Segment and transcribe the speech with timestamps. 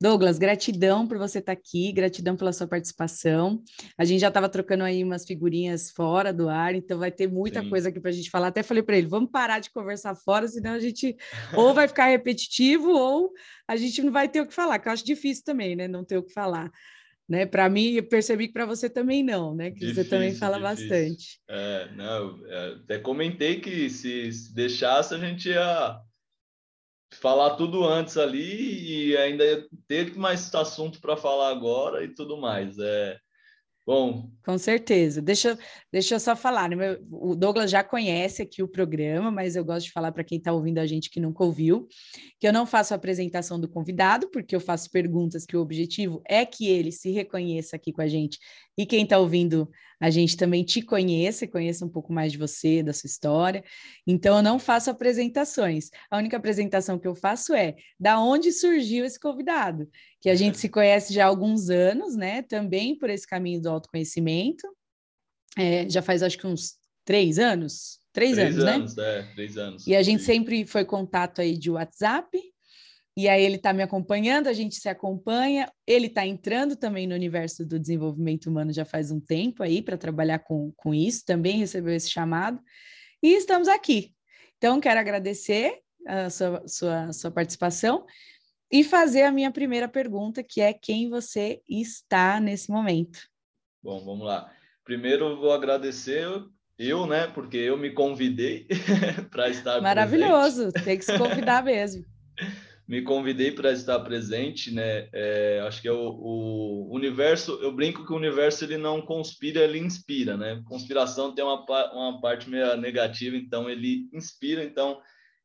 [0.00, 3.60] Douglas, gratidão por você estar tá aqui, gratidão pela sua participação.
[3.96, 7.62] A gente já estava trocando aí umas figurinhas fora do ar, então vai ter muita
[7.62, 7.68] Sim.
[7.68, 8.48] coisa aqui para a gente falar.
[8.48, 11.16] Até falei para ele, vamos parar de conversar fora, senão a gente
[11.52, 13.32] ou vai ficar repetitivo ou
[13.66, 15.88] a gente não vai ter o que falar, que eu acho difícil também, né?
[15.88, 16.70] Não ter o que falar.
[17.28, 17.44] Né?
[17.44, 19.70] Para mim, eu percebi que para você também não, né?
[19.70, 20.88] Que difícil, você também fala difícil.
[20.88, 21.40] bastante.
[21.48, 26.00] É, não, é, até comentei que se, se deixasse a gente ia
[27.10, 32.78] falar tudo antes ali e ainda ter mais assunto para falar agora e tudo mais.
[32.78, 33.18] É
[33.86, 34.30] bom.
[34.44, 35.22] Com certeza.
[35.22, 35.58] Deixa,
[35.90, 36.68] deixa eu só falar.
[36.68, 36.98] Né?
[37.10, 40.52] O Douglas já conhece aqui o programa, mas eu gosto de falar para quem está
[40.52, 41.88] ouvindo a gente que nunca ouviu,
[42.38, 46.20] que eu não faço a apresentação do convidado, porque eu faço perguntas que o objetivo
[46.28, 48.38] é que ele se reconheça aqui com a gente
[48.76, 52.38] e quem está ouvindo a gente também te conheça e conheça um pouco mais de
[52.38, 53.64] você, da sua história.
[54.06, 55.90] Então, eu não faço apresentações.
[56.10, 59.88] A única apresentação que eu faço é da onde surgiu esse convidado,
[60.20, 62.42] que a gente se conhece já há alguns anos, né?
[62.42, 64.66] Também por esse caminho do autoconhecimento.
[65.56, 67.98] É, já faz acho que uns três anos.
[68.12, 69.18] Três, três anos, anos, né?
[69.18, 69.86] É, três anos.
[69.86, 72.38] E a gente sempre foi contato aí de WhatsApp,
[73.18, 75.68] e aí ele está me acompanhando, a gente se acompanha.
[75.84, 79.98] Ele está entrando também no universo do desenvolvimento humano já faz um tempo aí para
[79.98, 82.60] trabalhar com, com isso, também recebeu esse chamado.
[83.20, 84.14] E estamos aqui.
[84.56, 88.06] Então, quero agradecer a sua, sua, sua participação
[88.70, 93.18] e fazer a minha primeira pergunta, que é quem você está nesse momento.
[93.82, 94.48] Bom, vamos lá.
[94.84, 96.24] Primeiro, vou agradecer
[96.78, 98.68] eu, né, porque eu me convidei
[99.28, 100.84] para estar Maravilhoso, presente.
[100.84, 102.04] tem que se convidar mesmo.
[102.88, 105.10] me convidei para estar presente, né?
[105.12, 107.58] É, acho que é o, o, universo.
[107.60, 110.62] Eu brinco que o universo ele não conspira, ele inspira, né?
[110.64, 111.62] Conspiração tem uma,
[111.92, 114.64] uma parte meio negativa, então ele inspira.
[114.64, 114.98] Então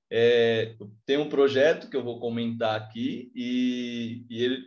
[0.10, 0.74] é,
[1.06, 4.66] tem um projeto que eu vou comentar aqui e, e ele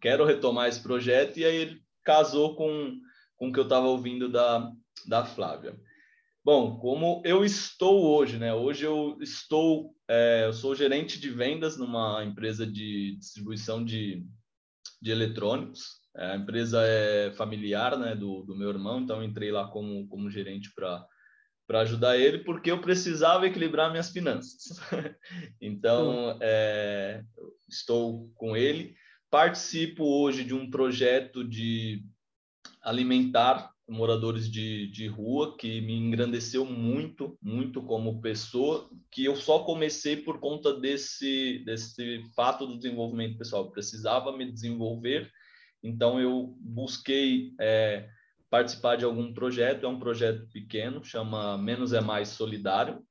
[0.00, 2.98] quero retomar esse projeto e aí ele casou com
[3.36, 4.68] com o que eu estava ouvindo da
[5.06, 5.78] da Flávia.
[6.52, 8.52] Bom, como eu estou hoje, né?
[8.52, 14.26] Hoje eu estou, é, eu sou gerente de vendas numa empresa de distribuição de,
[15.00, 16.00] de eletrônicos.
[16.16, 20.28] É, a empresa é familiar, né, do, do meu irmão, então entrei lá como, como
[20.28, 21.06] gerente para
[21.68, 24.80] para ajudar ele, porque eu precisava equilibrar minhas finanças.
[25.62, 27.22] então, é,
[27.68, 28.96] estou com ele.
[29.30, 32.04] Participo hoje de um projeto de
[32.82, 39.64] alimentar moradores de, de rua, que me engrandeceu muito, muito como pessoa, que eu só
[39.64, 43.64] comecei por conta desse, desse fato do desenvolvimento pessoal.
[43.64, 45.28] Eu precisava me desenvolver,
[45.82, 48.08] então eu busquei é,
[48.48, 53.02] participar de algum projeto, é um projeto pequeno, chama Menos é Mais Solidário.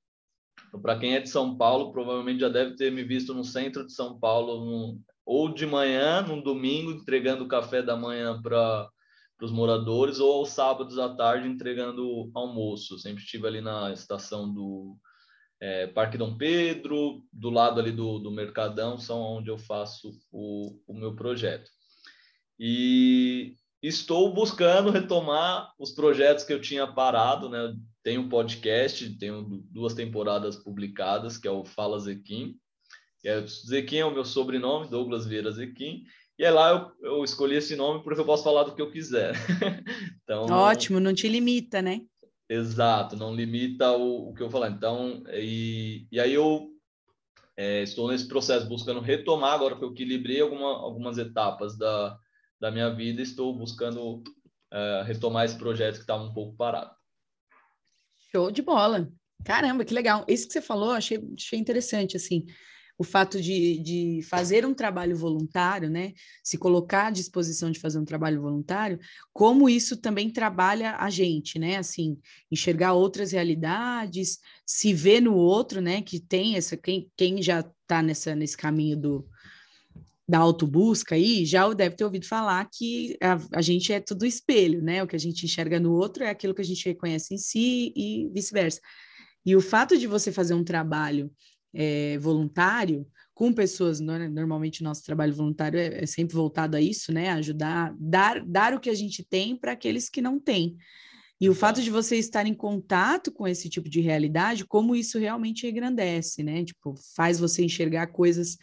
[0.82, 3.92] Para quem é de São Paulo, provavelmente já deve ter me visto no centro de
[3.92, 8.90] São Paulo, ou de manhã, num domingo, entregando o café da manhã para
[9.40, 13.00] para os moradores ou aos sábados à tarde entregando almoço.
[13.00, 14.98] Sempre estive ali na estação do
[15.62, 20.78] é, Parque Dom Pedro, do lado ali do, do Mercadão, são onde eu faço o,
[20.86, 21.72] o meu projeto.
[22.60, 27.74] E estou buscando retomar os projetos que eu tinha parado, né?
[28.04, 32.58] Tenho um podcast, tenho duas temporadas publicadas, que é o Fala Zequim.
[33.24, 36.04] É, Zequim é o meu sobrenome, Douglas Vieira Zequim,
[36.40, 38.90] e é lá eu, eu escolhi esse nome porque eu posso falar do que eu
[38.90, 39.34] quiser.
[40.24, 42.02] então, Ótimo, não te limita, né?
[42.50, 44.70] Exato, não limita o, o que eu falar.
[44.70, 46.70] Então, e, e aí eu
[47.58, 52.18] é, estou nesse processo buscando retomar, agora que eu equilibrei alguma, algumas etapas da,
[52.58, 54.24] da minha vida, estou buscando
[54.72, 56.92] é, retomar esse projeto que estava um pouco parado.
[58.32, 59.12] Show de bola!
[59.44, 60.24] Caramba, que legal!
[60.26, 62.46] Isso que você falou, achei, achei interessante, assim
[63.00, 66.12] o fato de, de fazer um trabalho voluntário, né?
[66.44, 69.00] Se colocar à disposição de fazer um trabalho voluntário,
[69.32, 71.78] como isso também trabalha a gente, né?
[71.78, 72.20] Assim,
[72.52, 76.02] enxergar outras realidades, se ver no outro, né?
[76.02, 79.30] Que tem essa, quem, quem já está nesse caminho do
[80.28, 84.80] da autobusca aí, já deve ter ouvido falar que a, a gente é tudo espelho,
[84.80, 85.02] né?
[85.02, 87.94] O que a gente enxerga no outro é aquilo que a gente reconhece em si
[87.96, 88.80] e vice-versa.
[89.44, 91.32] E o fato de você fazer um trabalho
[91.74, 94.28] é, voluntário com pessoas, né?
[94.28, 97.30] normalmente o nosso trabalho voluntário é, é, sempre voltado a isso, né?
[97.30, 100.76] Ajudar, dar, dar o que a gente tem para aqueles que não têm.
[101.40, 105.18] E o fato de você estar em contato com esse tipo de realidade, como isso
[105.18, 106.66] realmente engrandece, né?
[106.66, 108.58] Tipo, faz você enxergar coisas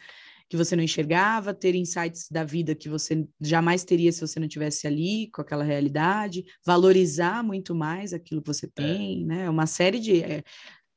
[0.49, 4.47] que você não enxergava, ter insights da vida que você jamais teria se você não
[4.47, 8.69] tivesse ali com aquela realidade, valorizar muito mais aquilo que você é.
[8.69, 9.25] tem, é.
[9.25, 9.49] né?
[9.49, 10.43] Uma série de é,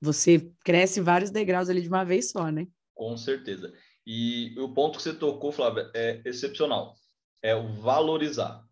[0.01, 2.67] você cresce vários degraus ali de uma vez só, né?
[2.95, 3.73] Com certeza.
[4.07, 6.95] E o ponto que você tocou, Flávia, é excepcional.
[7.43, 8.65] É o valorizar.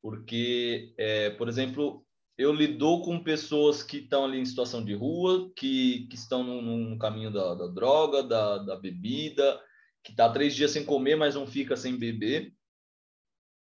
[0.00, 2.04] Porque, é, por exemplo,
[2.36, 6.98] eu lido com pessoas que estão ali em situação de rua, que, que estão no,
[6.98, 9.60] caminho da, da, droga, da, da bebida,
[10.04, 12.54] que está três dias sem comer, mas não fica sem beber.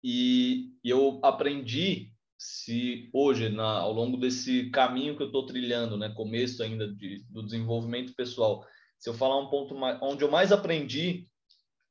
[0.03, 5.97] E, e eu aprendi, se hoje, na, ao longo desse caminho que eu estou trilhando,
[5.97, 8.67] né, começo ainda de, do desenvolvimento pessoal,
[8.99, 11.29] se eu falar um ponto mais, onde eu mais aprendi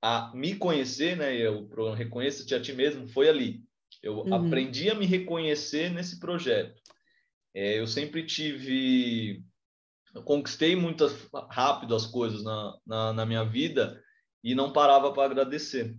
[0.02, 3.64] a me conhecer, né, eu reconheço-te a ti mesmo, foi ali.
[4.02, 4.34] Eu uhum.
[4.34, 6.82] aprendi a me reconhecer nesse projeto.
[7.54, 9.44] É, eu sempre tive,
[10.14, 11.06] eu conquistei muito
[11.50, 14.04] rápido as coisas na, na, na minha vida
[14.44, 15.96] e não parava para agradecer.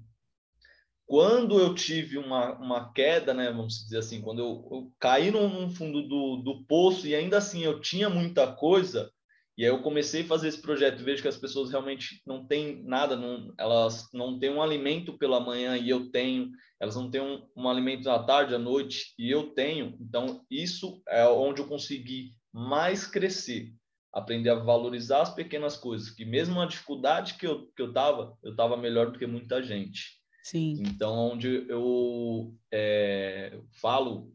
[1.07, 5.69] Quando eu tive uma, uma queda, né, vamos dizer assim, quando eu, eu caí no
[5.71, 9.11] fundo do, do poço e ainda assim eu tinha muita coisa,
[9.57, 12.45] e aí eu comecei a fazer esse projeto e vejo que as pessoas realmente não
[12.45, 17.09] têm nada, não, elas não têm um alimento pela manhã e eu tenho, elas não
[17.09, 19.97] têm um, um alimento à tarde, à noite e eu tenho.
[20.01, 23.73] Então, isso é onde eu consegui mais crescer,
[24.13, 28.37] aprender a valorizar as pequenas coisas, que mesmo a dificuldade que eu, que eu tava,
[28.43, 30.24] eu tava melhor do que muita gente.
[30.45, 30.75] Sim.
[30.81, 34.31] Então, onde eu é, falo,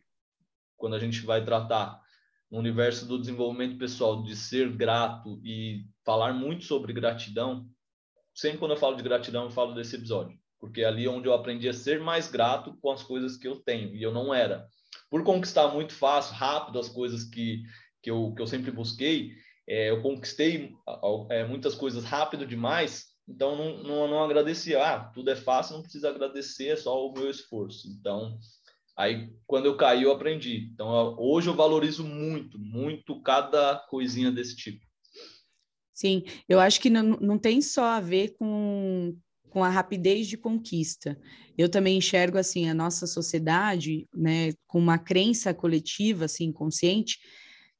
[0.75, 2.01] quando a gente vai tratar
[2.49, 7.69] no universo do desenvolvimento pessoal, de ser grato e falar muito sobre gratidão,
[8.33, 11.33] sempre quando eu falo de gratidão, eu falo desse episódio, porque é ali onde eu
[11.33, 14.67] aprendi a ser mais grato com as coisas que eu tenho, e eu não era.
[15.11, 17.61] Por conquistar muito fácil, rápido as coisas que,
[18.01, 19.35] que, eu, que eu sempre busquei,
[19.67, 20.73] é, eu conquistei
[21.29, 24.83] é, muitas coisas rápido demais, então não, não, não agradecia.
[24.83, 27.87] Ah, tudo é fácil, não precisa agradecer, é só o meu esforço.
[27.87, 28.37] Então,
[28.99, 30.69] Aí, quando eu caí, eu aprendi.
[30.73, 34.85] Então, hoje eu valorizo muito, muito cada coisinha desse tipo.
[35.93, 39.15] Sim, eu acho que não, não tem só a ver com,
[39.49, 41.17] com a rapidez de conquista.
[41.57, 47.19] Eu também enxergo, assim, a nossa sociedade, né, com uma crença coletiva, assim, consciente,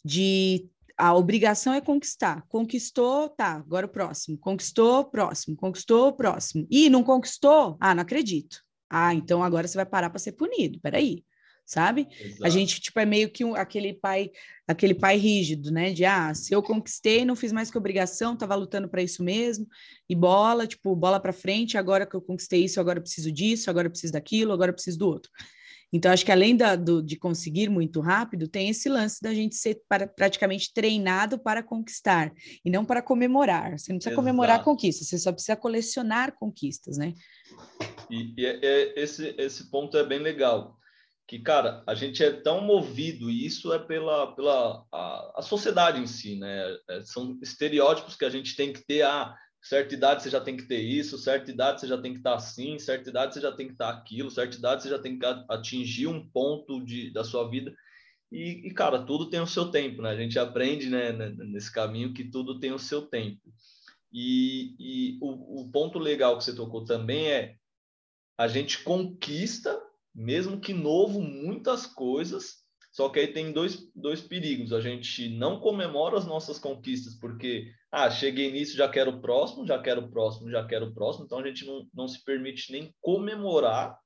[0.03, 0.69] de
[0.99, 2.43] a obrigação é conquistar.
[2.49, 4.37] Conquistou, tá, agora o próximo.
[4.37, 5.55] Conquistou, próximo.
[5.55, 6.67] Conquistou, próximo.
[6.69, 7.77] E não conquistou?
[7.79, 8.61] Ah, não acredito.
[8.89, 10.77] Ah, então agora você vai parar para ser punido.
[10.81, 11.23] Peraí,
[11.65, 12.05] sabe?
[12.19, 12.45] Exato.
[12.45, 14.29] A gente tipo é meio que um, aquele pai,
[14.67, 15.93] aquele pai rígido, né?
[15.93, 19.65] De ah, se eu conquistei, não fiz mais que obrigação, tava lutando para isso mesmo.
[20.09, 23.69] E bola, tipo, bola para frente, agora que eu conquistei isso, agora eu preciso disso,
[23.69, 25.31] agora eu preciso daquilo, agora eu preciso do outro.
[25.91, 29.55] Então, acho que além da, do, de conseguir muito rápido, tem esse lance da gente
[29.55, 32.31] ser para, praticamente treinado para conquistar
[32.63, 33.77] e não para comemorar.
[33.77, 34.15] Você não precisa Exato.
[34.15, 37.13] comemorar conquistas, você só precisa colecionar conquistas, né?
[38.09, 40.77] E, e é, é, esse, esse ponto é bem legal.
[41.27, 46.01] Que, cara, a gente é tão movido, e isso é pela, pela a, a sociedade
[46.01, 46.75] em si, né?
[46.89, 49.03] É, são estereótipos que a gente tem que ter.
[49.03, 52.19] Ah, certa idade você já tem que ter isso, certa idade você já tem que
[52.19, 55.17] estar assim, certa idade você já tem que estar aquilo, certa idade você já tem
[55.17, 57.73] que atingir um ponto de, da sua vida.
[58.31, 60.11] E, e, cara, tudo tem o seu tempo, né?
[60.11, 63.41] A gente aprende né, nesse caminho que tudo tem o seu tempo.
[64.11, 67.55] E, e o, o ponto legal que você tocou também é
[68.37, 69.81] a gente conquista,
[70.13, 74.73] mesmo que novo, muitas coisas, só que aí tem dois, dois perigos.
[74.73, 79.65] A gente não comemora as nossas conquistas porque, ah, cheguei nisso, já quero o próximo,
[79.65, 81.25] já quero o próximo, já quero o próximo.
[81.25, 83.97] Então a gente não, não se permite nem comemorar.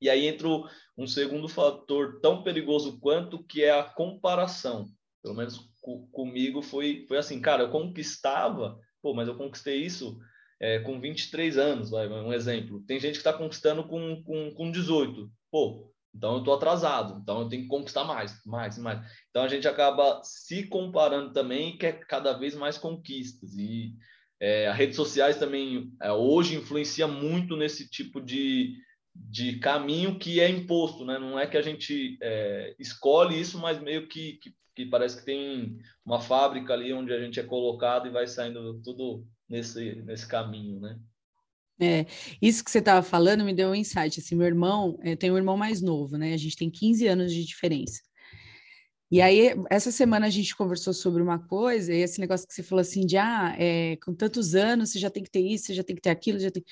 [0.00, 0.48] E aí entra
[0.96, 4.88] um segundo fator tão perigoso quanto, que é a comparação.
[5.22, 5.70] Pelo menos
[6.10, 10.18] comigo foi, foi assim, cara, eu conquistava, pô, mas eu conquistei isso
[10.58, 12.82] é, com 23 anos, vai, um exemplo.
[12.86, 15.30] Tem gente que está conquistando com, com, com 18.
[15.50, 19.00] Pô, então eu estou atrasado, então eu tenho que conquistar mais, mais, mais.
[19.30, 23.54] Então a gente acaba se comparando também e quer cada vez mais conquistas.
[23.54, 23.94] E
[24.40, 28.74] é, as redes sociais também é, hoje influencia muito nesse tipo de,
[29.14, 31.18] de caminho que é imposto, né?
[31.18, 35.26] Não é que a gente é, escolhe isso, mas meio que, que, que, parece que
[35.26, 40.26] tem uma fábrica ali onde a gente é colocado e vai saindo tudo nesse, nesse
[40.26, 40.98] caminho, né?
[41.80, 42.06] É,
[42.42, 44.20] isso que você estava falando me deu um insight.
[44.20, 46.34] Assim, meu irmão, é, tem um irmão mais novo, né?
[46.34, 48.00] A gente tem 15 anos de diferença.
[49.10, 52.62] E aí, essa semana a gente conversou sobre uma coisa, e esse negócio que você
[52.62, 55.74] falou assim, de ah, é, com tantos anos você já tem que ter isso, você
[55.74, 56.62] já tem que ter aquilo, já tem.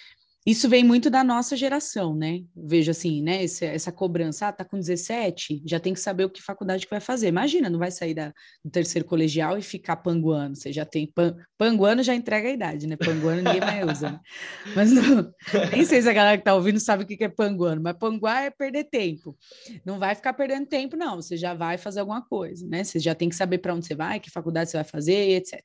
[0.49, 2.41] Isso vem muito da nossa geração, né?
[2.57, 3.45] Vejo assim, né?
[3.45, 6.91] Esse, essa cobrança, ah, tá com 17, já tem que saber o que faculdade que
[6.91, 7.29] vai fazer.
[7.29, 8.33] Imagina, não vai sair da,
[8.65, 10.57] do terceiro colegial e ficar panguano.
[10.57, 12.97] Você já tem pan, panguano já entrega a idade, né?
[12.97, 14.13] Panguano ninguém mais usa.
[14.13, 14.21] Né?
[14.75, 15.31] Mas não,
[15.71, 18.45] nem sei se a galera que tá ouvindo sabe o que é panguano, mas panguar
[18.45, 19.37] é perder tempo.
[19.85, 21.17] Não vai ficar perdendo tempo, não.
[21.17, 22.85] Você já vai fazer alguma coisa, né?
[22.85, 25.61] Você já tem que saber para onde você vai, que faculdade você vai fazer, etc.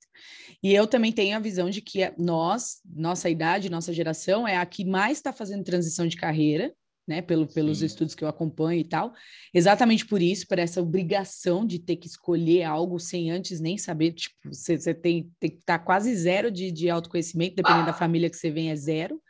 [0.61, 4.65] E eu também tenho a visão de que nós, nossa idade, nossa geração, é a
[4.73, 6.73] que mais está fazendo transição de carreira,
[7.07, 7.85] né, pelo, pelos Sim.
[7.85, 9.13] estudos que eu acompanho e tal,
[9.53, 14.13] exatamente por isso, por essa obrigação de ter que escolher algo sem antes nem saber,
[14.13, 17.93] tipo, você, você tem, tem que estar tá quase zero de, de autoconhecimento, dependendo da
[17.93, 19.21] família que você vem, é zero,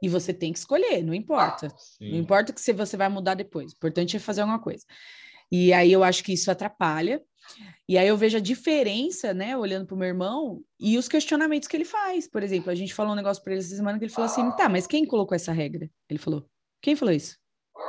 [0.00, 2.12] e você tem que escolher, não importa, Sim.
[2.12, 4.84] não importa que se você vai mudar depois, o importante é fazer alguma coisa.
[5.50, 7.20] E aí eu acho que isso atrapalha,
[7.88, 11.68] e aí eu vejo a diferença, né, olhando para o meu irmão e os questionamentos
[11.68, 12.28] que ele faz.
[12.28, 14.50] Por exemplo, a gente falou um negócio para ele essa semana que ele falou assim:
[14.56, 15.90] tá, mas quem colocou essa regra?
[16.08, 16.48] Ele falou:
[16.82, 17.36] quem falou isso?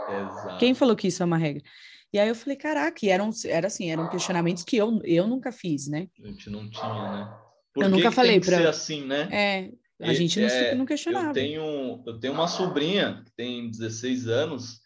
[0.09, 0.57] Exato.
[0.57, 1.63] Quem falou que isso é uma regra?
[2.11, 5.51] E aí eu falei, caraca, e eram, era assim, eram questionamentos que eu, eu nunca
[5.51, 6.07] fiz, né?
[6.23, 7.37] A gente não tinha, né?
[7.73, 9.29] Por eu nunca falei para assim, né?
[9.31, 11.29] É, a gente não, é, não questionava.
[11.29, 14.81] Eu tenho, eu tenho uma sobrinha que tem 16 anos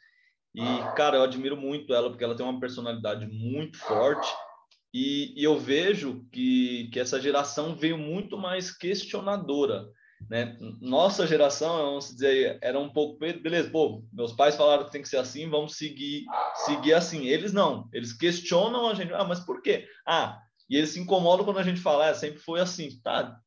[0.54, 0.66] e,
[0.96, 4.28] cara, eu admiro muito ela porque ela tem uma personalidade muito forte
[4.94, 9.86] e, e, eu vejo que, que essa geração veio muito mais questionadora.
[10.30, 10.58] Né?
[10.80, 15.10] Nossa geração, vamos dizer, era um pouco, beleza, pô, meus pais falaram que tem que
[15.10, 16.26] ser assim, vamos seguir,
[16.66, 17.28] seguir assim.
[17.28, 19.88] Eles não, eles questionam a gente, ah, mas por quê?
[20.08, 23.38] Ah, e eles se incomodam quando a gente fala, é, sempre foi assim, tá?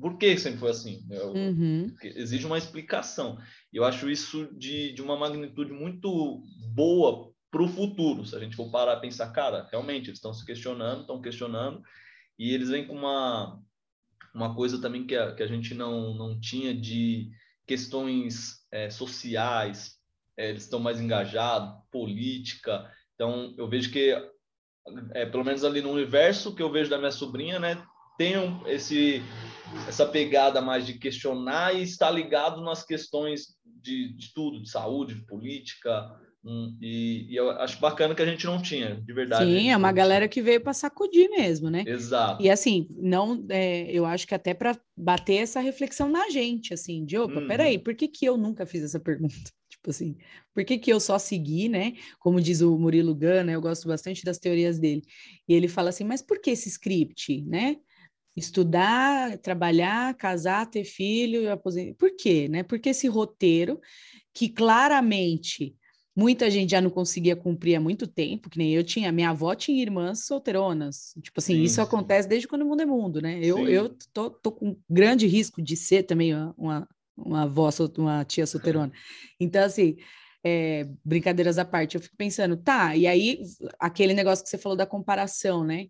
[0.00, 1.04] Por que sempre foi assim?
[1.10, 1.94] Eu, uhum.
[2.02, 3.38] Exige uma explicação.
[3.72, 6.42] Eu acho isso de, de uma magnitude muito
[6.74, 8.24] boa para o futuro.
[8.24, 11.82] Se a gente for parar a pensar, cara, realmente eles estão se questionando, estão questionando,
[12.38, 13.62] e eles vêm com uma,
[14.34, 17.30] uma coisa também que a, que a gente não, não tinha de
[17.66, 19.98] questões é, sociais,
[20.36, 22.90] é, eles estão mais engajados, política.
[23.14, 24.16] Então, eu vejo que,
[25.12, 28.66] é, pelo menos ali no universo que eu vejo da minha sobrinha, né, tem um,
[28.66, 29.22] esse,
[29.86, 35.14] essa pegada mais de questionar e estar ligado nas questões de, de tudo, de saúde,
[35.14, 36.10] de política,
[36.44, 39.44] Hum, e, e, eu acho bacana que a gente não tinha, de verdade.
[39.44, 41.84] Sim, é uma galera que veio para sacudir mesmo, né?
[41.86, 42.42] Exato.
[42.42, 47.04] E assim, não, é, eu acho que até para bater essa reflexão na gente, assim,
[47.04, 47.46] de opa, uhum.
[47.46, 49.34] peraí, por que, que eu nunca fiz essa pergunta?
[49.70, 50.16] Tipo assim,
[50.52, 51.94] por que, que eu só segui, né?
[52.18, 55.02] Como diz o Murilo Gana, eu gosto bastante das teorias dele.
[55.48, 57.76] E ele fala assim, mas por que esse script, né?
[58.36, 61.94] Estudar, trabalhar, casar, ter filho, aposentar.
[61.94, 62.62] Por quê, né?
[62.62, 63.80] Porque esse roteiro
[64.34, 65.74] que claramente
[66.14, 69.10] Muita gente já não conseguia cumprir há muito tempo, que nem eu tinha.
[69.10, 71.14] Minha avó tinha irmãs solteironas.
[71.22, 71.80] Tipo assim, sim, isso sim.
[71.80, 73.38] acontece desde quando o mundo é mundo, né?
[73.42, 78.24] Eu, eu tô, tô com grande risco de ser também uma, uma, uma avó, uma
[78.24, 78.92] tia solteirona.
[79.40, 79.96] Então, assim,
[80.44, 83.40] é, brincadeiras à parte, eu fico pensando, tá, e aí
[83.78, 85.86] aquele negócio que você falou da comparação, né?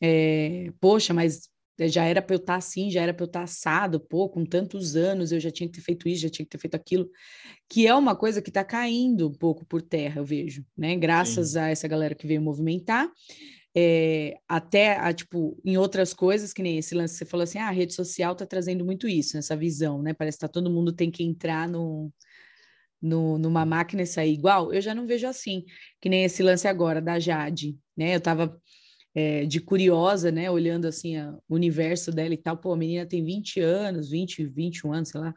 [0.00, 1.48] É, poxa, mas
[1.86, 4.28] já era para eu estar tá assim, já era para eu estar tá assado, pô,
[4.28, 6.74] com tantos anos eu já tinha que ter feito isso, já tinha que ter feito
[6.74, 7.08] aquilo,
[7.68, 10.96] que é uma coisa que está caindo um pouco por terra, eu vejo, né?
[10.96, 11.58] Graças Sim.
[11.58, 13.08] a essa galera que veio movimentar,
[13.76, 17.68] é, até, a, tipo, em outras coisas, que nem esse lance, você falou assim, ah,
[17.68, 20.12] a rede social está trazendo muito isso, essa visão, né?
[20.12, 22.12] Parece que tá, todo mundo tem que entrar no,
[23.00, 25.64] no, numa máquina e sair igual, eu já não vejo assim,
[26.00, 28.14] que nem esse lance agora da Jade, né?
[28.14, 28.60] Eu estava
[29.18, 30.48] é, de curiosa, né?
[30.48, 32.56] Olhando assim o universo dela e tal.
[32.56, 35.34] Pô, a menina tem 20 anos, 20, 21 anos, sei lá,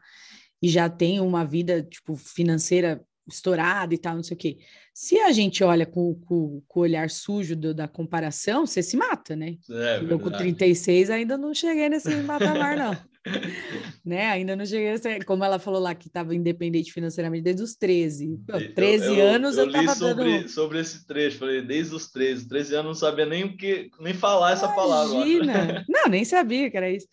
[0.62, 4.58] e já tem uma vida, tipo, financeira estourada e tal, não sei o quê.
[4.94, 8.96] Se a gente olha com, com, com o olhar sujo do, da comparação, você se
[8.96, 9.56] mata, né?
[9.68, 12.96] É, eu com 36 ainda não cheguei nesse patamar, não.
[14.04, 14.26] né?
[14.28, 17.74] Ainda não cheguei a ser, como ela falou lá, que estava independente financeiramente desde os
[17.74, 18.40] 13.
[18.46, 20.48] Pô, 13 eu, anos eu, eu, eu li sobre, dando...
[20.48, 22.48] sobre esse trecho, falei, desde os 13.
[22.48, 24.82] 13 anos não sabia nem o que, nem falar essa Imagina.
[24.82, 25.14] palavra.
[25.14, 25.84] Imagina!
[25.88, 27.06] Não, nem sabia que era isso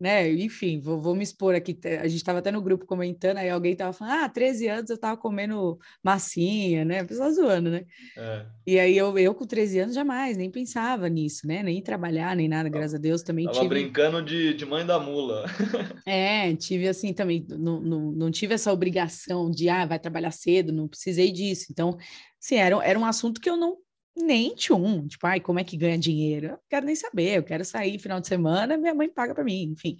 [0.00, 0.30] né?
[0.32, 1.78] Enfim, vou, vou me expor aqui.
[2.00, 4.94] A gente estava até no grupo comentando, aí alguém estava falando, ah, 13 anos eu
[4.94, 7.04] estava comendo massinha, né?
[7.04, 7.84] Pessoal zoando, né?
[8.16, 8.46] É.
[8.66, 11.62] E aí eu, eu com 13 anos jamais, nem pensava nisso, né?
[11.62, 13.68] Nem trabalhar, nem nada, graças a Deus também tava tive...
[13.68, 15.44] brincando de, de mãe da mula.
[16.06, 20.72] é, tive assim também, não, não, não tive essa obrigação de, ah, vai trabalhar cedo,
[20.72, 21.66] não precisei disso.
[21.70, 21.96] Então,
[22.38, 23.76] sim, era, era um assunto que eu não
[24.18, 26.48] nem tchum, tipo, ai, como é que ganha dinheiro?
[26.48, 29.72] Eu quero nem saber, eu quero sair final de semana, minha mãe paga para mim,
[29.72, 29.96] enfim.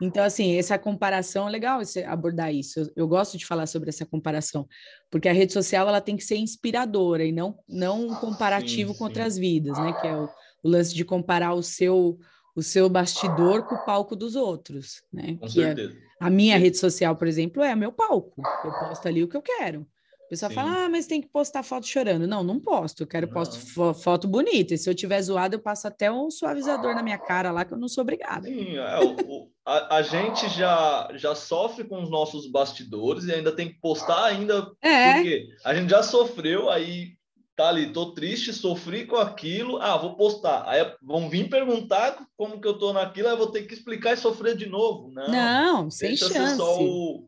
[0.00, 2.80] Então, assim, essa comparação é legal você abordar isso.
[2.80, 4.66] Eu, eu, gosto de falar sobre essa comparação,
[5.10, 8.98] porque a rede social ela tem que ser inspiradora e não, não um comparativo sim,
[8.98, 9.92] com outras vidas, né?
[10.00, 10.28] Que é o,
[10.62, 12.18] o, lance de comparar o seu
[12.56, 15.36] o seu bastidor com o palco dos outros, né?
[15.38, 15.94] Com que é certeza.
[15.94, 18.42] É, a minha rede social, por exemplo, é meu palco.
[18.64, 19.86] Eu posto ali o que eu quero
[20.30, 20.54] pessoa Sim.
[20.54, 22.24] fala, ah, mas tem que postar foto chorando.
[22.24, 23.02] Não, não posto.
[23.02, 24.72] Eu quero posto fo foto bonita.
[24.72, 27.74] E se eu tiver zoado, eu passo até um suavizador na minha cara lá, que
[27.74, 28.46] eu não sou obrigada.
[28.46, 33.32] Sim, é, o, o, a, a, gente já, já sofre com os nossos bastidores e
[33.32, 34.70] ainda tem que postar ainda.
[34.80, 35.14] É.
[35.14, 37.18] Porque a gente já sofreu, aí
[37.56, 40.62] tá ali, tô triste, sofri com aquilo, ah, vou postar.
[40.68, 44.12] Aí vão vir perguntar como que eu tô naquilo, aí eu vou ter que explicar
[44.12, 45.10] e sofrer de novo.
[45.10, 46.56] Não, não sem chance.
[46.56, 47.26] só o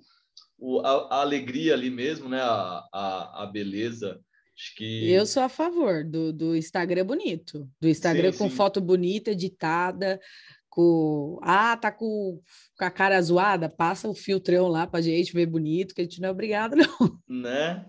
[0.62, 2.40] o, a, a, alegria ali mesmo, né?
[2.40, 4.21] A, a, a, beleza.
[4.57, 5.11] Acho que...
[5.11, 8.54] Eu sou a favor do, do Instagram bonito, do Instagram sim, com sim.
[8.54, 10.21] foto bonita, editada,
[10.69, 11.40] com.
[11.42, 12.40] Ah, tá com,
[12.78, 16.21] com a cara zoada, passa o filtrão lá pra gente ver bonito, que a gente
[16.21, 17.19] não é obrigado, não.
[17.28, 17.85] Né?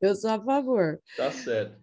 [0.00, 1.00] Eu sou a favor.
[1.16, 1.78] Tá certo.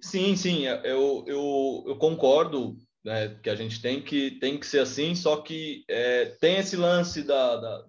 [0.00, 4.80] Sim, sim, eu, eu, eu concordo né, que a gente tem que, tem que ser
[4.80, 7.84] assim, só que é, tem esse lance da, da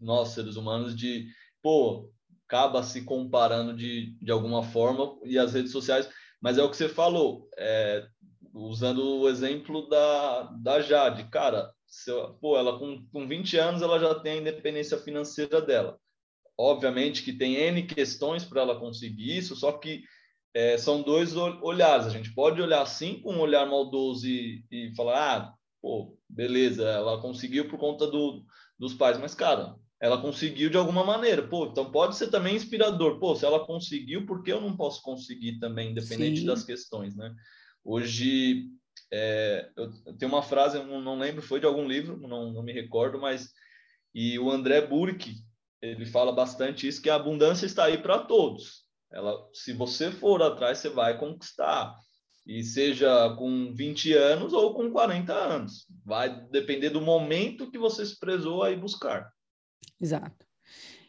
[0.00, 1.26] nós, seres humanos, de,
[1.62, 2.10] pô,
[2.46, 6.08] acaba se comparando de, de alguma forma e as redes sociais,
[6.40, 8.06] mas é o que você falou, é,
[8.54, 11.70] usando o exemplo da, da Jade, cara,
[12.40, 15.98] pô, ela com, com 20 anos ela já tem a independência financeira dela.
[16.58, 20.02] Obviamente que tem N questões para ela conseguir isso, só que
[20.54, 22.06] é, são dois olhares.
[22.06, 26.88] A gente pode olhar assim com um olhar maldoso e, e falar, ah, pô, beleza,
[26.88, 28.42] ela conseguiu por conta do,
[28.78, 31.46] dos pais, mas, cara, ela conseguiu de alguma maneira.
[31.46, 33.18] Pô, então pode ser também inspirador.
[33.18, 36.46] Pô, se ela conseguiu, por que eu não posso conseguir também, independente Sim.
[36.46, 37.34] das questões, né?
[37.84, 38.68] Hoje,
[39.12, 42.72] é, eu, tenho uma frase, eu não lembro, foi de algum livro, não, não me
[42.72, 43.50] recordo, mas
[44.14, 45.34] e o André Burke,
[45.82, 48.86] ele fala bastante isso, que a abundância está aí para todos.
[49.12, 51.94] Ela, se você for atrás, você vai conquistar.
[52.46, 55.86] E seja com 20 anos ou com 40 anos.
[56.04, 59.30] Vai depender do momento que você se prezou a ir buscar.
[60.00, 60.46] Exato.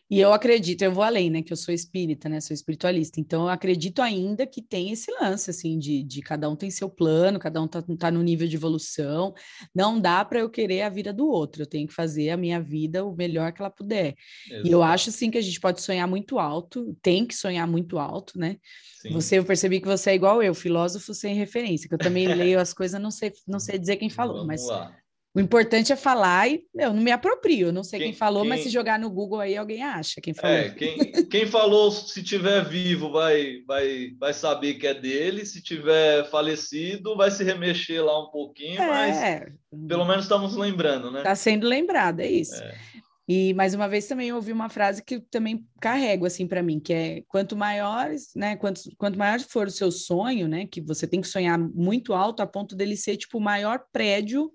[0.10, 1.42] E eu acredito, eu vou além, né?
[1.42, 2.40] Que eu sou espírita, né?
[2.40, 3.20] Sou espiritualista.
[3.20, 6.90] Então, eu acredito ainda que tem esse lance, assim, de, de cada um tem seu
[6.90, 9.34] plano, cada um tá, tá no nível de evolução.
[9.76, 11.62] Não dá para eu querer a vida do outro.
[11.62, 14.16] Eu tenho que fazer a minha vida o melhor que ela puder.
[14.50, 14.68] Exato.
[14.68, 18.00] E eu acho, assim, que a gente pode sonhar muito alto, tem que sonhar muito
[18.00, 18.56] alto, né?
[19.02, 19.12] Sim.
[19.12, 22.62] Você, eu percebi que você é igual eu, filósofo sem referência, que eu também leio
[22.62, 24.98] as coisas, não sei, não sei dizer quem falou, Vamos mas lá.
[25.38, 27.72] O importante é falar e eu não me aproprio.
[27.72, 28.50] Não sei quem, quem falou, quem...
[28.50, 30.58] mas se jogar no Google aí alguém acha quem falou.
[30.58, 30.98] É, quem,
[31.30, 35.46] quem falou, se tiver vivo, vai, vai, vai saber que é dele.
[35.46, 38.88] Se tiver falecido, vai se remexer lá um pouquinho, é.
[38.88, 41.20] mas pelo menos estamos lembrando, né?
[41.20, 42.56] Está sendo lembrado, é isso.
[42.56, 42.76] É.
[43.28, 46.80] E mais uma vez também eu ouvi uma frase que também carrego assim para mim,
[46.80, 51.06] que é quanto maiores, né, quanto, quanto maior for o seu sonho, né, que você
[51.06, 54.50] tem que sonhar muito alto a ponto dele ser tipo o maior prédio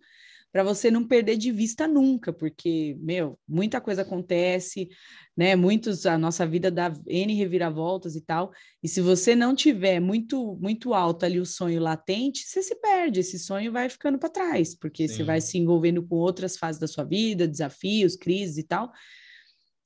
[0.53, 4.91] para você não perder de vista nunca, porque, meu, muita coisa acontece,
[5.35, 5.57] né?
[5.57, 8.53] Muitos, a nossa vida dá N reviravoltas e tal.
[8.83, 13.21] E se você não tiver muito, muito alto ali o sonho latente, você se perde,
[13.21, 15.15] esse sonho vai ficando para trás, porque Sim.
[15.15, 18.93] você vai se envolvendo com outras fases da sua vida, desafios, crises e tal.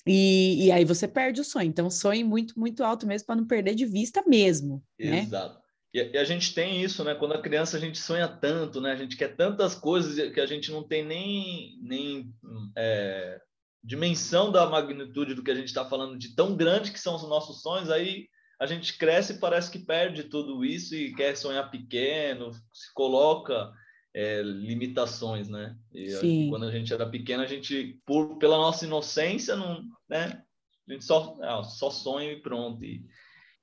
[0.05, 1.69] E, e aí você perde o sonho.
[1.69, 4.83] Então, sonhe muito, muito alto mesmo para não perder de vista mesmo.
[4.99, 5.23] Né?
[5.23, 5.55] Exato.
[5.55, 5.66] Né?
[5.97, 7.15] E, a gente tem isso, né?
[7.15, 8.93] Quando a criança a gente sonha tanto, né?
[8.93, 12.35] A gente quer tantas coisas que a gente não tem nem, nem
[12.77, 13.41] é,
[13.83, 17.23] dimensão da magnitude do que a gente está falando, de tão grande que são os
[17.23, 17.91] nossos sonhos.
[17.91, 18.29] Aí
[18.61, 23.73] a gente cresce e parece que perde tudo isso e quer sonhar pequeno, se coloca
[24.15, 25.75] é, limitações, né?
[25.95, 30.43] E quando a gente era pequeno, a gente, por, pela nossa inocência, não, né?
[30.87, 32.85] A gente só, ah, só sonha e pronto.
[32.85, 33.03] E,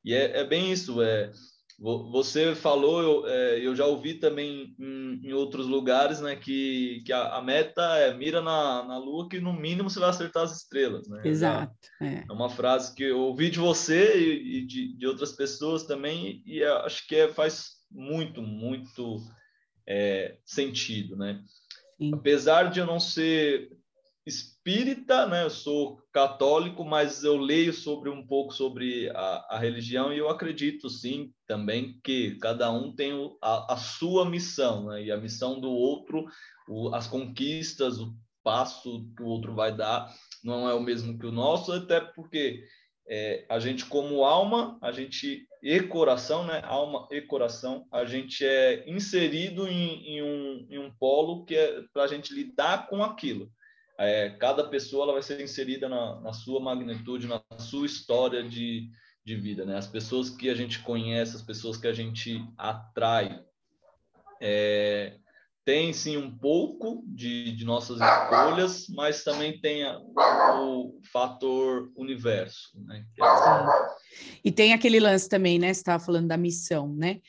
[0.04, 1.32] e é, é bem isso, é
[1.84, 7.12] você falou, eu, é, eu já ouvi também em, em, outros lugares, né, que, que
[7.12, 10.56] a, a, meta é mira na, na lua que no mínimo você vai acertar as
[10.56, 11.22] estrelas, né?
[11.26, 11.74] Exato.
[12.02, 15.84] É, é uma frase que eu ouvi de você e, e de, de outras pessoas
[15.84, 19.18] também e acho que é, faz muito, muito
[19.86, 21.44] é, sentido, né?
[21.98, 22.14] Sim.
[22.14, 23.70] Apesar de eu não ser
[24.26, 25.44] espírita, né?
[25.44, 30.30] Eu sou católico, mas eu leio sobre um pouco sobre a, a religião e eu
[30.30, 35.04] acredito sim também que cada um tem a, a sua missão, né?
[35.04, 36.26] E a missão do outro,
[36.68, 41.26] o, as conquistas, o passo que o outro vai dar não é o mesmo que
[41.26, 42.64] o nosso, até porque
[43.08, 46.62] é, a gente como alma, a gente e coração, né?
[46.66, 51.82] Alma e coração, a gente é inserido em, em um, em um polo que é
[51.94, 53.50] para a gente lidar com aquilo.
[54.00, 58.90] É, cada pessoa ela vai ser inserida na, na sua magnitude, na sua história de,
[59.24, 59.78] de vida, né?
[59.78, 63.40] As pessoas que a gente conhece, as pessoas que a gente atrai,
[64.42, 65.18] é,
[65.66, 69.98] tem sim um pouco de, de nossas escolhas, mas também tem a,
[70.60, 73.06] o fator universo, né?
[73.20, 73.24] É...
[74.44, 75.74] E tem aquele lance também, né?
[75.74, 77.22] Você estava falando da missão, né?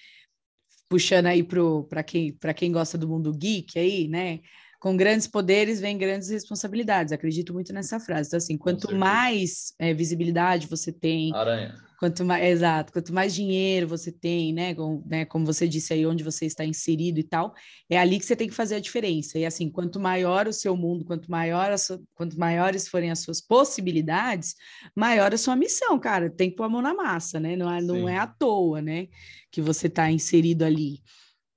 [0.89, 1.47] Puxando aí
[1.89, 4.41] para quem, quem gosta do mundo geek aí, né?
[4.85, 7.11] Com grandes poderes vem grandes responsabilidades.
[7.11, 8.29] Acredito muito nessa frase.
[8.29, 11.75] Então, assim, quanto mais é, visibilidade você tem, Aranha.
[11.99, 16.05] quanto mais, exato, quanto mais dinheiro você tem, né, com, né, como você disse aí,
[16.05, 17.55] onde você está inserido e tal,
[17.89, 19.39] é ali que você tem que fazer a diferença.
[19.39, 23.41] E assim, quanto maior o seu mundo, quanto maior sua, quanto maiores forem as suas
[23.41, 24.55] possibilidades,
[24.95, 26.29] maior a sua missão, cara.
[26.29, 27.57] Tem que pôr a mão na massa, né?
[27.57, 29.09] Não é, não é à toa, né,
[29.51, 31.01] que você está inserido ali.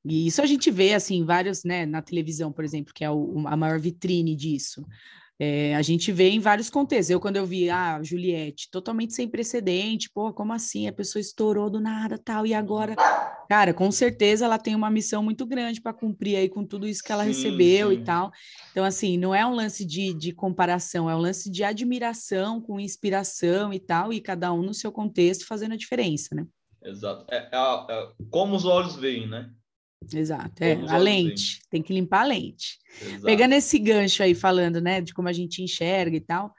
[0.08, 3.44] E isso a gente vê, assim, vários, né, na televisão, por exemplo, que é o,
[3.46, 4.86] a maior vitrine disso.
[5.40, 7.12] É, a gente vê em vários contextos.
[7.12, 10.88] Eu, quando eu vi a ah, Juliette, totalmente sem precedente, pô, como assim?
[10.88, 12.96] A pessoa estourou do nada, tal, e agora,
[13.48, 17.04] cara, com certeza ela tem uma missão muito grande para cumprir aí com tudo isso
[17.04, 17.98] que ela sim, recebeu sim.
[17.98, 18.32] e tal.
[18.72, 22.80] Então, assim, não é um lance de, de comparação, é um lance de admiração com
[22.80, 26.48] inspiração e tal, e cada um no seu contexto fazendo a diferença, né?
[26.84, 27.26] Exato.
[27.30, 29.52] É, é, é como os olhos veem, né?
[30.14, 32.78] Exato, é, a lente, tem que limpar a lente.
[33.02, 33.24] Exato.
[33.24, 36.54] Pegando esse gancho aí, falando, né, de como a gente enxerga e tal,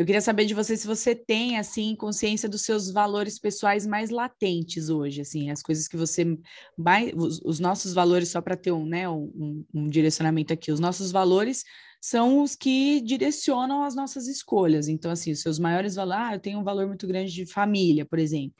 [0.00, 4.08] eu queria saber de você se você tem, assim, consciência dos seus valores pessoais mais
[4.08, 6.38] latentes hoje, assim, as coisas que você
[6.76, 10.80] vai, os, os nossos valores, só para ter um, né, um, um direcionamento aqui, os
[10.80, 11.64] nossos valores
[12.00, 14.88] são os que direcionam as nossas escolhas.
[14.88, 18.06] Então, assim, os seus maiores valores, ah, eu tenho um valor muito grande de família,
[18.06, 18.56] por exemplo.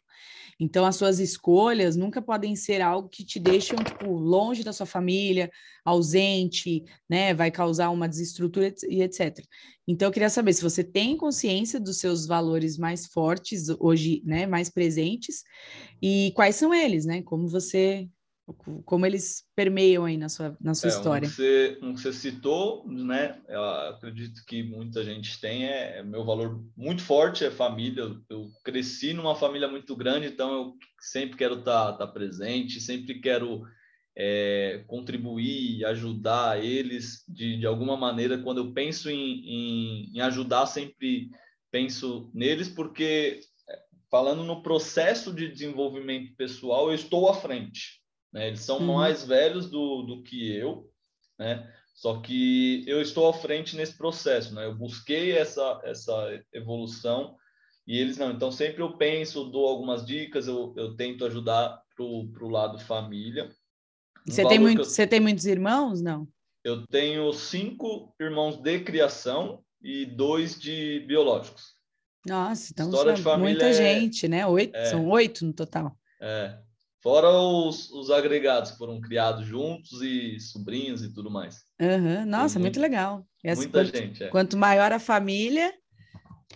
[0.60, 4.84] Então, as suas escolhas nunca podem ser algo que te deixam tipo, longe da sua
[4.84, 5.50] família,
[5.84, 7.32] ausente, né?
[7.32, 9.42] Vai causar uma desestrutura e etc.
[9.88, 14.46] Então, eu queria saber se você tem consciência dos seus valores mais fortes hoje, né?
[14.46, 15.42] Mais presentes
[16.02, 17.22] e quais são eles, né?
[17.22, 18.06] Como você
[18.84, 21.26] como eles permeiam aí na sua, na sua é, história.
[21.26, 23.40] Um que, você, um que você citou, né?
[23.48, 28.02] Eu acredito que muita gente tem, é, é meu valor muito forte, é família.
[28.02, 32.80] Eu, eu, cresci numa família muito grande, então eu sempre quero estar tá, tá presente,
[32.80, 33.62] sempre quero
[34.16, 38.38] é, contribuir, ajudar eles de, de alguma maneira.
[38.38, 41.30] Quando eu penso em, em, em ajudar, sempre
[41.70, 43.78] penso neles, porque é,
[44.10, 47.99] falando no processo de desenvolvimento pessoal, eu estou à frente.
[48.32, 48.48] Né?
[48.48, 48.94] Eles são uhum.
[48.94, 50.88] mais velhos do, do que eu,
[51.38, 51.70] né?
[51.94, 54.64] Só que eu estou à frente nesse processo, né?
[54.64, 57.36] Eu busquei essa, essa evolução
[57.86, 58.30] e eles não.
[58.30, 63.50] Então, sempre eu penso, dou algumas dicas, eu, eu tento ajudar para o lado família.
[64.26, 64.84] Um você, tem muito, eu...
[64.84, 66.26] você tem muitos irmãos, não?
[66.64, 71.74] Eu tenho cinco irmãos de criação e dois de biológicos.
[72.26, 73.72] Nossa, então História de família muita é...
[73.72, 74.46] gente, né?
[74.46, 74.86] Oito, é...
[74.86, 75.96] São oito no total.
[76.20, 76.58] É,
[77.02, 81.64] Fora os, os agregados que foram criados juntos e sobrinhos e tudo mais.
[81.80, 82.26] Uhum.
[82.26, 83.26] Nossa, muito, muito, legal.
[83.42, 84.24] Essa, muita quanto, gente.
[84.24, 84.28] É.
[84.28, 85.72] Quanto maior a família,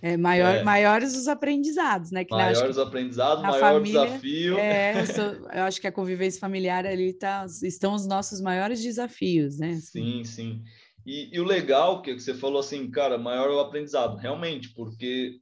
[0.02, 0.62] é, maior, é.
[0.62, 2.24] maiores os aprendizados, né?
[2.24, 4.59] Que maiores os aprendizados, maior família, desafio.
[4.59, 8.83] É, eu, sou, eu, acho que a convivência familiar ali tá, estão os nossos maiores
[8.83, 9.72] desafios, né?
[9.76, 10.62] Sim, sim.
[11.06, 15.38] E, e, o legal que você falou assim, cara, maior é o aprendizado, realmente, porque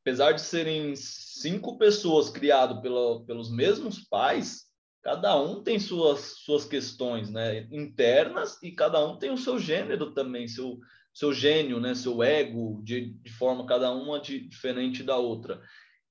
[0.00, 4.66] apesar de serem cinco pessoas criadas pelos mesmos pais,
[5.02, 10.12] cada um tem suas, suas questões né, internas e cada um tem o seu gênero
[10.12, 10.80] também, seu,
[11.14, 15.62] seu gênio, né, seu ego, de, de forma cada uma de, diferente da outra.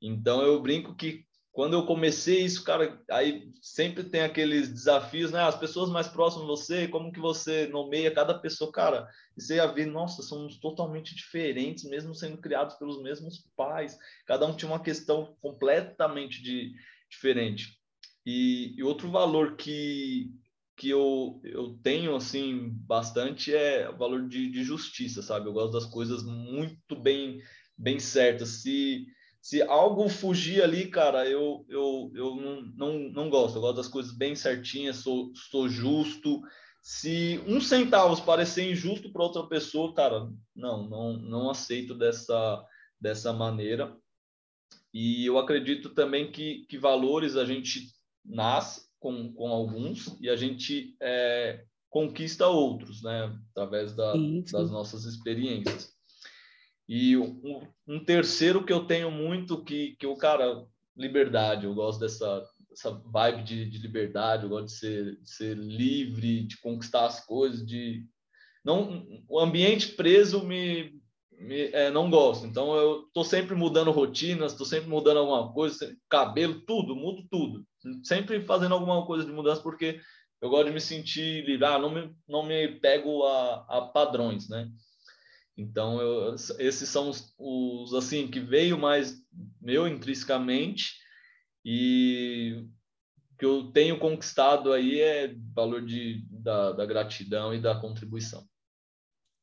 [0.02, 1.26] Então eu brinco que
[1.56, 5.42] quando eu comecei isso, cara, aí sempre tem aqueles desafios, né?
[5.42, 9.08] As pessoas mais próximas de você, como que você nomeia cada pessoa, cara?
[9.38, 13.98] E você ia ver, nossa, somos totalmente diferentes, mesmo sendo criados pelos mesmos pais.
[14.28, 16.74] Cada um tinha uma questão completamente de,
[17.10, 17.80] diferente.
[18.26, 20.34] E, e outro valor que,
[20.76, 25.48] que eu, eu tenho, assim, bastante é o valor de, de justiça, sabe?
[25.48, 27.42] Eu gosto das coisas muito bem,
[27.78, 28.62] bem certas.
[28.62, 29.06] Se
[29.46, 33.58] se algo fugir ali, cara, eu, eu, eu não, não, não gosto.
[33.58, 36.42] Eu gosto das coisas bem certinhas, sou, sou justo.
[36.82, 42.66] Se um centavo parecer injusto para outra pessoa, cara, não, não, não aceito dessa,
[43.00, 43.96] dessa maneira.
[44.92, 47.94] E eu acredito também que, que valores a gente
[48.26, 53.32] nasce com, com alguns e a gente é, conquista outros, né?
[53.52, 54.52] Através da, sim, sim.
[54.52, 55.95] das nossas experiências.
[56.88, 62.00] E um, um, terceiro que eu tenho muito, que, que o cara, liberdade, eu gosto
[62.00, 67.06] dessa, dessa vibe de, de liberdade, eu gosto de ser, de ser livre, de conquistar
[67.06, 68.06] as coisas, de,
[68.66, 71.00] não, o ambiente preso me,
[71.40, 72.48] me é, não gosto.
[72.48, 77.64] Então eu estou sempre mudando rotinas, estou sempre mudando alguma coisa, cabelo, tudo, mudo tudo.
[78.04, 80.00] Sempre fazendo alguma coisa de mudança porque
[80.42, 81.64] eu gosto de me sentir livre.
[81.64, 84.68] Ah, não me, não me pego a, a padrões, né?
[85.58, 89.16] Então, eu, esses são os, os, assim que veio mais
[89.62, 90.94] meu intrinsecamente
[91.64, 92.66] e
[93.38, 98.46] que eu tenho conquistado aí é valor de, da, da gratidão e da contribuição.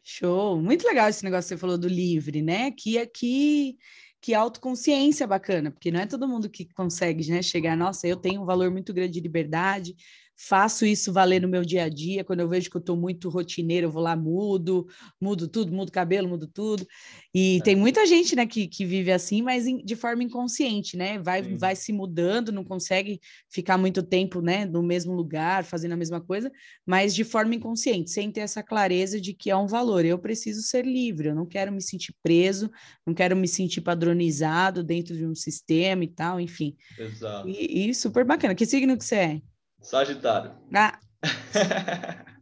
[0.04, 2.70] Show, muito legal esse negócio que você falou do livre, né?
[2.72, 3.78] Que aqui
[4.22, 8.40] que autoconsciência bacana, porque não é todo mundo que consegue, né, chegar, nossa, eu tenho
[8.40, 9.96] um valor muito grande de liberdade,
[10.44, 12.24] faço isso valer no meu dia a dia.
[12.24, 14.88] Quando eu vejo que eu estou muito rotineiro, eu vou lá, mudo,
[15.20, 16.84] mudo tudo, mudo cabelo, mudo tudo.
[17.32, 17.62] E é.
[17.62, 21.20] tem muita gente, né, que, que vive assim, mas de forma inconsciente, né?
[21.20, 25.96] Vai, vai se mudando, não consegue ficar muito tempo, né, no mesmo lugar, fazendo a
[25.96, 26.50] mesma coisa,
[26.84, 30.04] mas de forma inconsciente, sem ter essa clareza de que é um valor.
[30.04, 32.68] Eu preciso ser livre, eu não quero me sentir preso,
[33.06, 36.76] não quero me sentir padronizado dentro de um sistema e tal, enfim.
[36.98, 37.48] Exato.
[37.48, 38.56] E, e super bacana.
[38.56, 39.51] Que signo que você é?
[39.82, 40.52] Sagitário.
[40.74, 40.98] Ah.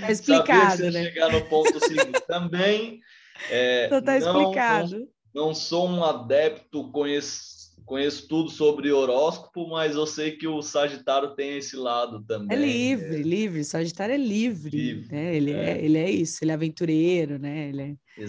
[0.00, 1.04] Tá explicado, Sabia né?
[1.04, 2.20] chegar no ponto seguinte.
[2.26, 3.00] Também
[3.50, 4.98] é, então tá não, explicado.
[5.32, 10.60] Não, não, sou um adepto, conheço, conheço tudo sobre horóscopo, mas eu sei que o
[10.62, 12.56] Sagitário tem esse lado também.
[12.56, 13.22] É livre, é...
[13.22, 13.64] livre.
[13.64, 14.76] Sagitário é livre.
[14.76, 15.36] livre né?
[15.36, 15.70] ele, é.
[15.70, 15.84] é.
[15.84, 17.68] ele é isso, ele é aventureiro, né?
[17.68, 18.24] Ele é...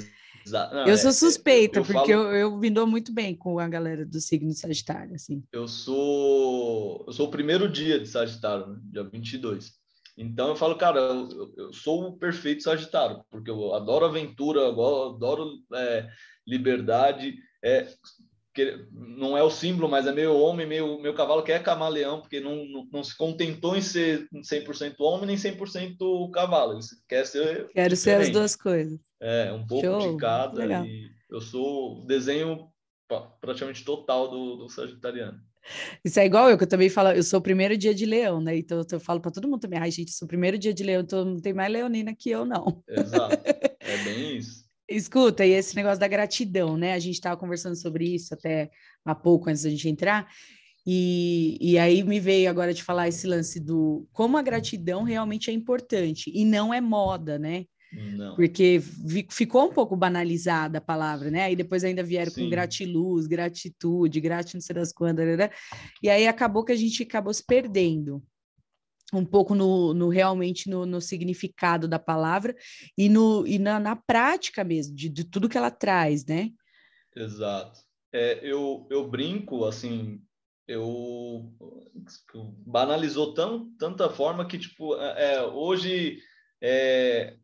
[0.45, 2.27] Não, eu sou é, suspeita, eu, eu porque falo...
[2.31, 5.43] eu, eu me dou muito bem com a galera do signo Sagitário, assim.
[5.51, 8.79] Eu sou eu sou o primeiro dia de Sagitário, né?
[8.91, 9.71] dia 22.
[10.17, 15.13] Então eu falo, cara, eu, eu sou o perfeito Sagitário, porque eu adoro aventura, eu
[15.15, 16.09] adoro é,
[16.45, 17.87] liberdade, é,
[18.53, 22.19] que não é o símbolo, mas é meio homem, meio meu cavalo que é camaleão,
[22.19, 27.25] porque não, não, não se contentou em ser 100% homem nem 100% cavalo, ele quer
[27.25, 27.97] ser Quero diferente.
[27.97, 28.99] ser as duas coisas.
[29.21, 30.13] É, um pouco Show.
[30.13, 30.59] de cada.
[30.59, 30.85] Legal.
[30.85, 32.69] E eu sou desenho
[33.41, 35.39] praticamente total do, do Sagitariano.
[36.03, 38.39] Isso é igual eu, que eu também falo, eu sou o primeiro dia de leão,
[38.39, 38.57] né?
[38.57, 41.01] Então eu falo para todo mundo também, ai, gente, sou o primeiro dia de leão,
[41.01, 42.81] então não tem mais leonina que eu, não.
[42.87, 43.35] Exato,
[43.79, 44.65] é bem isso.
[44.87, 46.93] Escuta, e esse negócio da gratidão, né?
[46.93, 48.71] A gente estava conversando sobre isso até
[49.05, 50.27] há pouco antes da gente entrar,
[50.87, 55.51] e, e aí me veio agora de falar esse lance do como a gratidão realmente
[55.51, 57.65] é importante e não é moda, né?
[57.91, 58.35] Não.
[58.35, 58.79] Porque
[59.29, 61.43] ficou um pouco banalizada a palavra, né?
[61.43, 62.43] Aí depois ainda vieram Sim.
[62.43, 65.49] com gratiluz, gratitude, gratidão, não sei das quantas, né?
[66.01, 68.23] e aí acabou que a gente acabou se perdendo
[69.11, 72.55] um pouco no, no realmente no, no, significado da palavra
[72.95, 76.51] e, no, e na, na prática mesmo, de, de, tudo que ela traz, né?
[77.15, 77.79] Exato.
[78.13, 80.21] É, eu, eu brinco, assim,
[80.67, 81.51] eu
[82.65, 86.19] banalizou tão, tanta forma que, tipo, é, é hoje
[86.61, 87.35] é,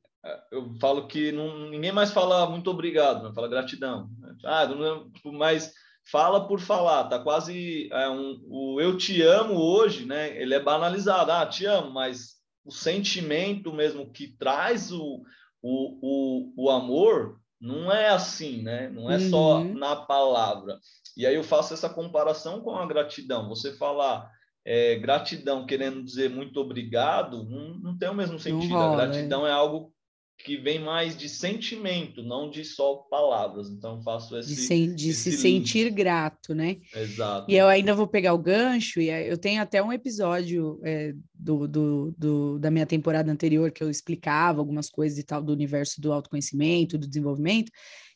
[0.51, 4.09] eu falo que não, ninguém mais fala muito obrigado, não fala gratidão.
[4.43, 5.73] Ah, não, tipo, mas
[6.11, 10.39] fala por falar, tá quase é um, o eu te amo hoje, né?
[10.39, 15.23] Ele é banalizado, ah, te amo, mas o sentimento mesmo que traz o,
[15.61, 18.89] o, o, o amor não é assim, né?
[18.89, 19.29] Não é uhum.
[19.29, 20.79] só na palavra.
[21.15, 23.47] E aí eu faço essa comparação com a gratidão.
[23.49, 24.29] Você falar
[24.65, 28.73] é, gratidão querendo dizer muito obrigado, não, não tem o mesmo sentido.
[28.73, 29.49] Rola, a gratidão é.
[29.49, 29.94] é algo
[30.37, 33.69] que vem mais de sentimento, não de só palavras.
[33.69, 34.49] Então, faço esse.
[34.49, 36.77] De, sen de esse se sentir grato, né?
[36.95, 37.49] Exato.
[37.49, 41.67] E eu ainda vou pegar o gancho, e eu tenho até um episódio é, do,
[41.67, 45.99] do, do, da minha temporada anterior que eu explicava algumas coisas e tal do universo
[46.01, 47.71] do autoconhecimento, do desenvolvimento.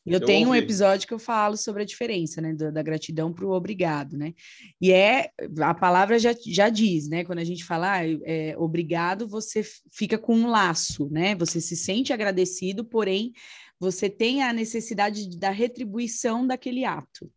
[0.06, 0.60] Eu, eu tenho ouvi.
[0.60, 4.18] um episódio que eu falo sobre a diferença, né, da, da gratidão para o obrigado,
[4.18, 4.34] né?
[4.82, 5.30] E é
[5.62, 7.24] a palavra já, já diz, né?
[7.24, 11.36] Quando a gente fala ah, é, obrigado, você fica com um laço, né?
[11.36, 13.34] Você se sente agradecido, porém
[13.80, 17.32] você tem a necessidade da retribuição daquele ato.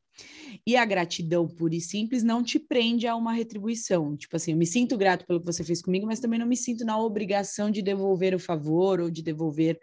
[0.67, 4.17] E a gratidão pura e simples não te prende a uma retribuição.
[4.17, 6.57] Tipo assim, eu me sinto grato pelo que você fez comigo, mas também não me
[6.57, 9.81] sinto na obrigação de devolver o favor ou de devolver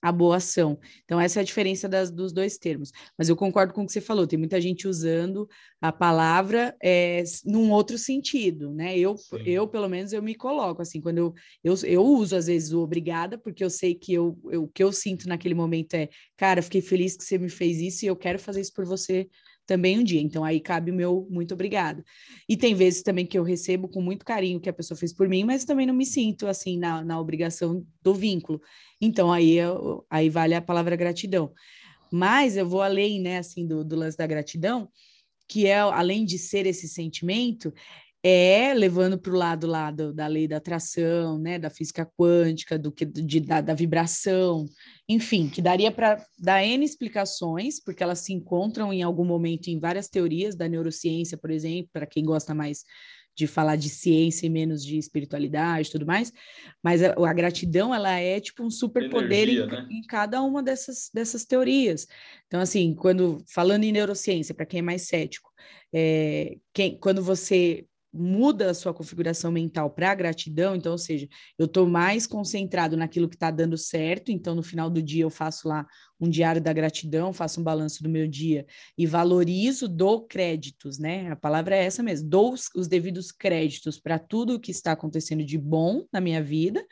[0.00, 0.78] a boa ação.
[1.04, 2.92] Então, essa é a diferença das, dos dois termos.
[3.16, 5.48] Mas eu concordo com o que você falou, tem muita gente usando
[5.80, 8.98] a palavra é, num outro sentido, né?
[8.98, 11.34] Eu, eu, pelo menos, eu me coloco assim, quando eu,
[11.64, 14.82] eu, eu uso, às vezes, o obrigada, porque eu sei que eu, eu, o que
[14.82, 18.16] eu sinto naquele momento é, cara, fiquei feliz que você me fez isso e eu
[18.16, 19.28] quero fazer isso por você
[19.68, 20.20] também um dia.
[20.20, 22.02] Então aí cabe o meu muito obrigado.
[22.48, 25.28] E tem vezes também que eu recebo com muito carinho que a pessoa fez por
[25.28, 28.60] mim, mas também não me sinto assim na, na obrigação do vínculo.
[29.00, 31.52] Então aí, eu, aí vale a palavra gratidão.
[32.10, 34.88] Mas eu vou além, né, assim, do, do lance da gratidão,
[35.46, 37.72] que é além de ser esse sentimento,
[38.22, 42.78] é levando para o lado lá do, da lei da atração, né, da física quântica,
[42.78, 44.66] do que de, da, da vibração,
[45.08, 49.78] enfim, que daria para dar N explicações, porque elas se encontram em algum momento em
[49.78, 52.84] várias teorias da neurociência, por exemplo, para quem gosta mais
[53.38, 56.32] de falar de ciência e menos de espiritualidade e tudo mais,
[56.82, 59.86] mas a, a, gratidão, ela é tipo um superpoder em, né?
[59.88, 62.08] em, cada uma dessas, dessas teorias.
[62.48, 65.48] Então, assim, quando, falando em neurociência, para quem é mais cético,
[65.94, 71.66] é, quem, quando você muda a sua configuração mental para gratidão, então, ou seja, eu
[71.66, 75.68] estou mais concentrado naquilo que está dando certo, então no final do dia eu faço
[75.68, 75.86] lá
[76.20, 78.66] um diário da gratidão, faço um balanço do meu dia
[78.96, 81.30] e valorizo, dou créditos, né?
[81.30, 84.92] A palavra é essa mesmo, dou os, os devidos créditos para tudo o que está
[84.92, 86.84] acontecendo de bom na minha vida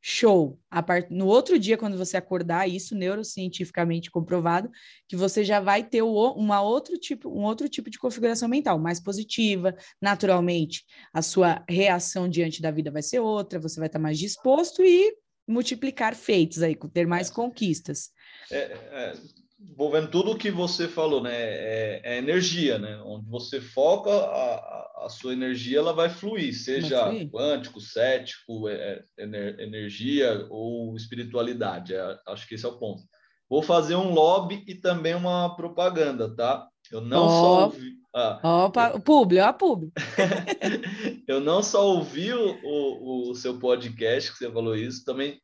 [0.00, 0.58] Show.
[0.86, 1.12] Part...
[1.12, 4.70] No outro dia, quando você acordar, isso neurocientificamente comprovado,
[5.08, 6.32] que você já vai ter o...
[6.32, 10.84] uma outro tipo, um outro tipo de configuração mental, mais positiva, naturalmente.
[11.12, 15.14] A sua reação diante da vida vai ser outra, você vai estar mais disposto e
[15.46, 17.34] multiplicar feitos aí, ter mais é.
[17.34, 18.10] conquistas.
[18.50, 19.12] É, é,
[19.60, 21.34] envolvendo tudo o que você falou, né?
[21.34, 23.00] É, é, energia, né?
[23.04, 27.30] Onde você foca a, a sua energia, ela vai fluir, seja vai fluir.
[27.30, 29.24] quântico, cético, é, é
[29.62, 31.94] energia ou espiritualidade.
[31.94, 33.02] É, acho que esse é o ponto.
[33.48, 36.68] Vou fazer um lobby e também uma propaganda, tá?
[36.90, 37.28] Eu não oh.
[37.28, 38.00] só ouvi.
[38.14, 39.00] Ah, Opa, eu...
[39.00, 39.92] público, a público.
[41.28, 45.40] eu não só ouvi o, o, o seu podcast, que você falou isso, também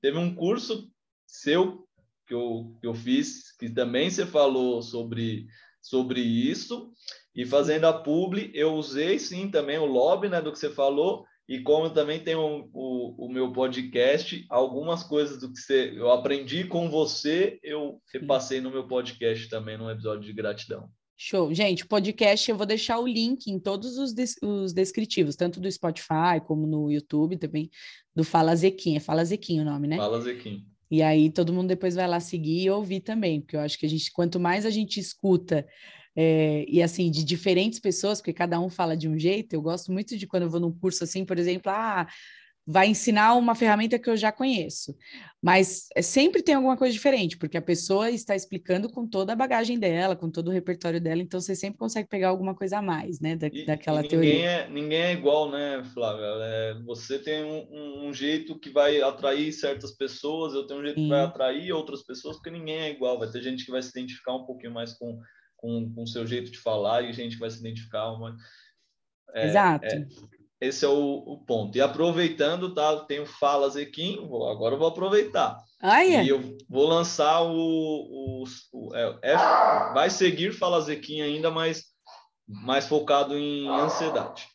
[0.00, 0.88] teve um curso
[1.26, 1.85] seu
[2.26, 5.46] que eu, que eu fiz, que também você falou sobre,
[5.80, 6.92] sobre isso,
[7.34, 11.24] e fazendo a publi, eu usei sim também o lobby, né, do que você falou,
[11.48, 16.10] e como também tem o, o, o, meu podcast, algumas coisas do que você, eu
[16.10, 20.88] aprendi com você, eu repassei no meu podcast também, num episódio de gratidão.
[21.18, 21.54] Show.
[21.54, 25.60] Gente, o podcast eu vou deixar o link em todos os, des os descritivos, tanto
[25.60, 27.70] do Spotify como no YouTube também,
[28.14, 28.96] do Fala Zequim.
[28.96, 29.96] É Fala Zequim o nome, né?
[29.96, 30.66] Fala Zequim.
[30.90, 33.86] E aí todo mundo depois vai lá seguir e ouvir também, porque eu acho que
[33.86, 35.66] a gente, quanto mais a gente escuta,
[36.14, 39.92] é, e assim, de diferentes pessoas, porque cada um fala de um jeito, eu gosto
[39.92, 42.06] muito de quando eu vou num curso assim, por exemplo, ah,
[42.66, 44.96] vai ensinar uma ferramenta que eu já conheço.
[45.40, 49.36] Mas é, sempre tem alguma coisa diferente, porque a pessoa está explicando com toda a
[49.36, 52.82] bagagem dela, com todo o repertório dela, então você sempre consegue pegar alguma coisa a
[52.82, 54.34] mais, né, da, e, daquela e teoria.
[54.34, 56.24] É, ninguém é igual, né, Flávia?
[56.24, 60.96] É, você tem um, um, jeito que vai atrair certas pessoas, eu tenho um jeito
[60.96, 61.04] Sim.
[61.04, 63.18] que vai atrair outras pessoas, porque ninguém é igual.
[63.18, 65.20] Vai ter gente que vai se identificar um pouquinho mais com
[65.56, 68.12] com o seu jeito de falar e gente que vai se identificar.
[68.12, 68.36] Uma,
[69.34, 69.86] é, Exato.
[69.86, 70.06] É,
[70.66, 71.76] esse é o, o, ponto.
[71.76, 72.96] E aproveitando, tá?
[73.00, 75.58] Tenho Fala Zequim, vou, agora eu vou aproveitar.
[75.80, 76.24] Ah, é?
[76.24, 77.52] E eu vou lançar o.
[77.52, 79.36] o, o é, é,
[79.94, 81.84] vai seguir Fala Zequim ainda, mas
[82.46, 84.46] mais focado em ansiedade.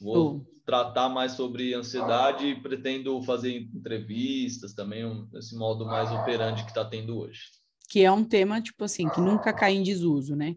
[0.00, 0.46] Vou uh.
[0.64, 6.70] tratar mais sobre ansiedade e pretendo fazer entrevistas também, um, esse modo mais operante que
[6.70, 7.40] está tendo hoje.
[7.88, 10.56] Que é um tema, tipo assim, que nunca cai em desuso, né?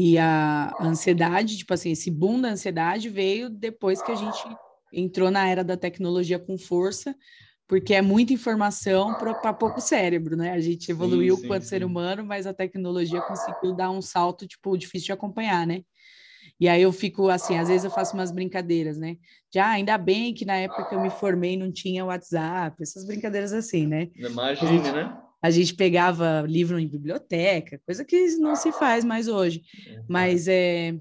[0.00, 4.44] E a ansiedade, tipo assim, esse boom da ansiedade veio depois que a gente
[4.92, 7.16] entrou na era da tecnologia com força,
[7.66, 10.52] porque é muita informação para pouco cérebro, né?
[10.52, 11.70] A gente evoluiu sim, sim, quanto sim.
[11.70, 15.82] ser humano, mas a tecnologia conseguiu dar um salto, tipo, difícil de acompanhar, né?
[16.60, 19.16] E aí eu fico assim, às vezes eu faço umas brincadeiras, né?
[19.52, 23.04] Já ah, ainda bem que na época que eu me formei não tinha WhatsApp, essas
[23.04, 24.10] brincadeiras assim, né?
[24.14, 25.27] Imagina, né?
[25.40, 29.62] A gente pegava livro em biblioteca, coisa que não se faz mais hoje.
[30.08, 30.94] Mas é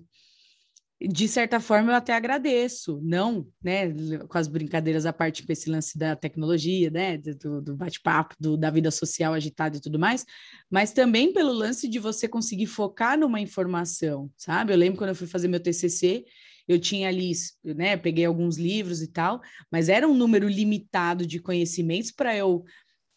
[1.00, 3.94] de certa forma eu até agradeço, não, né,
[4.28, 8.72] com as brincadeiras à parte com esse lance da tecnologia, né, do, do bate-papo, da
[8.72, 10.26] vida social agitada e tudo mais,
[10.70, 14.74] mas também pelo lance de você conseguir focar numa informação, sabe?
[14.74, 16.26] Eu lembro quando eu fui fazer meu TCC,
[16.68, 17.32] eu tinha ali,
[17.64, 19.40] né, peguei alguns livros e tal,
[19.72, 22.66] mas era um número limitado de conhecimentos para eu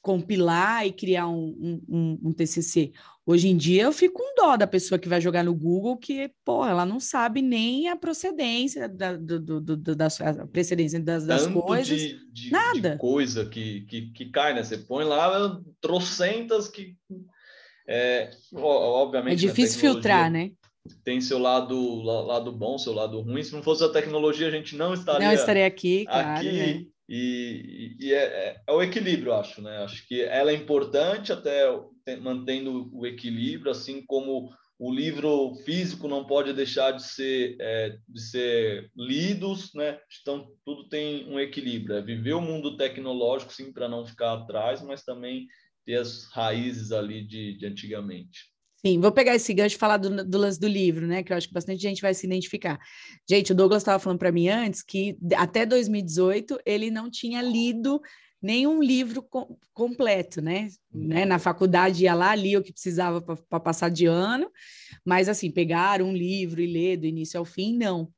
[0.03, 2.93] compilar e criar um, um, um, TCC.
[3.27, 6.31] Hoje em dia eu fico com dó da pessoa que vai jogar no Google que,
[6.45, 11.27] porra, ela não sabe nem a procedência da, do, do, do, da a precedência das,
[11.27, 12.01] das coisas.
[12.01, 12.91] De, de, nada.
[12.93, 14.63] De coisa que, que, que cai, né?
[14.63, 16.97] Você põe lá trocentas que.
[17.87, 19.33] É, obviamente.
[19.35, 20.53] É difícil filtrar, né?
[21.05, 23.43] Tem seu lado, lado bom, seu lado ruim.
[23.43, 26.87] Se não fosse a tecnologia, a gente não estaria, não estaria aqui, claro, aqui né?
[27.13, 29.79] E, e é, é, é, o equilíbrio, acho, né?
[29.79, 31.67] Acho que ela é importante até
[32.21, 34.49] mantendo o equilíbrio, assim como
[34.79, 39.99] o livro físico não pode deixar de ser é, de ser lidos, né?
[40.23, 41.97] Então tudo tem um equilíbrio.
[41.97, 45.49] É viver o mundo tecnológico, sim, para não ficar atrás, mas também
[45.85, 48.51] ter as raízes ali de, de antigamente.
[48.85, 51.23] Sim, vou pegar esse gancho e falar do, do, lance do livro, né?
[51.23, 52.79] Que eu acho que bastante gente vai se identificar.
[53.29, 58.01] Gente, o Douglas estava falando para mim antes que até 2018 ele não tinha lido
[58.43, 60.69] nenhum livro com, completo, né?
[60.91, 61.27] né?
[61.27, 64.51] Na faculdade ia lá, lia o que precisava para passar de ano,
[65.05, 68.11] mas assim, pegar um livro e ler do início ao fim, não.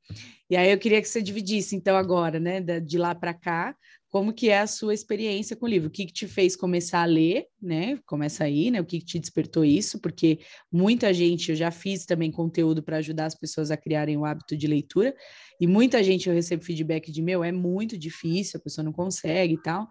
[0.48, 3.74] E aí eu queria que você dividisse, então, agora, né, de lá para cá,
[4.12, 5.88] como que é a sua experiência com o livro?
[5.88, 7.98] O que, que te fez começar a ler, né?
[8.04, 8.78] Começa aí, né?
[8.78, 9.98] O que, que te despertou isso?
[9.98, 10.40] Porque
[10.70, 14.54] muita gente, eu já fiz também conteúdo para ajudar as pessoas a criarem o hábito
[14.54, 15.16] de leitura,
[15.58, 19.54] e muita gente eu recebo feedback de meu, é muito difícil, a pessoa não consegue
[19.54, 19.88] e tal.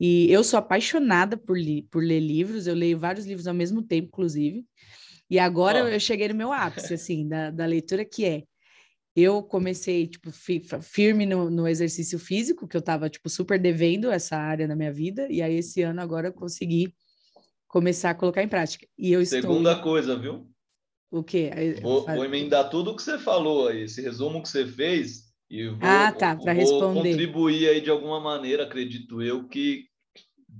[0.00, 3.82] E eu sou apaixonada por, li por ler livros, eu leio vários livros ao mesmo
[3.82, 4.64] tempo, inclusive.
[5.28, 5.88] E agora oh.
[5.88, 8.44] eu cheguei no meu ápice, assim, da, da leitura, que é
[9.14, 10.30] eu comecei, tipo,
[10.82, 14.92] firme no, no, exercício físico, que eu estava tipo, super devendo essa área na minha
[14.92, 16.94] vida, e aí esse ano agora eu consegui
[17.66, 18.86] começar a colocar em prática.
[18.96, 19.84] E eu Segunda estou...
[19.84, 20.48] coisa, viu?
[21.10, 21.50] O quê?
[21.82, 25.66] Vou, vou, emendar tudo o que você falou aí, esse resumo que você fez, e
[25.68, 27.10] vou, ah, tá, para responder.
[27.10, 29.86] contribuir aí de alguma maneira, acredito eu, que,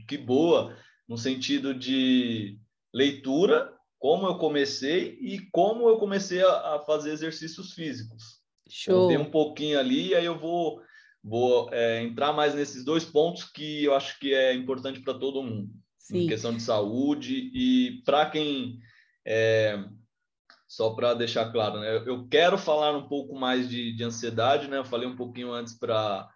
[0.09, 0.77] que boa,
[1.09, 2.59] no sentido de
[2.93, 8.40] leitura, como eu comecei e como eu comecei a, a fazer exercícios físicos.
[8.71, 9.11] Show.
[9.11, 10.81] Um pouquinho ali, aí eu vou,
[11.23, 15.43] vou é, entrar mais nesses dois pontos que eu acho que é importante para todo
[15.43, 15.69] mundo.
[15.99, 16.25] Sim.
[16.25, 18.79] Em questão de saúde e para quem...
[19.27, 19.85] É,
[20.67, 22.05] só para deixar claro, né?
[22.07, 24.79] Eu quero falar um pouco mais de, de ansiedade, né?
[24.79, 26.29] Eu falei um pouquinho antes para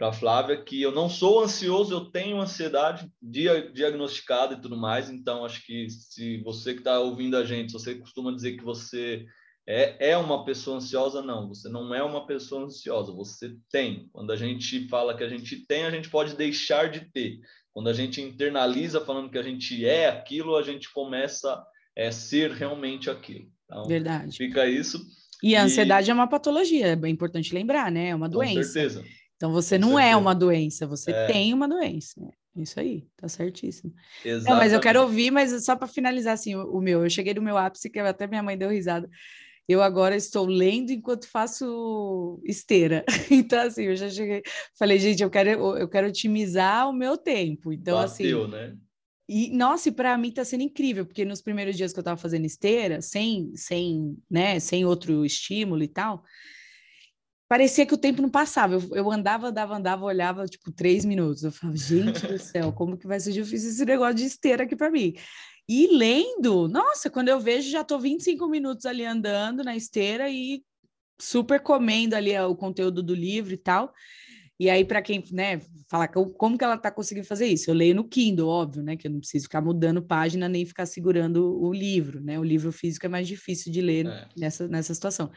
[0.00, 5.10] para Flávia que eu não sou ansioso, eu tenho ansiedade dia, diagnosticada e tudo mais.
[5.10, 8.64] Então, acho que se você que está ouvindo a gente, se você costuma dizer que
[8.64, 9.26] você
[9.70, 14.08] é, é uma pessoa ansiosa, não, você não é uma pessoa ansiosa, você tem.
[14.12, 17.38] Quando a gente fala que a gente tem, a gente pode deixar de ter.
[17.72, 21.64] Quando a gente internaliza falando que a gente é aquilo, a gente começa a
[21.94, 23.48] é, ser realmente aquilo.
[23.64, 24.36] Então, Verdade.
[24.36, 25.00] Fica isso.
[25.40, 26.10] E a ansiedade e...
[26.10, 28.08] é uma patologia, é bem importante lembrar, né?
[28.08, 28.56] É uma doença.
[28.56, 29.04] Com certeza.
[29.36, 30.14] Então você Com não é certeza.
[30.14, 31.26] é uma doença, você é.
[31.26, 32.20] tem uma doença.
[32.56, 33.94] Isso aí, tá certíssimo.
[34.24, 34.50] Exatamente.
[34.50, 37.32] Não, mas eu quero ouvir, mas só para finalizar assim, o, o, meu, eu cheguei
[37.32, 39.08] no meu ápice que até minha mãe deu risada.
[39.70, 43.04] Eu agora estou lendo enquanto faço esteira.
[43.30, 44.42] Então assim, eu já cheguei,
[44.76, 47.72] falei, gente, eu quero eu quero otimizar o meu tempo.
[47.72, 48.76] Então Bateu, assim, né?
[49.28, 52.20] E, nossa, e para mim tá sendo incrível, porque nos primeiros dias que eu estava
[52.20, 56.24] fazendo esteira, sem, sem, né, sem outro estímulo e tal,
[57.48, 58.74] parecia que o tempo não passava.
[58.74, 61.44] Eu, eu, andava, andava, andava, olhava, tipo, três minutos.
[61.44, 64.74] Eu falava, gente do céu, como que vai ser difícil esse negócio de esteira aqui
[64.74, 65.14] para mim?
[65.72, 70.64] E lendo, nossa, quando eu vejo, já tô 25 minutos ali andando na esteira e
[71.22, 73.94] super comendo ali o conteúdo do livro e tal.
[74.58, 77.70] E aí, para quem, né, falar como que ela está conseguindo fazer isso?
[77.70, 80.86] Eu leio no Kindle, óbvio, né, que eu não preciso ficar mudando página nem ficar
[80.86, 82.36] segurando o livro, né?
[82.36, 84.28] O livro físico é mais difícil de ler é.
[84.36, 85.30] nessa, nessa situação.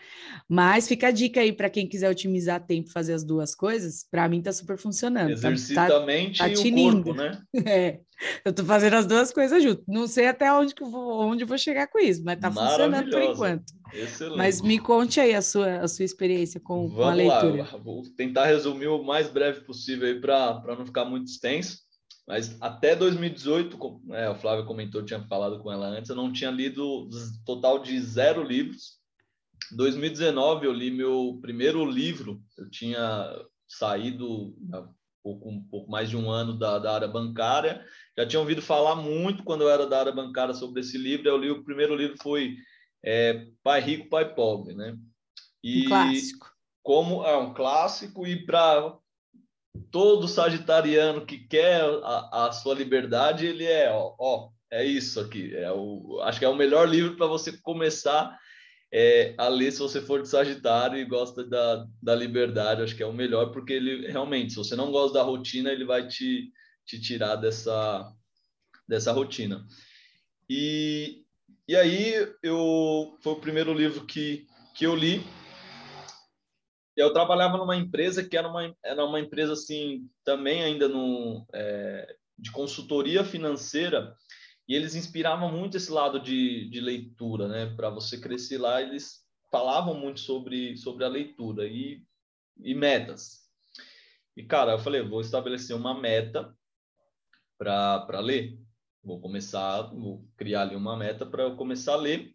[0.49, 4.27] Mas fica a dica aí para quem quiser otimizar tempo fazer as duas coisas, para
[4.27, 5.29] mim está super funcionando.
[5.29, 6.05] Exercita tá, tá,
[6.39, 7.39] tá e o corpo, né?
[7.65, 7.99] É.
[8.43, 9.83] Eu estou fazendo as duas coisas junto.
[9.87, 13.21] Não sei até onde que vou, onde vou chegar com isso, mas está funcionando por
[13.21, 13.73] enquanto.
[13.93, 14.37] Excelente.
[14.37, 17.63] Mas me conte aí a sua, a sua experiência com, com a leitura.
[17.63, 21.79] Lá, vou tentar resumir o mais breve possível aí para não ficar muito extenso.
[22.27, 26.31] Mas até 2018, como é, o Flávio comentou, tinha falado com ela antes, eu não
[26.31, 27.09] tinha lido
[27.45, 29.01] total de zero livros.
[29.75, 33.35] 2019 eu li meu primeiro livro, eu tinha
[33.67, 34.55] saído
[35.23, 37.83] pouco, um pouco mais de um ano da, da área bancária.
[38.17, 41.27] Já tinha ouvido falar muito quando eu era da área bancária sobre esse livro.
[41.27, 42.55] Eu li o primeiro livro foi
[43.03, 44.95] é, Pai Rico, Pai Pobre, né?
[45.63, 46.53] E um clássico.
[46.83, 48.97] Como é um clássico e para
[49.91, 55.55] todo sagitariano que quer a, a, sua liberdade, ele é, ó, ó, é isso aqui.
[55.55, 58.37] É o, acho que é o melhor livro para você começar
[58.93, 63.01] é, a ler se você for de Sagitário e gosta da, da liberdade, acho que
[63.01, 66.51] é o melhor, porque ele realmente, se você não gosta da rotina, ele vai te,
[66.85, 68.13] te tirar dessa,
[68.87, 69.65] dessa rotina.
[70.49, 71.25] E,
[71.67, 75.23] e aí eu foi o primeiro livro que, que eu li.
[76.95, 82.15] Eu trabalhava numa empresa que era uma, era uma empresa assim, também ainda no, é,
[82.37, 84.15] de consultoria financeira,
[84.67, 87.73] e eles inspiravam muito esse lado de, de leitura, né?
[87.75, 92.01] Para você crescer lá, eles falavam muito sobre, sobre a leitura e,
[92.61, 93.43] e metas.
[94.35, 96.55] E, cara, eu falei, vou estabelecer uma meta
[97.63, 98.59] para ler.
[99.03, 102.33] Vou começar, vou criar ali uma meta para eu começar a ler.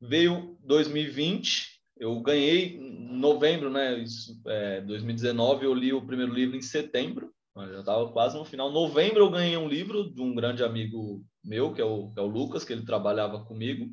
[0.00, 3.98] Veio 2020, eu ganhei em novembro, né?
[3.98, 7.34] Isso, é, 2019, eu li o primeiro livro em setembro
[7.72, 8.70] já estava quase no final.
[8.70, 12.22] Novembro eu ganhei um livro de um grande amigo meu, que é o, que é
[12.22, 13.88] o Lucas, que ele trabalhava comigo.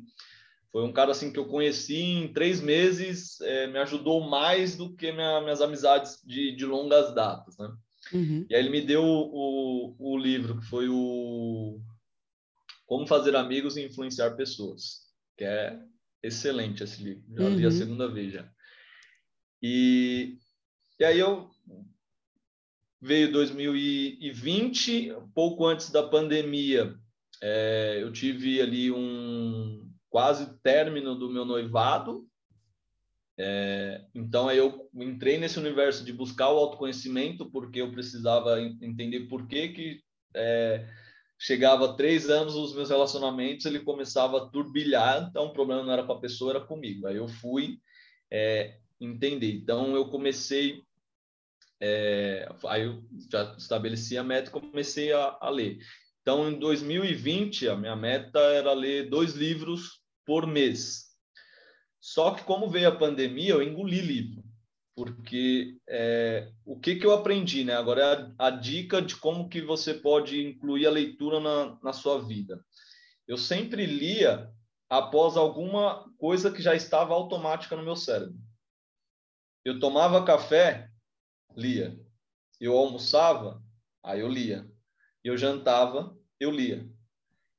[0.70, 4.94] Foi um cara assim que eu conheci em três meses, é, me ajudou mais do
[4.94, 7.70] que minha, minhas amizades de, de longas datas, né?
[8.12, 8.46] Uhum.
[8.48, 11.80] E aí ele me deu o, o livro, que foi o
[12.86, 15.02] Como Fazer Amigos e Influenciar Pessoas,
[15.36, 15.78] que é
[16.22, 17.24] excelente esse livro.
[17.36, 17.56] Já uhum.
[17.56, 17.72] vi a uhum.
[17.72, 18.48] segunda vez já.
[19.62, 20.38] E,
[20.98, 21.50] e aí eu
[23.00, 26.94] veio 2020, pouco antes da pandemia,
[27.42, 32.26] é, eu tive ali um quase término do meu noivado.
[33.36, 39.26] É, então aí eu entrei nesse universo de buscar o autoconhecimento porque eu precisava entender
[39.26, 40.00] por que que
[40.36, 40.88] é,
[41.36, 46.04] chegava três anos os meus relacionamentos ele começava a turbilhar então o problema não era
[46.04, 47.08] com a pessoa era comigo.
[47.08, 47.80] Aí eu fui
[48.30, 49.52] é, entender.
[49.52, 50.82] Então eu comecei
[51.80, 55.78] é, aí eu já estabeleci a meta e comecei a, a ler.
[56.22, 61.13] Então, em 2020, a minha meta era ler dois livros por mês.
[62.04, 64.44] Só que, como veio a pandemia, eu engoli livro.
[64.94, 67.74] Porque é, o que, que eu aprendi, né?
[67.74, 68.04] Agora é
[68.38, 72.62] a, a, dica de como que você pode incluir a leitura na, na sua vida.
[73.26, 74.52] Eu sempre lia
[74.88, 78.36] após alguma coisa que já estava automática no meu cérebro.
[79.64, 80.90] Eu tomava café,
[81.56, 81.98] lia.
[82.60, 83.62] Eu almoçava,
[84.02, 84.70] aí eu lia
[85.24, 86.86] eu jantava, eu lia.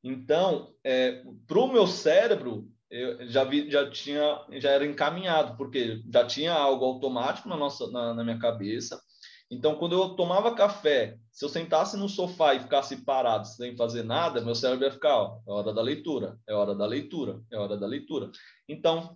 [0.04, 6.02] Então, é, para o meu cérebro, eu já vi, já tinha, já era encaminhado, porque
[6.12, 9.00] já tinha algo automático na nossa, na, na minha cabeça.
[9.50, 14.04] Então, quando eu tomava café, se eu sentasse no sofá e ficasse parado sem fazer
[14.04, 17.58] nada, meu cérebro ia ficar, ó, é hora da leitura, é hora da leitura, é
[17.58, 18.32] hora da leitura.
[18.68, 19.16] Então,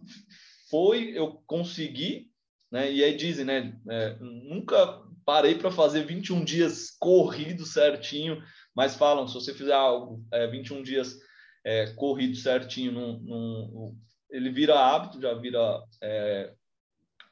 [0.69, 2.27] foi, eu consegui,
[2.71, 2.91] né?
[2.91, 3.75] E aí dizem, né?
[3.89, 8.41] É, nunca parei para fazer 21 dias corrido certinho,
[8.75, 11.17] mas falam, se você fizer algo é, 21 dias
[11.63, 13.97] é, corrido certinho, num, num,
[14.29, 16.53] ele vira hábito, já vira é,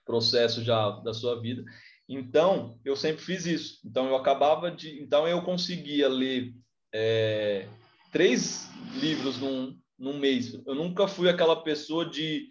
[0.05, 1.63] processo já da sua vida.
[2.09, 3.79] Então, eu sempre fiz isso.
[3.85, 5.01] Então, eu acabava de...
[5.01, 6.53] Então, eu conseguia ler
[6.93, 7.67] é,
[8.11, 10.53] três livros num, num mês.
[10.65, 12.47] Eu nunca fui aquela pessoa de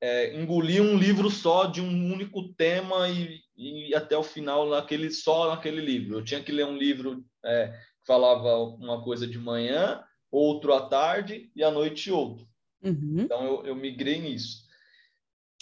[0.00, 5.10] é, engolir um livro só de um único tema e, e até o final naquele
[5.10, 6.18] só naquele livro.
[6.18, 10.02] Eu tinha que ler um livro é, que falava uma coisa de manhã,
[10.36, 12.46] outro à tarde e à noite outro.
[12.82, 13.20] Uhum.
[13.20, 14.66] Então eu, eu migrei nisso.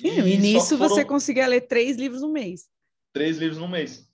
[0.02, 0.88] E, e nisso foram...
[0.88, 2.68] você conseguia ler três livros no mês.
[3.12, 4.10] Três livros no mês.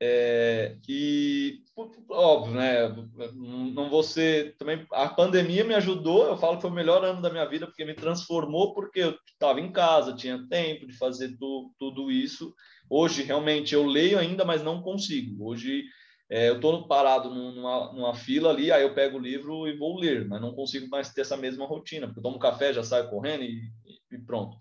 [0.00, 1.62] É, e
[2.08, 2.88] óbvio, né?
[3.34, 4.86] Não ser também.
[4.92, 6.26] A pandemia me ajudou.
[6.26, 9.18] Eu falo que foi o melhor ano da minha vida porque me transformou, porque eu
[9.32, 12.54] estava em casa, tinha tempo de fazer tu, tudo isso.
[12.88, 15.46] Hoje realmente eu leio ainda, mas não consigo.
[15.46, 15.84] Hoje
[16.30, 19.98] é, eu estou parado numa, numa, fila ali, aí eu pego o livro e vou
[19.98, 23.10] ler, mas não consigo mais ter essa mesma rotina, porque eu tomo café, já saio
[23.10, 23.70] correndo e,
[24.10, 24.56] e pronto.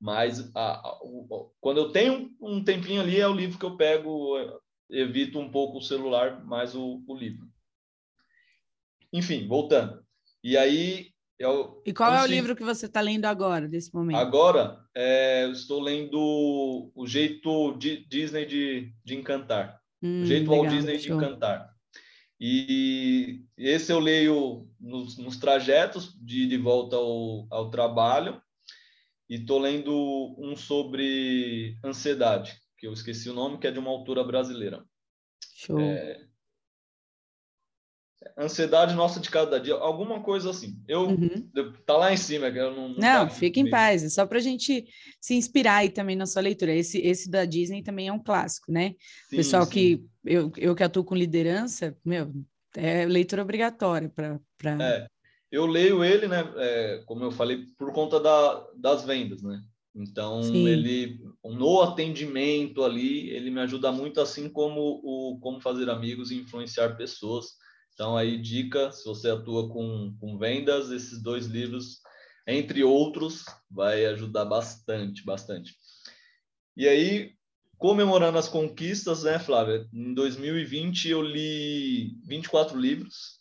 [0.00, 3.76] Mas a, a, o, quando eu tenho um tempinho ali, é o livro que eu
[3.76, 4.36] pego,
[4.90, 7.46] evito um pouco o celular, mais o, o livro.
[9.12, 10.02] Enfim, voltando.
[10.42, 11.12] E aí.
[11.38, 12.26] Eu e qual consigo...
[12.26, 14.18] é o livro que você está lendo agora, desse momento?
[14.18, 17.78] Agora, é, eu estou lendo O Jeito
[18.08, 19.80] Disney de, de Encantar.
[20.02, 21.18] Hum, Jeito legal, Walt Disney show.
[21.18, 21.74] de Encantar.
[22.40, 28.40] E esse eu leio nos, nos trajetos de, de volta ao, ao trabalho
[29.28, 33.90] e estou lendo um sobre ansiedade, que eu esqueci o nome, que é de uma
[33.90, 34.84] autora brasileira.
[35.56, 35.80] Show.
[35.80, 36.27] É...
[38.36, 40.82] Ansiedade nossa de cada dia, alguma coisa assim.
[40.88, 41.48] Eu uhum.
[41.86, 42.88] tá lá em cima, eu não.
[42.90, 44.86] Não, não fica em paz, é só para a gente
[45.20, 46.74] se inspirar aí também na sua leitura.
[46.74, 48.94] Esse, esse da Disney também é um clássico, né?
[49.30, 49.70] Sim, Pessoal sim.
[49.70, 52.32] que eu, eu que atuo com liderança, meu,
[52.76, 54.40] é leitura obrigatória para.
[54.58, 54.76] Pra...
[54.82, 55.06] É
[55.50, 59.62] eu leio ele, né, é, como eu falei, por conta da, das vendas, né?
[59.94, 60.68] Então, Sim.
[60.68, 66.36] ele, no atendimento ali, ele me ajuda muito, assim como o Como Fazer Amigos e
[66.36, 67.46] Influenciar Pessoas.
[67.98, 72.00] Então, aí, dica, se você atua com, com vendas, esses dois livros,
[72.46, 75.74] entre outros, vai ajudar bastante, bastante.
[76.76, 77.32] E aí,
[77.76, 79.84] comemorando as conquistas, né, Flávia?
[79.92, 83.40] Em 2020, eu li 24 livros.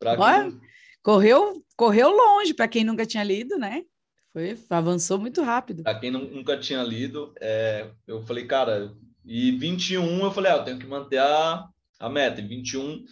[0.00, 0.50] Caraca!
[0.50, 0.60] Quem...
[1.00, 3.84] Correu, correu longe para quem nunca tinha lido, né?
[4.32, 5.84] Foi, avançou muito rápido.
[5.84, 8.92] Para quem nunca tinha lido, é, eu falei, cara,
[9.24, 11.68] e 21 eu falei, ah, eu tenho que manter a,
[12.02, 12.40] a meta.
[12.40, 13.04] E 21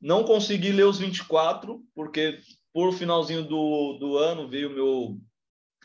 [0.00, 2.40] não consegui ler os 24, porque
[2.72, 5.18] por finalzinho do, do ano veio meu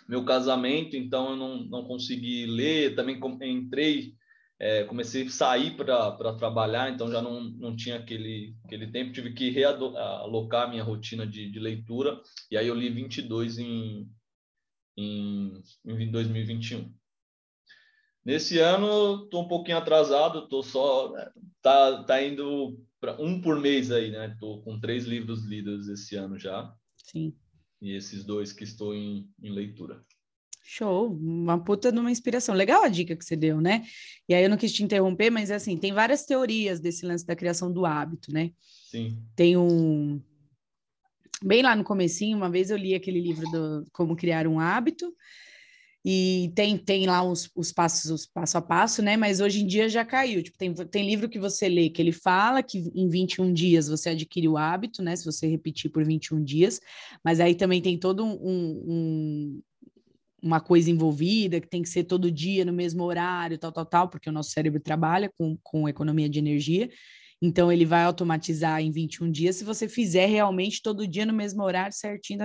[0.09, 2.95] meu casamento, então eu não, não consegui ler.
[2.95, 4.13] Também entrei
[4.61, 9.33] é, comecei a sair para trabalhar, então já não, não tinha aquele, aquele tempo, tive
[9.33, 12.21] que realocar minha rotina de, de leitura,
[12.51, 14.07] e aí eu li 22 em,
[14.95, 16.93] em, em 2021.
[18.23, 21.11] Nesse ano, estou um pouquinho atrasado, estou só.
[21.11, 21.29] Né,
[21.61, 24.31] tá, tá indo para um por mês aí, né?
[24.33, 26.71] Estou com três livros lidos esse ano já.
[27.03, 27.33] Sim.
[27.81, 30.03] E esses dois que estou em, em leitura.
[30.63, 32.53] Show, uma puta de uma inspiração.
[32.53, 33.83] Legal a dica que você deu, né?
[34.29, 37.35] E aí eu não quis te interromper, mas assim, tem várias teorias desse lance da
[37.35, 38.53] criação do hábito, né?
[38.89, 39.21] Sim.
[39.35, 40.21] Tem um
[41.43, 45.11] bem lá no comecinho, uma vez eu li aquele livro do Como Criar um Hábito,
[46.03, 49.15] e tem, tem lá os, os passos, os passo a passo, né?
[49.15, 50.41] Mas hoje em dia já caiu.
[50.41, 54.09] Tipo, tem, tem livro que você lê que ele fala que em 21 dias você
[54.09, 55.15] adquire o hábito, né?
[55.15, 56.79] Se você repetir por 21 dias,
[57.23, 59.61] mas aí também tem todo um, um,
[60.41, 64.09] uma coisa envolvida, que tem que ser todo dia no mesmo horário, tal, tal, tal,
[64.09, 66.89] porque o nosso cérebro trabalha com, com economia de energia.
[67.39, 71.63] Então, ele vai automatizar em 21 dias se você fizer realmente todo dia no mesmo
[71.63, 72.39] horário certinho.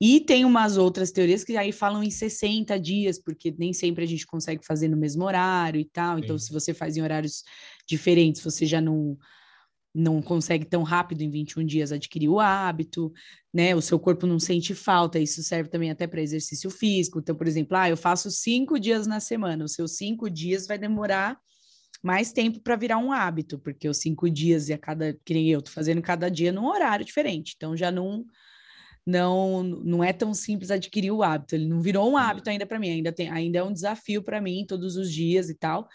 [0.00, 4.06] E tem umas outras teorias que aí falam em 60 dias, porque nem sempre a
[4.06, 6.18] gente consegue fazer no mesmo horário e tal.
[6.18, 6.46] Então, Sim.
[6.46, 7.42] se você faz em horários
[7.88, 9.16] diferentes, você já não
[9.98, 13.10] não consegue tão rápido em 21 dias adquirir o hábito,
[13.52, 13.74] né?
[13.74, 17.18] O seu corpo não sente falta, isso serve também até para exercício físico.
[17.18, 20.76] Então, por exemplo, ah, eu faço cinco dias na semana, os seus cinco dias vai
[20.76, 21.38] demorar
[22.02, 25.48] mais tempo para virar um hábito, porque os cinco dias e a cada, que nem
[25.48, 28.26] eu, tô fazendo cada dia num horário diferente, então já não
[29.06, 31.54] não não é tão simples adquirir o hábito.
[31.54, 34.40] Ele não virou um hábito ainda para mim, ainda tem, ainda é um desafio para
[34.40, 35.88] mim todos os dias e tal.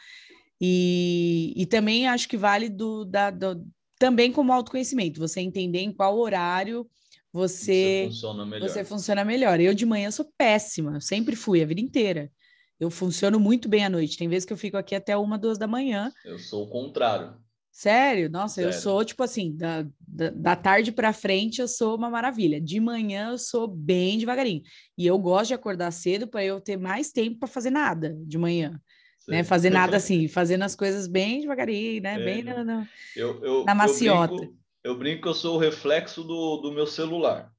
[0.60, 3.66] E, e também acho que vale do, da, do,
[4.00, 6.88] também como autoconhecimento, você entender em qual horário
[7.34, 8.70] você, você funciona melhor.
[8.70, 9.60] Você funciona melhor.
[9.60, 12.32] Eu de manhã sou péssima, sempre fui a vida inteira.
[12.80, 14.18] Eu funciono muito bem à noite.
[14.18, 16.12] Tem vezes que eu fico aqui até uma, duas da manhã.
[16.26, 17.36] Eu sou o contrário.
[17.72, 18.30] Sério?
[18.30, 18.70] Nossa, Sério.
[18.70, 22.60] eu sou tipo assim, da, da, da tarde para frente eu sou uma maravilha.
[22.60, 24.62] De manhã eu sou bem devagarinho.
[24.98, 28.38] E eu gosto de acordar cedo para eu ter mais tempo para fazer nada de
[28.38, 28.80] manhã
[29.28, 29.44] né?
[29.44, 32.16] Fazer nada assim, fazendo as coisas bem devagarinho, né?
[32.16, 34.34] É, bem no, eu, eu, na maciota.
[34.34, 37.52] Eu brinco, eu brinco que eu sou o reflexo do, do meu celular.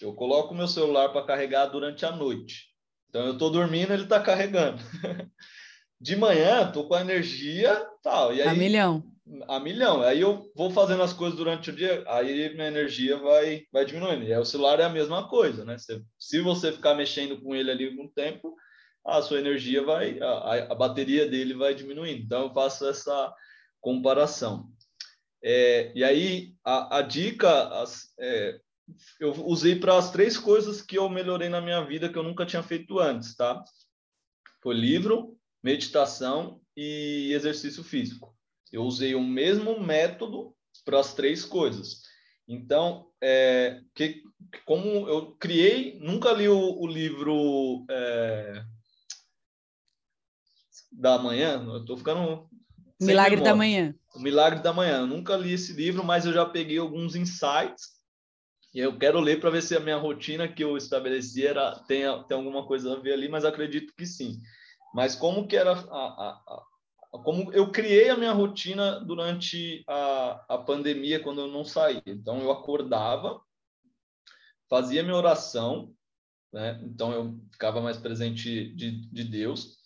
[0.00, 2.68] Eu coloco o meu celular para carregar durante a noite.
[3.08, 4.82] Então eu estou dormindo, ele está carregando.
[6.00, 8.34] De manhã, tô com a energia tal.
[8.34, 9.04] E aí, a milhão.
[9.48, 10.02] A milhão.
[10.02, 14.24] Aí eu vou fazendo as coisas durante o dia, aí minha energia vai, vai diminuindo.
[14.24, 15.76] E aí o celular é a mesma coisa, né?
[16.18, 18.54] Se, você ficar mexendo com ele ali algum tempo,
[19.06, 22.22] a sua energia vai, a, a bateria dele vai diminuindo.
[22.22, 23.34] Então, eu faço essa
[23.80, 24.68] comparação.
[25.42, 28.58] É, e aí, a, a dica as, é,
[29.20, 32.46] eu usei para as três coisas que eu melhorei na minha vida que eu nunca
[32.46, 33.62] tinha feito antes, tá?
[34.62, 38.33] Foi livro, meditação e exercício físico.
[38.74, 40.52] Eu usei o mesmo método
[40.84, 42.02] para as três coisas.
[42.48, 44.20] Então, é, que,
[44.66, 48.64] como eu criei, nunca li o, o livro é,
[50.90, 52.48] da Manhã, eu estou ficando.
[53.00, 53.94] Milagre da Manhã.
[54.12, 55.02] O Milagre da Manhã.
[55.02, 57.94] Eu nunca li esse livro, mas eu já peguei alguns insights
[58.74, 62.02] e eu quero ler para ver se a minha rotina que eu estabeleci era, tem,
[62.24, 64.40] tem alguma coisa a ver ali, mas acredito que sim.
[64.92, 66.62] Mas como que era a, a, a,
[67.22, 72.02] como eu criei a minha rotina durante a, a pandemia quando eu não saía.
[72.06, 73.40] Então eu acordava,
[74.68, 75.94] fazia minha oração,
[76.52, 76.80] né?
[76.84, 79.78] Então eu ficava mais presente de, de Deus.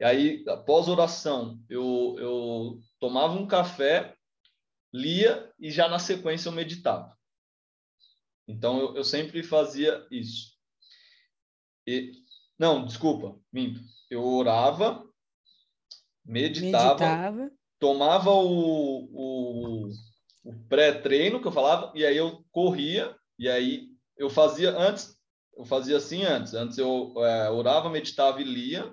[0.00, 4.16] E aí, após oração, eu, eu tomava um café,
[4.92, 7.16] lia e já na sequência eu meditava.
[8.46, 10.52] Então, eu, eu sempre fazia isso.
[11.86, 12.12] E,
[12.58, 13.80] não, desculpa, minto.
[14.10, 15.04] Eu orava,
[16.24, 17.50] meditava, meditava.
[17.78, 19.88] tomava o, o,
[20.44, 25.16] o pré-treino que eu falava, e aí eu corria, e aí eu fazia antes,
[25.56, 26.54] eu fazia assim antes.
[26.54, 28.92] Antes eu é, orava, meditava e lia.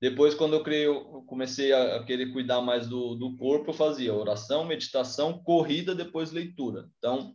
[0.00, 4.14] Depois, quando eu, criei, eu comecei a, querer cuidar mais do, do corpo, eu fazia
[4.14, 6.88] oração, meditação, corrida, depois leitura.
[6.98, 7.34] Então,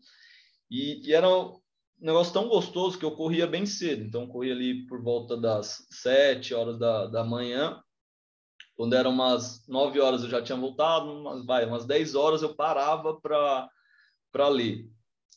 [0.72, 1.60] e, e, era um
[2.00, 4.04] negócio tão gostoso que eu corria bem cedo.
[4.04, 7.82] Então, corria ali por volta das sete horas da, da manhã.
[8.76, 12.56] Quando eram umas nove horas eu já tinha voltado, umas, vai, umas dez horas eu
[12.56, 14.90] parava para ler.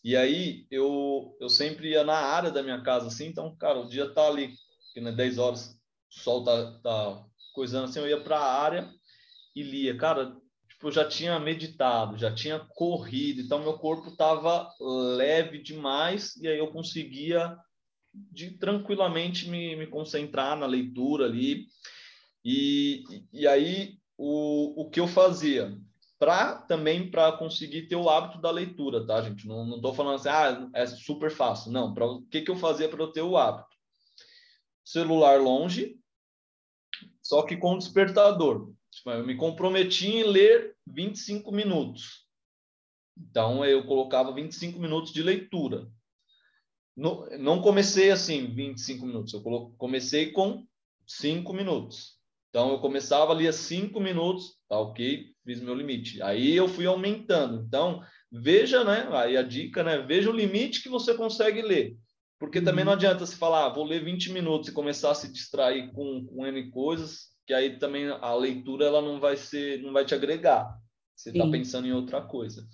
[0.02, 3.88] E aí eu, eu sempre ia na área da minha casa, assim, então, cara, o
[3.88, 4.54] dia tá ali,
[4.94, 5.76] que né, 10 horas
[6.10, 8.90] o sol tá, tá coisando assim, eu ia para a área
[9.54, 9.96] e lia.
[9.96, 10.36] Cara,
[10.68, 14.70] tipo, eu já tinha meditado, já tinha corrido, então meu corpo estava
[15.16, 17.56] leve demais e aí eu conseguia
[18.14, 21.66] de tranquilamente me, me concentrar na leitura ali.
[22.48, 25.76] E, e aí, o, o que eu fazia?
[26.16, 29.48] Para também para conseguir ter o hábito da leitura, tá, gente?
[29.48, 31.72] Não estou falando assim, ah, é super fácil.
[31.72, 33.76] Não, para o que, que eu fazia para eu ter o hábito?
[34.84, 35.98] Celular longe,
[37.20, 38.72] só que com despertador.
[38.92, 42.28] Tipo, eu me comprometi em ler 25 minutos.
[43.18, 45.90] Então, eu colocava 25 minutos de leitura.
[46.96, 49.34] No, não comecei assim, 25 minutos.
[49.34, 49.42] Eu
[49.76, 50.64] comecei com
[51.04, 52.15] 5 minutos.
[52.56, 56.22] Então, eu começava ali a 5 minutos, tá ok, fiz meu limite.
[56.22, 57.62] Aí eu fui aumentando.
[57.62, 58.02] Então,
[58.32, 59.06] veja, né?
[59.12, 59.98] Aí a dica, né?
[59.98, 61.98] Veja o limite que você consegue ler.
[62.38, 62.96] Porque também não uhum.
[62.96, 66.46] adianta se falar, ah, vou ler 20 minutos e começar a se distrair com, com
[66.46, 70.66] N coisas, que aí também a leitura ela não vai ser, não vai te agregar.
[71.14, 72.66] Você está pensando em outra coisa.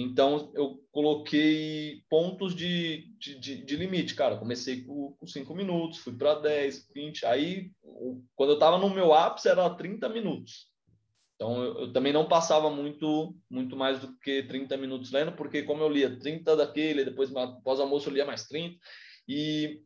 [0.00, 4.14] Então, eu coloquei pontos de, de, de, de limite.
[4.14, 7.26] Cara, comecei com, com 5 minutos, fui para 10, 20.
[7.26, 7.72] Aí,
[8.36, 10.68] quando eu estava no meu ápice, era 30 minutos.
[11.34, 15.64] Então, eu, eu, também não passava muito muito mais do que 30 minutos lendo, porque
[15.64, 18.76] como eu lia 30 daquele, depois após almoço eu lia mais 30.
[19.26, 19.82] E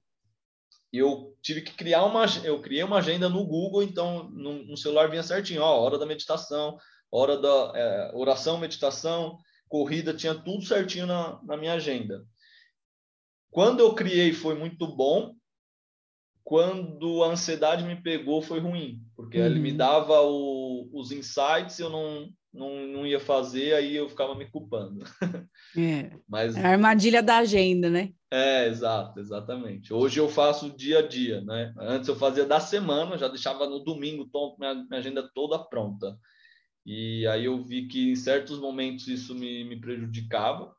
[0.93, 5.09] eu tive que criar uma eu criei uma agenda no Google, então no, no celular
[5.09, 6.77] vinha certinho, ó, hora da meditação,
[7.11, 9.39] hora da é, oração, meditação,
[9.73, 12.27] corrida, tinha tudo certinho na, na minha agenda.
[13.51, 15.35] Quando eu criei foi muito bom,
[16.45, 19.47] quando a ansiedade me pegou foi ruim, porque uhum.
[19.47, 19.77] ele me uhum.
[19.79, 25.03] dava o, os insights, eu não, não, não ia fazer, aí eu ficava me culpando.
[25.75, 26.12] É.
[26.29, 28.12] Mas, a armadilha da agenda, né?
[28.31, 29.91] É, exato, exatamente.
[29.95, 31.73] Hoje eu faço dia a dia, né?
[31.79, 36.14] Antes eu fazia da semana, já deixava no domingo minha, minha agenda toda pronta.
[36.85, 40.74] E aí eu vi que em certos momentos isso me, me prejudicava,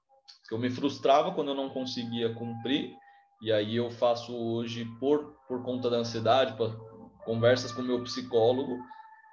[0.47, 2.93] que eu me frustrava quando eu não conseguia cumprir.
[3.41, 6.76] E aí eu faço hoje, por, por conta da ansiedade, por
[7.26, 8.78] conversas com meu psicólogo,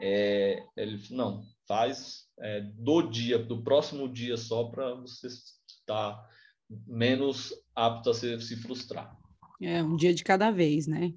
[0.00, 6.20] é, ele não, faz é, do dia, do próximo dia só para você estar
[6.86, 9.16] menos apto a se, se frustrar.
[9.60, 11.12] É, um dia de cada vez, né?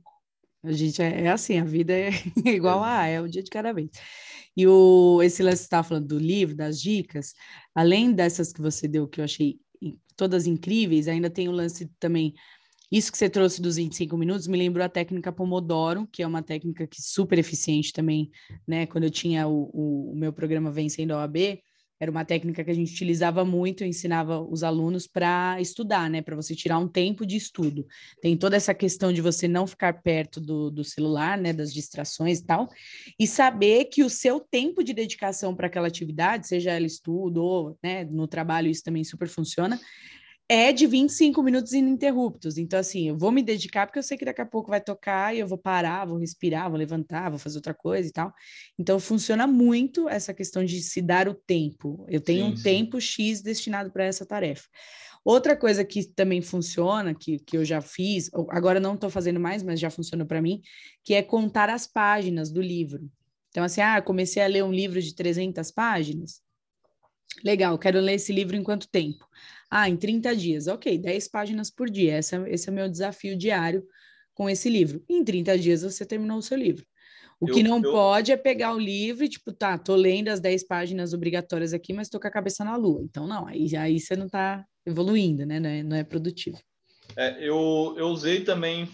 [0.63, 2.09] A gente é, é assim, a vida é
[2.45, 3.89] igual a é um dia de cada vez.
[4.55, 7.33] E o, esse lance que você estava falando do livro, das dicas,
[7.75, 9.59] além dessas que você deu, que eu achei
[10.15, 12.33] todas incríveis, ainda tem o lance também.
[12.91, 16.43] Isso que você trouxe dos 25 minutos me lembrou a técnica Pomodoro, que é uma
[16.43, 18.29] técnica que super eficiente também,
[18.67, 18.85] né?
[18.85, 21.59] Quando eu tinha o, o, o meu programa Vencendo a OAB,
[22.03, 26.21] era uma técnica que a gente utilizava muito, ensinava os alunos para estudar, né?
[26.21, 27.87] Para você tirar um tempo de estudo.
[28.21, 31.51] Tem toda essa questão de você não ficar perto do, do celular, né?
[31.51, 32.69] Das distrações e tal,
[33.19, 37.77] e saber que o seu tempo de dedicação para aquela atividade, seja ela estudo ou
[37.81, 39.79] né, no trabalho, isso também super funciona,
[40.53, 42.59] é de 25 minutos ininterruptos.
[42.59, 45.35] Então, assim, eu vou me dedicar porque eu sei que daqui a pouco vai tocar
[45.35, 48.31] e eu vou parar, vou respirar, vou levantar, vou fazer outra coisa e tal.
[48.77, 52.05] Então, funciona muito essa questão de se dar o tempo.
[52.07, 52.63] Eu tenho sim, um sim.
[52.63, 54.67] tempo X destinado para essa tarefa.
[55.25, 59.63] Outra coisa que também funciona, que, que eu já fiz, agora não estou fazendo mais,
[59.63, 60.61] mas já funciona para mim,
[61.03, 63.09] que é contar as páginas do livro.
[63.49, 66.42] Então, assim, ah, comecei a ler um livro de 300 páginas.
[67.43, 69.27] Legal, quero ler esse livro em quanto tempo?
[69.69, 70.67] Ah, em 30 dias.
[70.67, 72.19] Ok, 10 páginas por dia.
[72.19, 73.83] Esse é, esse é o meu desafio diário
[74.33, 75.03] com esse livro.
[75.09, 76.85] Em 30 dias você terminou o seu livro.
[77.39, 77.91] O eu, que não eu...
[77.91, 81.91] pode é pegar o livro e, tipo, tá, tô lendo as 10 páginas obrigatórias aqui,
[81.91, 83.01] mas tô com a cabeça na lua.
[83.03, 85.59] Então, não, aí, aí você não tá evoluindo, né?
[85.59, 86.57] Não é, não é produtivo.
[87.17, 88.87] É, eu, eu usei também,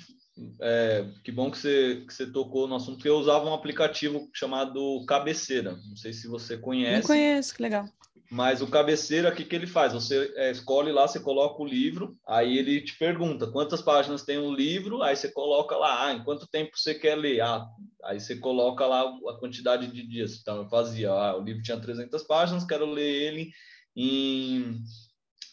[0.61, 4.27] é, que bom que você, que você tocou no assunto, porque eu usava um aplicativo
[4.33, 5.77] chamado Cabeceira.
[5.87, 7.01] Não sei se você conhece.
[7.01, 7.85] Não conheço, que legal.
[8.31, 9.93] Mas o cabeceira, o que, que ele faz?
[9.93, 14.37] Você é, escolhe lá, você coloca o livro, aí ele te pergunta quantas páginas tem
[14.37, 17.41] o livro, aí você coloca lá, ah, em quanto tempo você quer ler?
[17.41, 17.65] Ah,
[18.03, 20.37] aí você coloca lá a quantidade de dias.
[20.39, 23.51] Então, eu fazia, ah, o livro tinha 300 páginas, quero ler ele
[23.95, 24.79] em,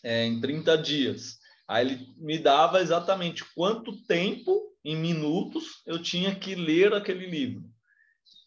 [0.05, 1.39] é, em 30 dias.
[1.67, 7.65] Aí ele me dava exatamente quanto tempo, em minutos, eu tinha que ler aquele livro.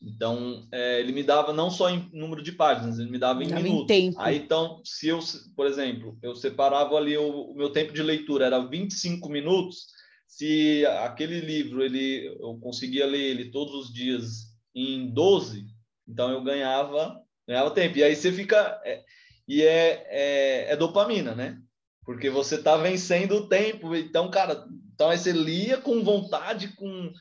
[0.02, 3.54] Então, é, ele me dava não só em número de páginas, ele me dava em
[3.54, 3.96] minutos.
[3.96, 4.14] Em.
[4.18, 5.20] Aí, então, se eu,
[5.56, 9.88] por exemplo, eu separava ali o, o, meu tempo de leitura era 25 minutos,
[10.26, 15.66] se aquele livro ele eu conseguia ler ele todos os dias em 12,
[16.08, 17.98] então eu ganhava, ganhava tempo.
[17.98, 18.80] E aí você fica.
[18.86, 19.04] É,
[19.48, 21.58] e é, é, é, dopamina, né?
[22.06, 23.94] Porque você está vencendo o tempo.
[23.96, 27.12] Então, cara, então aí você lia com vontade, com,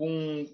[0.00, 0.46] com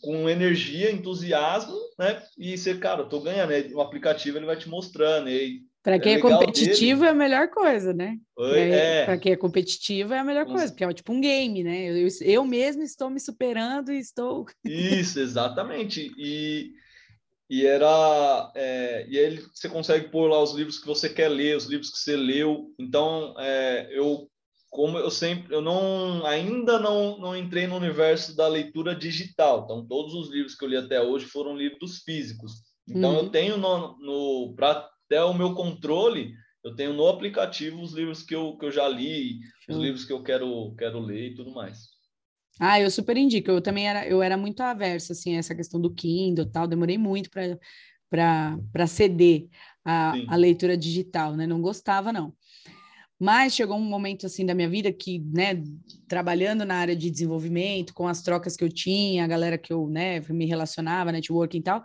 [0.00, 2.22] com energia, entusiasmo, né?
[2.38, 3.50] E você, cara, eu tô ganhando.
[3.50, 3.68] Né?
[3.74, 7.08] O aplicativo ele vai te mostrando, e Para quem é, é competitivo dele.
[7.08, 8.16] é a melhor coisa, né?
[8.38, 9.04] É.
[9.04, 11.90] Para quem é competitivo é a melhor coisa, porque é tipo um game, né?
[11.90, 14.46] Eu, eu mesmo estou me superando e estou.
[14.64, 16.12] Isso, exatamente.
[16.16, 16.72] E,
[17.50, 18.52] e era.
[18.54, 21.90] É, e aí você consegue pôr lá os livros que você quer ler, os livros
[21.90, 22.72] que você leu.
[22.78, 24.28] Então, é, eu
[24.76, 29.62] como eu sempre, eu não, ainda não, não entrei no universo da leitura digital.
[29.64, 32.52] Então, todos os livros que eu li até hoje foram livros físicos.
[32.86, 33.16] Então, uhum.
[33.20, 38.22] eu tenho no, no para até o meu controle, eu tenho no aplicativo os livros
[38.22, 41.54] que eu, que eu já li, os livros que eu quero, quero ler e tudo
[41.54, 41.78] mais.
[42.60, 43.50] Ah, eu super indico.
[43.50, 46.66] Eu também era, eu era muito aversa assim a essa questão do Kindle, tal.
[46.66, 47.58] Demorei muito para
[48.10, 49.48] para ceder
[49.84, 51.46] a, a leitura digital, né?
[51.46, 52.32] Não gostava não.
[53.18, 55.62] Mas chegou um momento assim da minha vida que, né,
[56.06, 59.88] trabalhando na área de desenvolvimento, com as trocas que eu tinha, a galera que eu,
[59.88, 61.82] né, me relacionava, networking e tal,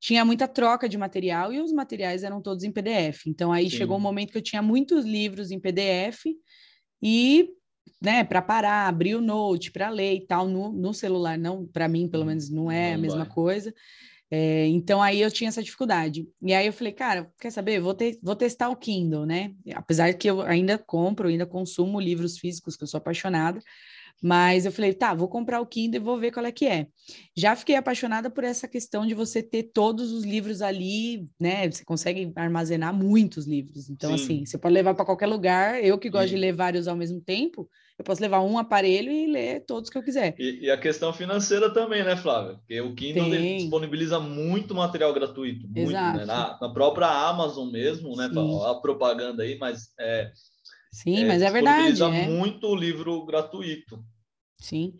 [0.00, 3.26] tinha muita troca de material e os materiais eram todos em PDF.
[3.26, 3.76] Então aí Sim.
[3.76, 6.26] chegou um momento que eu tinha muitos livros em PDF
[7.02, 7.48] e,
[8.00, 11.88] né, para parar, abrir o note para ler e tal no, no celular, não para
[11.88, 13.34] mim, pelo menos não é não a mesma vai.
[13.34, 13.74] coisa.
[14.30, 16.28] É, então aí eu tinha essa dificuldade.
[16.42, 17.80] E aí eu falei, cara, quer saber?
[17.80, 19.52] Vou, ter, vou testar o Kindle, né?
[19.74, 23.60] Apesar que eu ainda compro, ainda consumo livros físicos, que eu sou apaixonada.
[24.20, 26.88] Mas eu falei, tá, vou comprar o Kindle e vou ver qual é que é.
[27.36, 31.70] Já fiquei apaixonada por essa questão de você ter todos os livros ali, né?
[31.70, 33.88] Você consegue armazenar muitos livros.
[33.88, 34.24] Então, Sim.
[34.24, 35.82] assim, você pode levar para qualquer lugar.
[35.82, 36.34] Eu que gosto Sim.
[36.34, 39.98] de ler vários ao mesmo tempo, eu posso levar um aparelho e ler todos que
[39.98, 40.34] eu quiser.
[40.38, 42.54] E, e a questão financeira também, né, Flávia?
[42.54, 45.82] Porque o Kindle disponibiliza muito material gratuito, muito, né?
[45.82, 46.18] Exato.
[46.18, 46.24] Né?
[46.24, 48.30] Na, na, própria Amazon mesmo, né?
[48.66, 50.30] A propaganda aí, mas é,
[50.92, 52.02] Sim, é, mas é verdade.
[52.02, 52.28] É.
[52.28, 54.02] muito livro gratuito.
[54.60, 54.92] Sim.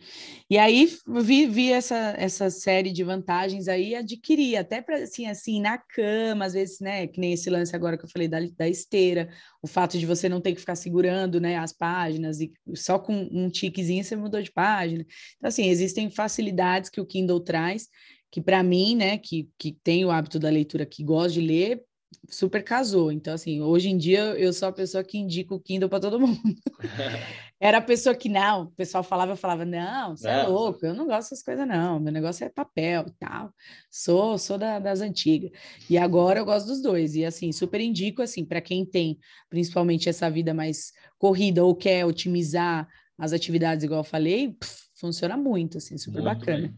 [0.49, 0.89] E aí
[1.21, 6.45] vi, vi essa, essa série de vantagens aí, adquiri até para assim, assim, na cama,
[6.45, 7.09] às vezes, né?
[7.09, 9.29] Que nem esse lance agora que eu falei da, da esteira,
[9.61, 13.13] o fato de você não ter que ficar segurando né, as páginas e só com
[13.33, 15.05] um tiquezinho você mudou de página.
[15.37, 17.89] Então, assim, existem facilidades que o Kindle traz,
[18.31, 21.83] que para mim, né, que, que tem o hábito da leitura, que gosto de ler,
[22.29, 23.11] super casou.
[23.11, 26.21] Então, assim, hoje em dia eu sou a pessoa que indica o Kindle para todo
[26.21, 26.41] mundo.
[27.61, 30.95] Era a pessoa que não, o pessoal falava, eu falava, não, você é louco, eu
[30.95, 31.99] não gosto dessas coisas, não.
[31.99, 33.53] Meu negócio é papel e tal.
[33.91, 35.51] Sou, sou da, das antigas.
[35.91, 37.17] E agora eu gosto dos dois.
[37.17, 39.19] E assim, super indico, assim, para quem tem
[39.51, 42.87] principalmente essa vida mais corrida ou quer otimizar
[43.19, 46.69] as atividades, igual eu falei, pff, funciona muito, assim, super muito bacana.
[46.69, 46.77] Bem.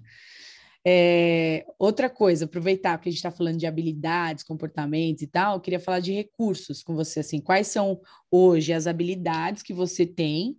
[0.86, 5.60] É, outra coisa, aproveitar que a gente está falando de habilidades, comportamentos e tal, eu
[5.60, 8.00] queria falar de recursos com você, assim, quais são
[8.30, 10.56] hoje as habilidades que você tem,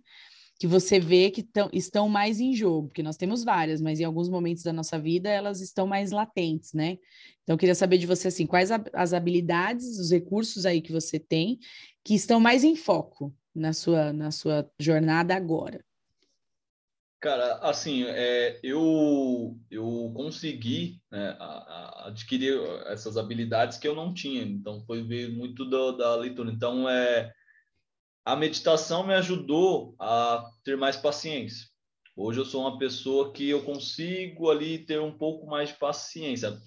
[0.60, 4.04] que você vê que tão, estão mais em jogo, porque nós temos várias, mas em
[4.04, 6.98] alguns momentos da nossa vida elas estão mais latentes, né?
[7.42, 11.18] Então, eu queria saber de você, assim, quais as habilidades, os recursos aí que você
[11.18, 11.58] tem
[12.04, 15.84] que estão mais em foco na sua, na sua jornada agora.
[17.22, 24.12] Cara, assim, é, eu, eu consegui né, a, a adquirir essas habilidades que eu não
[24.12, 26.50] tinha, então foi muito do, da leitura.
[26.50, 27.32] Então, é,
[28.24, 31.68] a meditação me ajudou a ter mais paciência.
[32.16, 36.60] Hoje eu sou uma pessoa que eu consigo ali ter um pouco mais de paciência.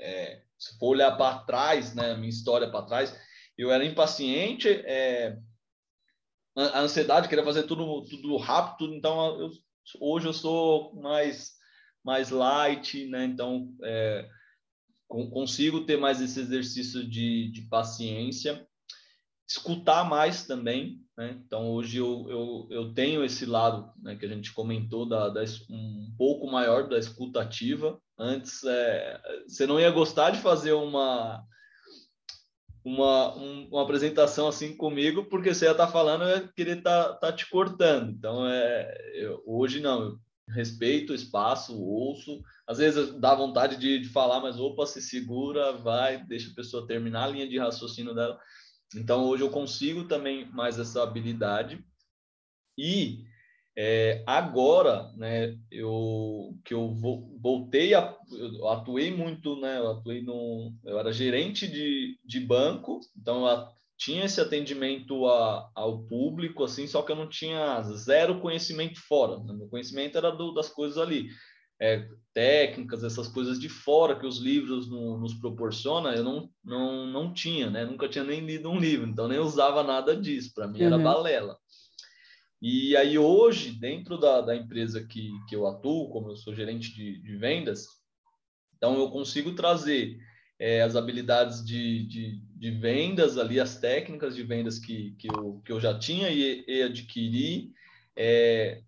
[0.00, 3.16] É, se for olhar para trás, né, minha história para trás,
[3.56, 5.38] eu era impaciente, é,
[6.56, 9.50] a ansiedade, queria fazer tudo, tudo rápido, então eu
[10.00, 11.54] Hoje eu sou mais
[12.04, 13.24] mais light, né?
[13.24, 14.28] Então é,
[15.08, 18.66] consigo ter mais esse exercício de, de paciência,
[19.48, 21.40] escutar mais também, né?
[21.44, 25.42] Então hoje eu, eu, eu tenho esse lado né, que a gente comentou da, da
[25.70, 28.00] um pouco maior da escutativa.
[28.18, 31.44] Antes é, você não ia gostar de fazer uma
[32.84, 36.78] uma, um, uma apresentação assim comigo, porque você ia estar tá falando, eu ia querer
[36.78, 38.10] estar tá, tá te cortando.
[38.10, 40.18] Então, é, eu, hoje não, eu
[40.48, 42.42] respeito o espaço, ouço.
[42.66, 46.86] Às vezes dá vontade de, de falar, mas opa, se segura, vai, deixa a pessoa
[46.86, 48.38] terminar a linha de raciocínio dela.
[48.94, 51.82] Então, hoje eu consigo também mais essa habilidade.
[52.76, 53.24] E
[53.76, 56.94] é, agora, né, eu que eu
[57.40, 63.00] voltei a eu atuei muito, né, eu atuei no eu era gerente de, de banco,
[63.16, 63.66] então eu
[63.98, 69.38] tinha esse atendimento a, ao público assim, só que eu não tinha zero conhecimento fora,
[69.38, 69.52] né?
[69.52, 71.28] meu conhecimento era do, das coisas ali,
[71.80, 77.06] é, técnicas, essas coisas de fora que os livros no, nos proporcionam, eu não, não,
[77.06, 77.84] não tinha, né?
[77.84, 81.02] Nunca tinha nem lido um livro, então nem usava nada disso, para mim era uhum.
[81.02, 81.56] balela.
[82.66, 86.94] E aí hoje, dentro da, da empresa que, que eu atuo, como eu sou gerente
[86.94, 87.86] de, de vendas,
[88.74, 90.16] então eu consigo trazer
[90.58, 95.60] é, as habilidades de, de, de vendas ali, as técnicas de vendas que, que, eu,
[95.62, 97.70] que eu já tinha e, e adquiri.
[98.16, 98.80] É,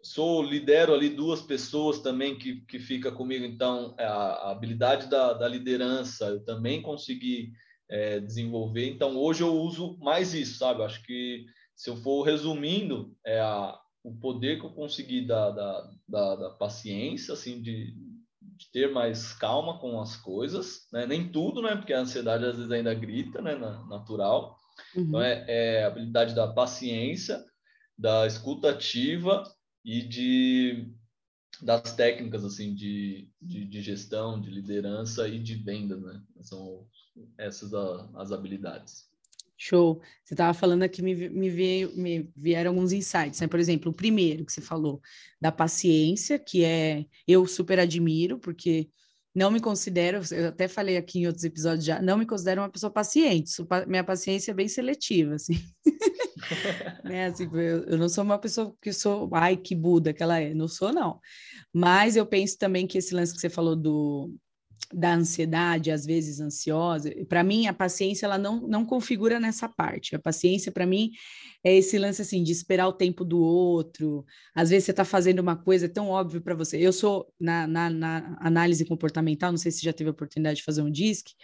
[0.00, 5.10] sou lidero ali duas pessoas também que, que fica comigo, então é a, a habilidade
[5.10, 7.50] da, da liderança eu também consegui
[7.88, 8.88] é, desenvolver.
[8.88, 10.84] Então hoje eu uso mais isso, sabe?
[10.84, 11.46] Acho que
[11.80, 13.74] se eu for resumindo, é a,
[14.04, 17.94] o poder que eu consegui da, da, da, da paciência, assim, de,
[18.42, 21.06] de, ter mais calma com as coisas, né?
[21.06, 21.74] Nem tudo, né?
[21.76, 23.54] Porque a ansiedade às vezes ainda grita, né?
[23.54, 24.58] Na, natural.
[24.90, 25.08] Então, uhum.
[25.08, 27.42] Então é, é a habilidade da paciência,
[27.96, 29.42] da escuta ativa
[29.82, 30.86] e de
[31.62, 36.22] das técnicas assim de, de, de, gestão, de liderança e de venda, né?
[36.42, 36.86] São
[37.38, 39.09] essas as habilidades.
[39.62, 40.00] Show.
[40.24, 43.46] Você estava falando aqui, me, me, veio, me vieram alguns insights, né?
[43.46, 45.02] Por exemplo, o primeiro que você falou,
[45.38, 48.88] da paciência, que é eu super admiro, porque
[49.34, 52.70] não me considero, eu até falei aqui em outros episódios já, não me considero uma
[52.70, 53.52] pessoa paciente,
[53.86, 55.62] minha paciência é bem seletiva, assim.
[57.04, 57.26] né?
[57.26, 60.54] assim eu, eu, não sou uma pessoa que sou, ai, que Buda que ela é,
[60.54, 61.20] não sou, não.
[61.70, 64.34] Mas eu penso também que esse lance que você falou do,
[64.92, 70.16] da ansiedade, às vezes ansiosa, para mim a paciência ela não, não configura nessa parte.
[70.16, 71.12] A paciência para mim
[71.62, 74.24] é esse lance assim de esperar o tempo do outro.
[74.54, 76.76] Às vezes você está fazendo uma coisa tão óbvia para você.
[76.76, 80.64] Eu sou na, na, na, análise comportamental, não sei se já teve a oportunidade de
[80.64, 81.34] fazer um DISC.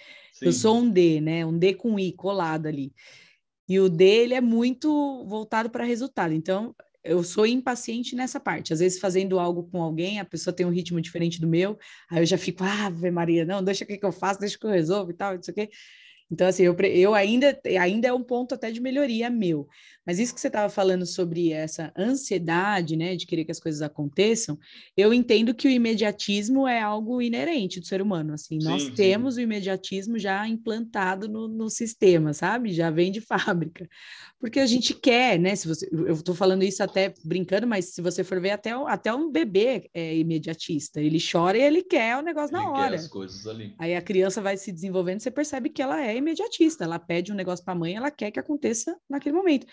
[0.42, 1.46] Eu sou um D, né?
[1.46, 2.92] Um D com I colado ali.
[3.68, 6.32] E o dele é muito voltado para resultado.
[6.32, 6.74] Então,
[7.06, 8.72] eu sou impaciente nessa parte.
[8.72, 11.78] Às vezes, fazendo algo com alguém, a pessoa tem um ritmo diferente do meu,
[12.10, 14.70] aí eu já fico, ah, Maria, não, deixa o que eu faço, deixa que eu
[14.70, 15.68] resolvo e tal, isso aqui.
[16.30, 19.68] Então, assim, eu, eu ainda, ainda é um ponto até de melhoria meu.
[20.06, 23.82] Mas isso que você estava falando sobre essa ansiedade, né, de querer que as coisas
[23.82, 24.56] aconteçam,
[24.96, 28.32] eu entendo que o imediatismo é algo inerente do ser humano.
[28.32, 28.94] Assim, sim, nós sim.
[28.94, 32.72] temos o imediatismo já implantado no, no sistema, sabe?
[32.72, 33.88] Já vem de fábrica.
[34.38, 35.56] Porque a gente quer, né?
[35.56, 39.12] Se você, eu estou falando isso até brincando, mas se você for ver, até, até
[39.12, 41.00] um bebê é imediatista.
[41.00, 42.96] Ele chora e ele quer o negócio ele na hora.
[42.96, 43.74] as coisas ali.
[43.78, 46.84] Aí a criança vai se desenvolvendo, você percebe que ela é imediatista.
[46.84, 49.66] Ela pede um negócio para a mãe, ela quer que aconteça naquele momento.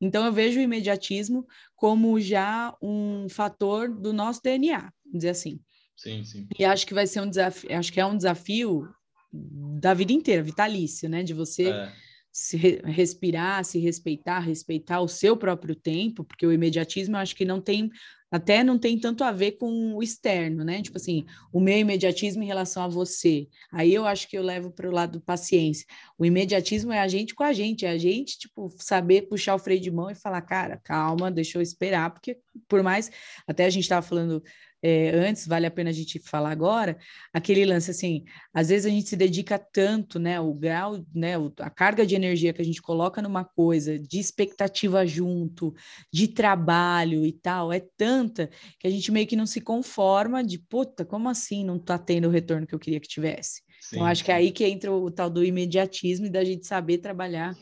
[0.00, 5.60] Então, eu vejo o imediatismo como já um fator do nosso DNA, vamos dizer assim.
[5.96, 6.48] Sim, sim.
[6.58, 8.88] E acho que vai ser um desafio, acho que é um desafio
[9.32, 11.22] da vida inteira, vitalício, né?
[11.22, 11.92] De você é.
[12.32, 17.34] se re respirar, se respeitar, respeitar o seu próprio tempo, porque o imediatismo eu acho
[17.34, 17.90] que não tem
[18.34, 20.82] até não tem tanto a ver com o externo, né?
[20.82, 23.46] Tipo assim, o meu imediatismo em relação a você.
[23.70, 25.86] Aí eu acho que eu levo para o lado paciência.
[26.18, 29.58] O imediatismo é a gente com a gente, é a gente, tipo, saber puxar o
[29.60, 33.08] freio de mão e falar, cara, calma, deixa eu esperar, porque por mais,
[33.46, 34.42] até a gente estava falando
[34.86, 36.98] é, antes, vale a pena a gente falar agora,
[37.32, 38.22] aquele lance assim,
[38.52, 42.52] às vezes a gente se dedica tanto, né, o grau, né, a carga de energia
[42.52, 45.74] que a gente coloca numa coisa, de expectativa junto,
[46.12, 50.58] de trabalho e tal, é tanta que a gente meio que não se conforma de,
[50.58, 53.62] puta, como assim não tá tendo o retorno que eu queria que tivesse?
[53.80, 56.44] Sim, então, acho que é aí que entra o, o tal do imediatismo e da
[56.44, 57.56] gente saber trabalhar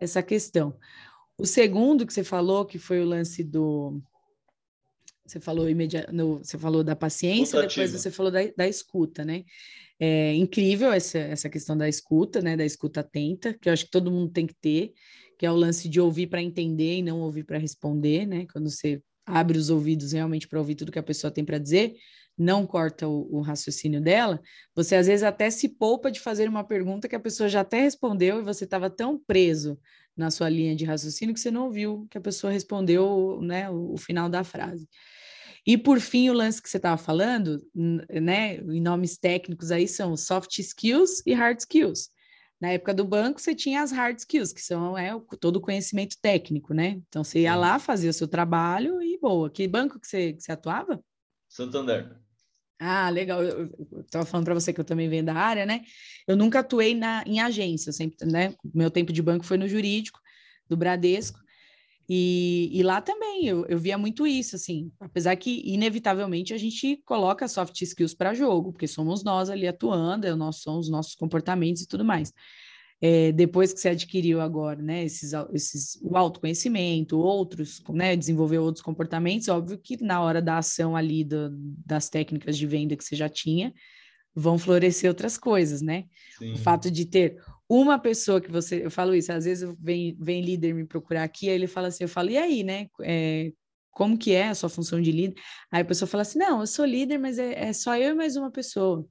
[0.00, 0.74] essa questão.
[1.36, 4.00] O segundo que você falou, que foi o lance do
[5.32, 9.44] você falou imediato, você falou da paciência, depois você falou da, da escuta, né?
[9.98, 12.56] É incrível essa, essa questão da escuta, né?
[12.56, 14.92] Da escuta atenta, que eu acho que todo mundo tem que ter,
[15.38, 18.46] que é o lance de ouvir para entender e não ouvir para responder, né?
[18.52, 21.94] Quando você abre os ouvidos realmente para ouvir tudo que a pessoa tem para dizer,
[22.36, 24.40] não corta o, o, raciocínio dela,
[24.74, 27.80] você às vezes até se poupa de fazer uma pergunta que a pessoa já até
[27.80, 29.78] respondeu e você estava tão preso
[30.16, 33.94] na sua linha de raciocínio que você não ouviu que a pessoa respondeu né, o,
[33.94, 34.88] o final da frase.
[35.66, 40.16] E por fim, o lance que você estava falando, né, em nomes técnicos aí são
[40.16, 42.08] soft skills e hard skills.
[42.60, 46.16] Na época do banco, você tinha as hard skills, que são é, todo o conhecimento
[46.22, 47.00] técnico, né?
[47.08, 49.50] Então, você ia lá, fazia o seu trabalho e boa.
[49.50, 51.02] Que banco que você, que você atuava?
[51.48, 52.16] Santander.
[52.78, 53.42] Ah, legal.
[53.42, 53.68] Eu
[54.00, 55.82] estava falando para você que eu também venho da área, né?
[56.26, 58.54] Eu nunca atuei na, em agência, sempre, né?
[58.72, 60.20] Meu tempo de banco foi no jurídico,
[60.68, 61.40] do Bradesco.
[62.14, 67.00] E, e, lá também eu, eu via muito isso, assim, apesar que inevitavelmente a gente
[67.06, 71.14] coloca soft skills para jogo, porque somos nós ali atuando, é, nós somos os nossos
[71.14, 72.30] comportamentos e tudo mais.
[73.00, 78.84] É, depois que você adquiriu agora, né, esses, esses, o autoconhecimento, outros, né, desenvolver outros
[78.84, 81.48] comportamentos, óbvio que na hora da ação ali do,
[81.86, 83.72] das técnicas de venda que você já tinha,
[84.34, 86.04] vão florescer outras coisas, né?
[86.38, 86.52] Sim.
[86.52, 87.38] O fato de ter
[87.80, 91.48] uma pessoa que você, eu falo isso, às vezes vem, vem líder me procurar aqui,
[91.48, 92.88] aí ele fala assim, eu falo, e aí, né?
[93.02, 93.50] É,
[93.90, 95.40] como que é a sua função de líder?
[95.70, 98.14] Aí a pessoa fala assim, não, eu sou líder, mas é, é só eu e
[98.14, 99.06] mais uma pessoa.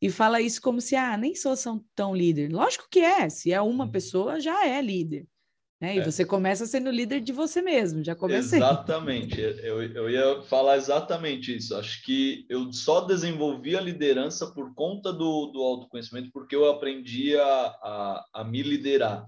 [0.00, 1.54] e fala isso como se, ah, nem sou
[1.94, 2.52] tão líder.
[2.52, 3.90] Lógico que é, se é uma uhum.
[3.92, 5.26] pessoa, já é líder.
[5.82, 5.96] Né?
[5.96, 6.04] E é.
[6.04, 8.60] você começa sendo líder de você mesmo, já comecei.
[8.60, 11.74] Exatamente, eu, eu ia falar exatamente isso.
[11.74, 17.36] Acho que eu só desenvolvi a liderança por conta do, do autoconhecimento, porque eu aprendi
[17.36, 19.26] a, a, a me liderar.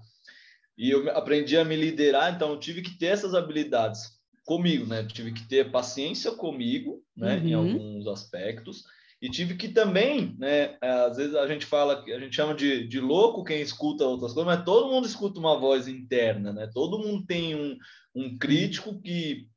[0.77, 4.13] E eu aprendi a me liderar, então eu tive que ter essas habilidades
[4.45, 5.01] comigo, né?
[5.01, 7.35] Eu tive que ter paciência comigo, né?
[7.35, 7.47] Uhum.
[7.47, 8.85] Em alguns aspectos
[9.21, 10.77] e tive que também, né?
[10.81, 14.53] Às vezes a gente fala, a gente chama de, de louco quem escuta outras coisas,
[14.53, 16.69] mas todo mundo escuta uma voz interna, né?
[16.73, 17.77] Todo mundo tem um,
[18.13, 19.47] um crítico que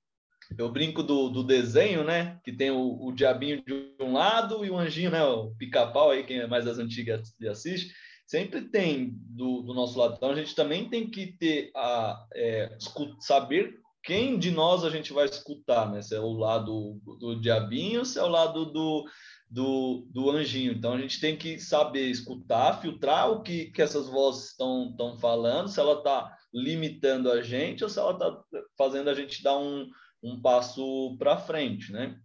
[0.57, 2.39] eu brinco do, do desenho, né?
[2.45, 5.23] Que tem o, o diabinho de um lado e o anjinho, né?
[5.25, 7.93] O pica-pau aí, quem é mais das antigas assiste,
[8.27, 10.15] sempre tem do, do nosso lado.
[10.17, 12.77] Então a gente também tem que ter a é,
[13.21, 16.01] saber quem de nós a gente vai escutar, né?
[16.01, 19.05] Se é o lado do, do diabinho, se é o lado do,
[19.51, 20.73] do, do anjinho.
[20.73, 25.19] Então a gente tem que saber escutar, filtrar o que, que essas vozes estão, estão
[25.19, 28.43] falando, se ela está limitando a gente ou se ela está
[28.77, 29.89] fazendo a gente dar um,
[30.23, 32.19] um passo para frente, né?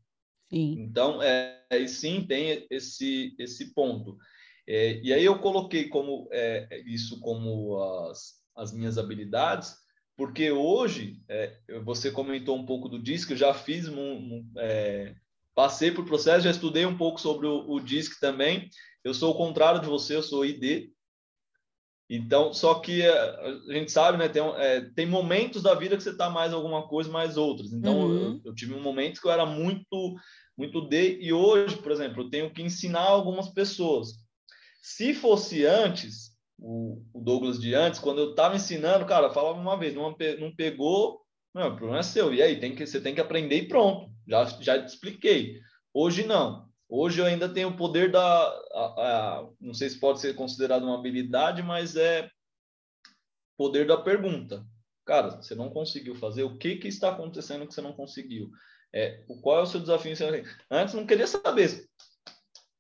[0.50, 0.76] Sim.
[0.82, 4.18] Então, é, é, sim, tem esse, esse ponto.
[4.68, 7.78] É, e aí eu coloquei como é, isso como
[8.10, 9.76] as, as minhas habilidades,
[10.16, 15.16] porque hoje, é, você comentou um pouco do disco, eu já fiz um, um, é,
[15.56, 18.70] passei por processo, já estudei um pouco sobre o, o DISC também.
[19.04, 20.90] Eu sou o contrário de você, eu sou ID.
[22.10, 24.30] Então, só que é, a gente sabe, né?
[24.30, 27.74] Tem, é, tem momentos da vida que você está mais alguma coisa, mais outras.
[27.74, 28.16] Então, uhum.
[28.16, 30.16] eu, eu, tive um momento que eu era muito,
[30.58, 34.10] muito D, e hoje, por exemplo, eu tenho que ensinar algumas pessoas.
[34.82, 39.78] Se fosse antes, o, o Douglas de antes, quando eu estava ensinando, cara, falava uma
[39.78, 41.22] vez, não, não pegou,
[41.54, 42.34] não, o problema é seu.
[42.34, 44.13] E aí, tem que, você tem que aprender e pronto.
[44.28, 45.60] Já, já te expliquei.
[45.94, 46.70] Hoje não.
[46.90, 48.22] Hoje eu ainda tenho o poder da.
[48.22, 52.30] A, a, não sei se pode ser considerado uma habilidade, mas é
[53.58, 54.66] poder da pergunta.
[55.06, 58.50] Cara, você não conseguiu fazer, o que, que está acontecendo que você não conseguiu?
[58.94, 60.14] É, qual é o seu desafio?
[60.70, 61.86] Antes não queria saber.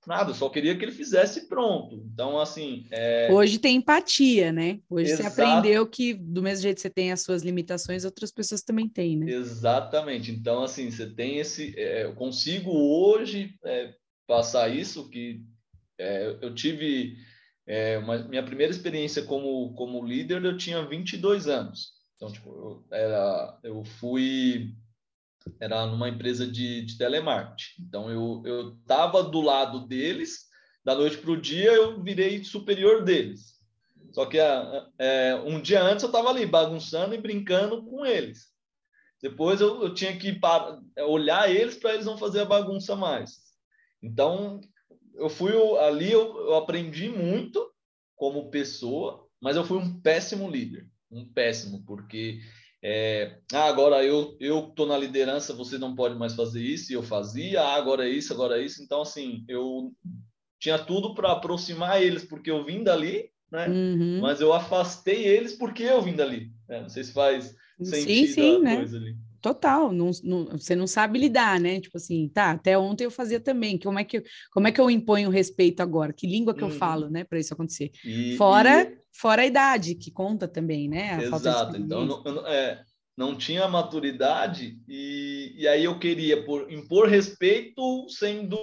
[0.06, 2.04] Nada, só queria que ele fizesse pronto.
[2.14, 2.86] Então, assim.
[2.92, 3.30] É...
[3.32, 4.80] Hoje tem empatia, né?
[4.90, 5.24] Hoje Exato.
[5.32, 8.88] você aprendeu que, do mesmo jeito que você tem as suas limitações, outras pessoas também
[8.90, 9.32] têm, né?
[9.32, 10.32] Exatamente.
[10.32, 11.74] Então, assim, você tem esse.
[11.78, 13.94] É, eu consigo hoje é,
[14.28, 15.42] passar isso, que
[15.98, 17.16] é, eu tive.
[17.66, 21.94] É, uma, minha primeira experiência como, como líder, eu tinha 22 anos.
[22.18, 24.76] Então, tipo, eu, era, eu fui
[25.60, 27.82] era numa empresa de, de telemarketing.
[27.82, 28.10] Então,
[28.46, 30.48] eu estava do lado deles,
[30.84, 33.54] da noite para o dia eu virei superior deles.
[34.12, 38.54] Só que é, um dia antes eu estava ali bagunçando e brincando com eles.
[39.22, 40.40] Depois eu, eu tinha que
[41.00, 43.40] olhar eles para eles não fazer a bagunça mais.
[44.02, 44.60] Então,
[45.16, 47.72] eu fui ali, eu, eu aprendi muito
[48.16, 50.90] como pessoa, mas eu fui um péssimo líder.
[51.10, 52.40] Um péssimo, porque
[52.84, 56.96] é, ah, agora eu eu tô na liderança, você não pode mais fazer isso, e
[56.96, 58.84] eu fazia, ah, agora é isso, agora é isso.
[58.84, 59.94] Então, assim, eu
[60.60, 63.70] tinha tudo para aproximar eles, porque eu vim dali, né?
[63.70, 64.20] Uhum.
[64.22, 66.52] Mas eu afastei eles porque eu vim dali.
[66.68, 66.82] Né?
[66.82, 68.78] Não sei se faz sentido sim, sim, né?
[68.78, 69.16] ali.
[69.42, 71.80] Total, não, não, você não sabe lidar, né?
[71.80, 73.78] Tipo assim, tá, até ontem eu fazia também.
[73.78, 76.14] Como é que, como é que eu imponho respeito agora?
[76.14, 76.70] Que língua que uhum.
[76.70, 77.92] eu falo, né, para isso acontecer?
[78.06, 79.03] E, fora, e...
[79.14, 81.14] fora a idade, que conta também, né?
[81.14, 82.84] A Exato, então não, é,
[83.16, 88.58] não tinha maturidade e, e aí eu queria por, impor respeito sendo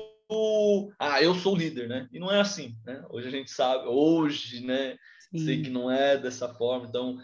[0.98, 2.08] ah, eu sou líder, né?
[2.12, 3.04] E não é assim, né?
[3.10, 4.96] Hoje a gente sabe, hoje, né?
[5.32, 5.44] Sim.
[5.44, 7.18] Sei que não é dessa forma, então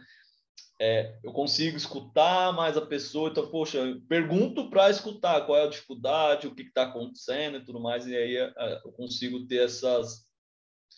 [0.80, 5.64] é, eu consigo escutar mais a pessoa, então, poxa, eu pergunto para escutar qual é
[5.64, 9.46] a dificuldade, o que está acontecendo e tudo mais, e aí é, é, eu consigo
[9.46, 10.26] ter essas,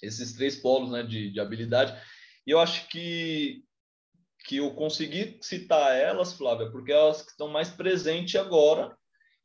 [0.02, 1.94] esses três polos né, de, de habilidade.
[2.48, 3.62] E eu acho que,
[4.46, 8.96] que eu consegui citar elas, Flávia, porque elas estão mais presentes agora,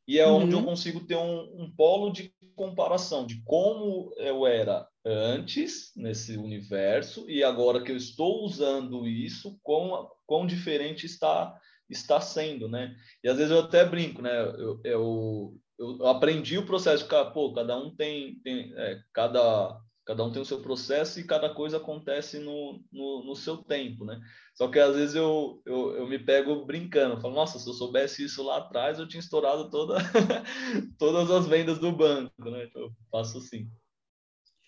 [0.07, 0.43] e é uhum.
[0.43, 0.65] onde eu uhum.
[0.65, 7.43] consigo ter um, um polo de comparação de como eu era antes nesse universo e
[7.43, 11.59] agora que eu estou usando isso, quão, quão diferente está
[11.89, 12.95] está sendo, né?
[13.21, 14.31] E às vezes eu até brinco, né?
[14.57, 20.31] Eu, eu, eu aprendi o processo, pô, cada um tem, tem é, cada cada um
[20.31, 24.19] tem o seu processo e cada coisa acontece no, no, no seu tempo, né?
[24.53, 28.23] Só que às vezes eu, eu, eu me pego brincando, falo, nossa, se eu soubesse
[28.25, 29.97] isso lá atrás, eu tinha estourado toda,
[30.99, 32.69] todas as vendas do banco, né?
[32.75, 33.69] Eu faço assim.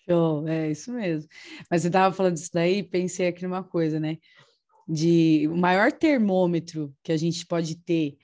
[0.08, 1.28] Show, é isso mesmo.
[1.70, 4.18] Mas você estava falando disso daí, pensei aqui numa coisa, né?
[4.88, 8.16] De o maior termômetro que a gente pode ter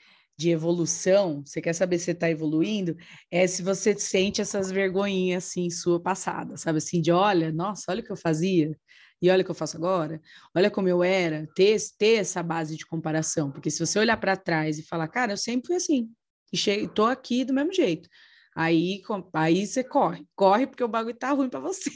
[0.43, 2.97] de evolução, você quer saber se você está evoluindo,
[3.31, 8.01] é se você sente essas vergonhinhas assim, sua passada, sabe assim, de olha, nossa, olha
[8.01, 8.77] o que eu fazia,
[9.20, 10.20] e olha o que eu faço agora,
[10.55, 14.36] olha como eu era, ter, ter essa base de comparação, porque se você olhar para
[14.36, 16.10] trás e falar, cara, eu sempre fui assim,
[16.52, 18.09] e estou aqui do mesmo jeito,
[18.56, 19.01] aí,
[19.32, 21.89] aí você corre, corre porque o bagulho tá ruim para você.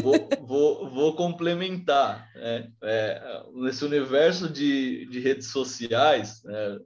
[0.00, 2.70] Vou, vou, vou complementar, né?
[2.84, 6.78] é, nesse universo de, de redes sociais, é,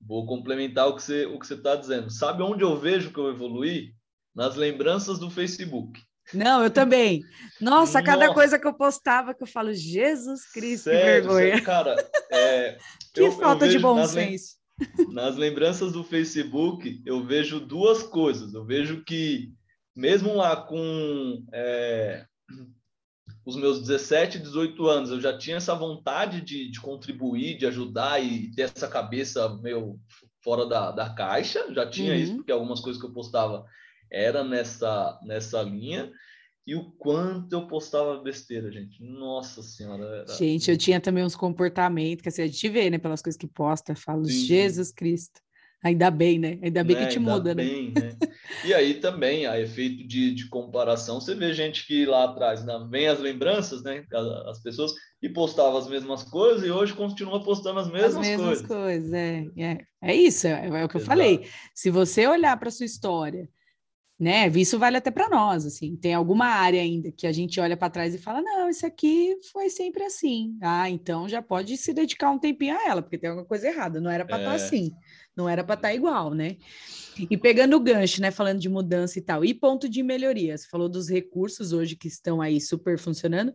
[0.00, 2.10] vou complementar o que você o que você está dizendo.
[2.10, 3.94] Sabe onde eu vejo que eu evoluí?
[4.34, 5.98] Nas lembranças do Facebook.
[6.34, 7.22] Não, eu também.
[7.60, 11.48] Nossa, cada coisa que eu postava que eu falo, Jesus Cristo, sério, que vergonha.
[11.50, 12.78] Sério, cara, é,
[13.14, 14.56] que eu, falta eu de bom senso.
[15.10, 18.52] Nas lembranças do Facebook, eu vejo duas coisas.
[18.52, 19.52] Eu vejo que,
[19.94, 22.26] mesmo lá com é,
[23.46, 28.18] os meus 17, 18 anos, eu já tinha essa vontade de, de contribuir, de ajudar
[28.20, 30.00] e ter essa cabeça meio
[30.42, 31.72] fora da, da caixa.
[31.72, 32.18] Já tinha uhum.
[32.18, 33.64] isso, porque algumas coisas que eu postava
[34.10, 36.12] era nessa, nessa linha.
[36.66, 39.00] E o quanto eu postava besteira, gente.
[39.00, 40.04] Nossa Senhora.
[40.04, 40.36] Era...
[40.36, 43.46] Gente, eu tinha também uns comportamentos que assim, a gente vê, né, pelas coisas que
[43.46, 44.44] posta, falo, Sim.
[44.44, 45.40] Jesus Cristo.
[45.86, 46.58] Ainda bem, né?
[46.62, 47.02] Ainda bem né?
[47.02, 47.62] que te Ainda muda, né?
[47.62, 48.00] bem, né?
[48.20, 48.28] né?
[48.64, 52.74] E aí também, a efeito de, de comparação, você vê gente que lá atrás né,
[52.90, 54.04] vem as lembranças, né?
[54.46, 54.92] As pessoas
[55.22, 58.66] e postava as mesmas coisas e hoje continua postando as mesmas, as mesmas coisas.
[58.66, 59.12] coisas.
[59.12, 61.46] É, é, é isso, é, é o que eu falei.
[61.72, 63.48] Se você olhar para sua história
[64.18, 64.48] né?
[64.48, 65.94] Isso vale até para nós, assim.
[65.94, 69.36] Tem alguma área ainda que a gente olha para trás e fala: "Não, isso aqui
[69.52, 70.56] foi sempre assim".
[70.62, 74.00] Ah, então já pode se dedicar um tempinho a ela, porque tem alguma coisa errada,
[74.00, 74.56] não era para estar tá é.
[74.56, 74.90] assim,
[75.36, 76.56] não era para estar tá igual, né?
[77.30, 80.66] E pegando o gancho, né, falando de mudança e tal, e ponto de melhoria, você
[80.68, 83.52] falou dos recursos hoje que estão aí super funcionando,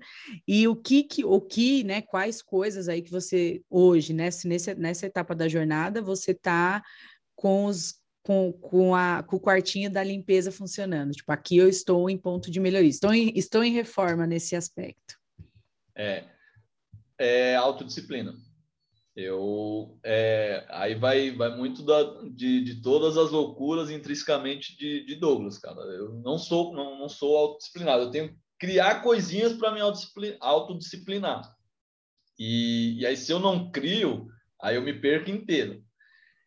[0.47, 4.75] e o que, que o que, né, quais coisas aí que você hoje, né, nessa,
[4.75, 6.83] nessa etapa da jornada, você tá
[7.35, 11.11] com os com, com, a, com o quartinho da limpeza funcionando.
[11.11, 15.17] Tipo, aqui eu estou em ponto de melhoria, estou em, estou em reforma nesse aspecto.
[15.95, 16.25] É,
[17.17, 18.35] é autodisciplina.
[19.15, 22.01] Eu, é, aí vai, vai muito da,
[22.33, 25.81] de, de todas as loucuras intrinsecamente de, de Douglas, cara.
[25.81, 28.03] Eu não sou, não, não sou autodisciplinado.
[28.03, 29.81] Eu tenho que criar coisinhas para me
[30.39, 31.41] autodisciplinar.
[32.39, 34.27] E, e aí, se eu não crio,
[34.61, 35.83] aí eu me perco inteiro.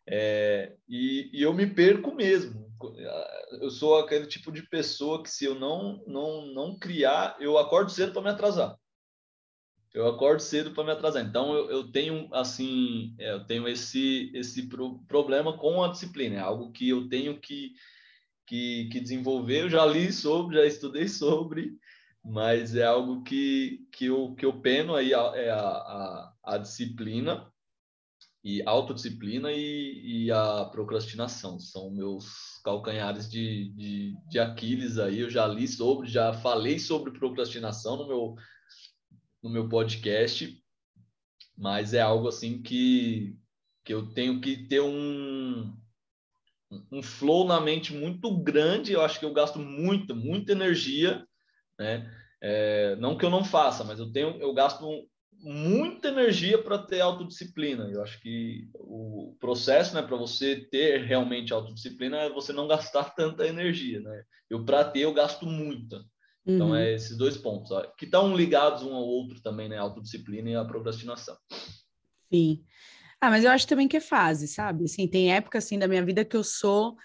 [0.07, 2.65] É, e, e, eu me perco mesmo.
[3.61, 7.91] Eu sou aquele tipo de pessoa que se eu não não não criar, eu acordo
[7.91, 8.77] cedo para me atrasar.
[9.95, 11.23] Eu acordo cedo para me atrasar.
[11.25, 16.35] Então eu, eu tenho assim, é, eu tenho esse esse pro, problema com a disciplina.
[16.35, 17.73] É algo que eu tenho que
[18.45, 19.63] que, que desenvolver.
[19.63, 21.77] Eu já li sobre, já estudei sobre,
[22.23, 27.49] mas é algo que que eu que eu peno aí é a, a, a disciplina
[28.45, 35.21] e autodisciplina e, e a procrastinação são meus calcanhares de, de, de Aquiles aí.
[35.21, 38.35] Eu já li sobre, já falei sobre procrastinação no meu,
[39.45, 40.59] no meu podcast,
[41.55, 43.37] mas é algo assim que,
[43.83, 45.71] que eu tenho que ter um,
[46.91, 48.91] um flow na mente muito grande.
[48.91, 51.23] Eu acho que eu gasto muita, muita energia,
[51.77, 52.11] né?
[52.41, 57.01] É, não que eu não faça, mas eu tenho, eu gasto muita energia para ter
[57.01, 57.87] autodisciplina.
[57.91, 63.13] Eu acho que o processo, né, para você ter realmente autodisciplina é você não gastar
[63.13, 64.23] tanta energia, né?
[64.49, 66.03] Eu para ter eu gasto muita.
[66.45, 66.75] Então uhum.
[66.75, 70.49] é esses dois pontos, ó, que estão ligados um ao outro também, né, a autodisciplina
[70.49, 71.35] e a procrastinação.
[72.31, 72.63] Sim.
[73.19, 74.85] Ah, mas eu acho também que é fase, sabe?
[74.85, 76.95] Assim, tem época assim da minha vida que eu sou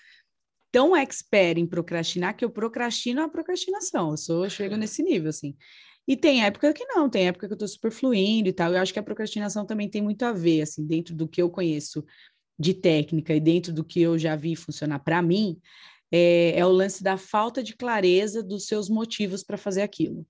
[0.70, 4.10] tão expert em procrastinar que eu procrastino a procrastinação.
[4.10, 5.56] Eu sou, eu chego nesse nível assim.
[6.06, 8.72] E tem época que não, tem época que eu tô super fluindo e tal.
[8.72, 11.48] Eu acho que a procrastinação também tem muito a ver, assim, dentro do que eu
[11.48, 12.04] conheço
[12.58, 15.58] de técnica e dentro do que eu já vi funcionar para mim,
[16.10, 20.26] é, é, o lance da falta de clareza dos seus motivos para fazer aquilo.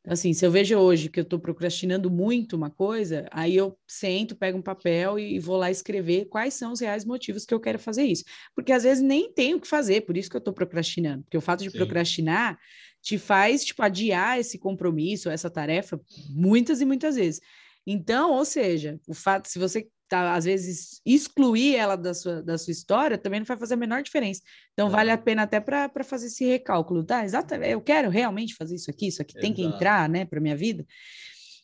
[0.00, 3.78] Então, assim, se eu vejo hoje que eu estou procrastinando muito uma coisa, aí eu
[3.86, 7.52] sento, pego um papel e, e vou lá escrever quais são os reais motivos que
[7.52, 8.24] eu quero fazer isso.
[8.54, 11.24] Porque às vezes nem tenho o que fazer, por isso que eu estou procrastinando.
[11.24, 11.76] Porque o fato de Sim.
[11.76, 12.58] procrastinar
[13.02, 16.00] te faz, tipo, adiar esse compromisso, essa tarefa,
[16.30, 17.40] muitas e muitas vezes.
[17.86, 22.56] Então, ou seja, o fato, se você tá, às vezes, excluir ela da sua, da
[22.56, 24.40] sua história, também não vai fazer a menor diferença.
[24.72, 24.90] Então, é.
[24.90, 27.24] vale a pena até para fazer esse recálculo, tá?
[27.24, 29.42] Exatamente, eu quero realmente fazer isso aqui, isso aqui Exato.
[29.42, 30.86] tem que entrar, né, para minha vida.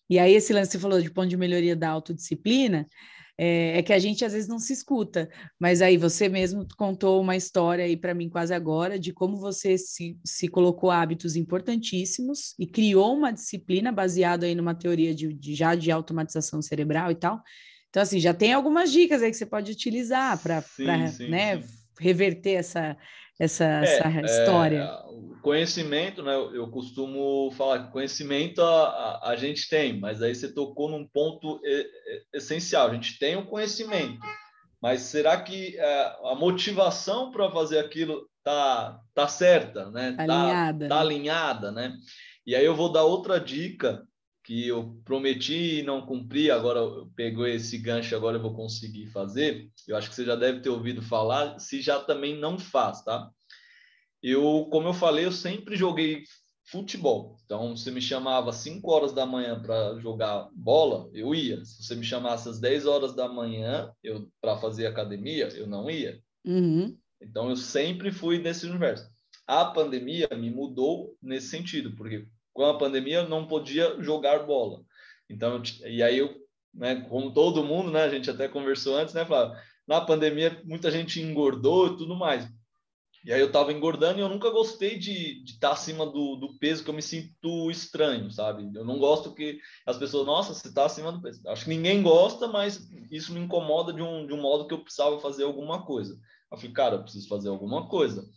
[0.09, 2.87] E aí, esse lance que você falou de ponto de melhoria da autodisciplina,
[3.37, 7.21] é, é, que a gente às vezes não se escuta, mas aí você mesmo contou
[7.21, 12.55] uma história aí para mim quase agora de como você se, se colocou hábitos importantíssimos
[12.59, 17.17] e criou uma disciplina baseada aí numa teoria de, de já de automatização cerebral e
[17.17, 17.43] tal,
[17.95, 20.65] Então, assim, já tem algumas dicas aí que você pode utilizar para
[21.29, 21.63] né,
[21.97, 22.97] reverter essa,
[23.39, 24.79] essa, é, essa é, história.
[24.79, 26.35] É, o conhecimento, né?
[26.35, 31.07] Eu costumo falar que conhecimento a, a, a, gente tem, mas aí você tocou num
[31.07, 31.61] ponto
[32.33, 32.91] essencial.
[32.91, 34.19] A gente tem o conhecimento,
[34.83, 40.15] mas será que é, a motivação para fazer aquilo tá, tá certa, né?
[40.17, 40.89] Tá alinhada.
[40.89, 41.93] Tá, tá alinhada, né?
[42.45, 44.03] E aí eu vou dar outra dica
[44.45, 49.07] que eu prometi e não cumpri, agora eu pegou esse gancho, agora eu vou conseguir
[49.07, 49.71] fazer.
[49.89, 53.31] Eu acho que você já deve ter ouvido falar, se já também não faz, tá?
[54.23, 56.25] Eu, como eu falei, eu sempre joguei
[56.67, 57.37] futebol.
[57.45, 61.65] Então, você me chamava às 5 horas da manhã para jogar bola, eu ia.
[61.65, 65.91] Se você me chamasse às 10 horas da manhã eu para fazer academia, eu não
[65.91, 66.21] ia.
[66.45, 66.97] Uhum.
[67.21, 69.11] Então, eu sempre fui nesse universo.
[69.47, 74.81] A pandemia me mudou nesse sentido, porque com a pandemia eu não podia jogar bola.
[75.29, 76.35] Então, e aí eu,
[76.73, 79.57] né, como todo mundo, né, a gente até conversou antes, né, Flávio?
[79.87, 82.49] Na pandemia muita gente engordou e tudo mais.
[83.25, 86.59] E aí eu estava engordando e eu nunca gostei de estar tá acima do, do,
[86.59, 88.71] peso que eu me sinto estranho, sabe?
[88.75, 91.41] Eu não gosto que as pessoas, nossa, você está acima do peso.
[91.49, 94.83] Acho que ninguém gosta, mas isso me incomoda de um, de um modo que eu
[94.83, 96.19] precisava fazer alguma coisa.
[96.53, 98.29] Eu falei, cara, eu preciso fazer alguma coisa.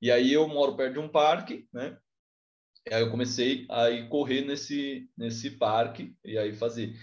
[0.00, 1.94] E aí eu moro perto de um parque, né?
[2.92, 6.94] Aí eu comecei a ir correr nesse, nesse parque e aí fazer.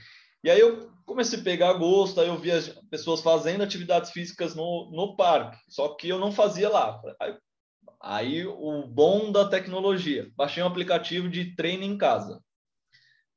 [0.43, 2.59] E aí eu comecei a pegar gosto, aí eu via
[2.89, 7.01] pessoas fazendo atividades físicas no, no parque, só que eu não fazia lá.
[7.19, 7.37] Aí,
[7.99, 12.41] aí o bom da tecnologia, baixei um aplicativo de treino em casa,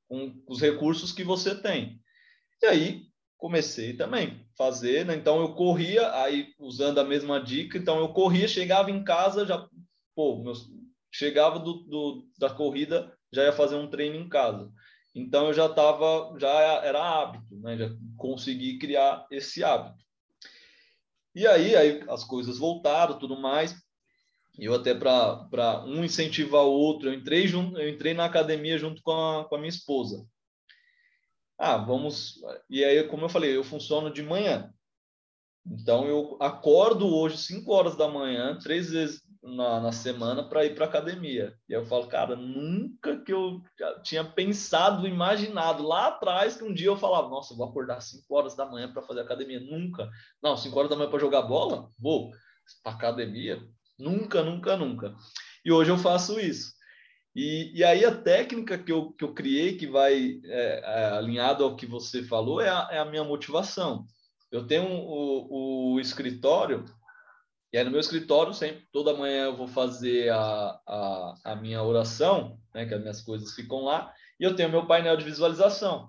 [0.08, 2.00] com os recursos que você tem.
[2.62, 3.02] E aí
[3.38, 5.14] comecei também fazer, né?
[5.14, 9.68] então eu corria, aí usando a mesma dica, então eu corria, chegava em casa, já,
[10.14, 10.70] pô, meus,
[11.14, 14.68] chegava do, do, da corrida, já ia fazer um treino em casa.
[15.14, 17.78] Então eu já estava, já era hábito, né?
[17.78, 20.02] Já consegui criar esse hábito.
[21.32, 23.76] E aí, aí as coisas voltaram, tudo mais.
[24.58, 29.00] Eu até para um incentivar o outro, eu entrei junto, eu entrei na academia junto
[29.02, 30.26] com a, com a minha esposa.
[31.56, 32.40] Ah, vamos.
[32.68, 34.74] E aí, como eu falei, eu funciono de manhã.
[35.64, 40.74] Então eu acordo hoje 5 horas da manhã, três vezes na, na semana para ir
[40.74, 41.54] para academia.
[41.68, 43.62] E eu falo, cara, nunca que eu
[44.02, 48.56] tinha pensado, imaginado lá atrás que um dia eu falava, nossa, vou acordar 5 horas
[48.56, 49.60] da manhã para fazer academia.
[49.60, 50.10] Nunca.
[50.42, 51.88] Não, 5 horas da manhã para jogar bola?
[51.98, 52.30] Vou.
[52.82, 53.62] Para academia?
[53.98, 55.14] Nunca, nunca, nunca.
[55.64, 56.72] E hoje eu faço isso.
[57.36, 61.64] E, e aí a técnica que eu, que eu criei, que vai é, é, alinhado
[61.64, 64.06] ao que você falou, é a, é a minha motivação.
[64.50, 66.84] Eu tenho o, o escritório
[67.74, 71.82] e aí no meu escritório, sempre, toda manhã eu vou fazer a, a, a minha
[71.82, 76.08] oração, né, que as minhas coisas ficam lá, e eu tenho meu painel de visualização.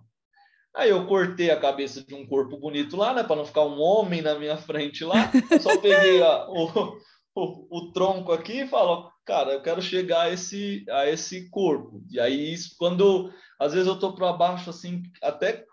[0.75, 3.81] Aí eu cortei a cabeça de um corpo bonito lá, né, para não ficar um
[3.81, 6.99] homem na minha frente lá, só peguei a, o,
[7.33, 12.03] o, o, tronco aqui e falo, cara, eu quero chegar a esse, a esse corpo.
[12.11, 15.65] E aí, isso, quando às vezes eu tô para baixo, assim, até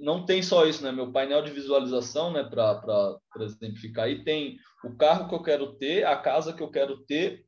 [0.00, 0.92] não tem só isso, né?
[0.92, 2.44] Meu painel de visualização, né?
[2.44, 6.98] Para exemplificar aí, tem o carro que eu quero ter, a casa que eu quero
[7.04, 7.44] ter,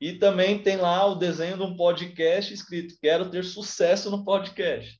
[0.00, 4.98] e também tem lá o desenho de um podcast escrito: Quero ter sucesso no podcast.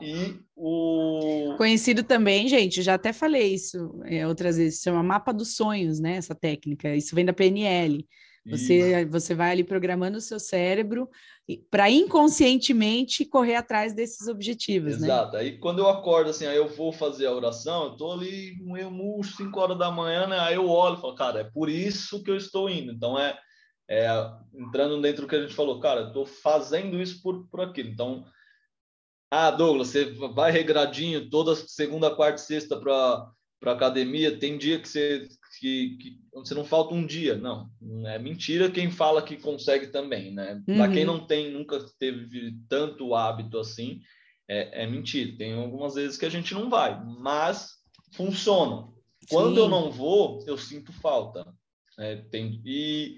[0.00, 1.54] E o.
[1.58, 6.16] Conhecido também, gente, já até falei isso é, outras vezes, chama mapa dos sonhos, né?
[6.16, 6.94] Essa técnica.
[6.94, 8.06] Isso vem da PNL.
[8.48, 11.08] Você, você vai ali programando o seu cérebro
[11.70, 15.02] para inconscientemente correr atrás desses objetivos, Exato.
[15.02, 15.14] né?
[15.14, 15.36] Exato.
[15.36, 18.90] Aí quando eu acordo assim, aí eu vou fazer a oração, eu tô ali meio
[18.90, 20.38] murcho, 5 horas da manhã, né?
[20.38, 22.92] Aí eu olho e falo, cara, é por isso que eu estou indo.
[22.92, 23.36] Então é,
[23.88, 24.08] é
[24.54, 27.88] entrando dentro do que a gente falou, cara, eu tô fazendo isso por, por aquilo.
[27.88, 28.24] Então,
[29.30, 30.04] ah, Douglas, você
[30.34, 33.28] vai regradinho toda segunda, quarta e sexta para
[33.58, 35.26] para academia, tem dia que você
[35.58, 37.70] que, que você não falta um dia, não.
[38.06, 40.62] É mentira quem fala que consegue também, né?
[40.68, 40.76] Uhum.
[40.76, 44.00] Para quem não tem, nunca teve tanto hábito assim,
[44.48, 45.36] é, é, mentira.
[45.36, 47.74] Tem algumas vezes que a gente não vai, mas
[48.12, 48.88] funciona.
[49.28, 49.60] Quando Sim.
[49.60, 51.46] eu não vou, eu sinto falta.
[51.98, 53.16] É, tem, e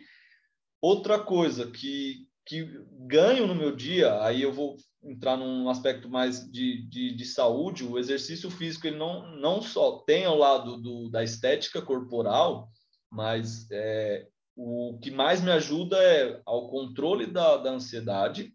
[0.80, 2.64] outra coisa que, que
[3.06, 7.84] ganho no meu dia, aí eu vou entrar num aspecto mais de, de, de, saúde,
[7.84, 12.70] o exercício físico ele não, não só tem ao lado do, da estética corporal,
[13.10, 14.26] mas é,
[14.56, 18.54] o que mais me ajuda é ao controle da, da ansiedade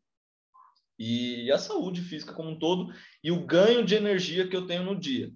[0.97, 2.91] e a saúde física como um todo
[3.23, 5.31] e o ganho de energia que eu tenho no dia.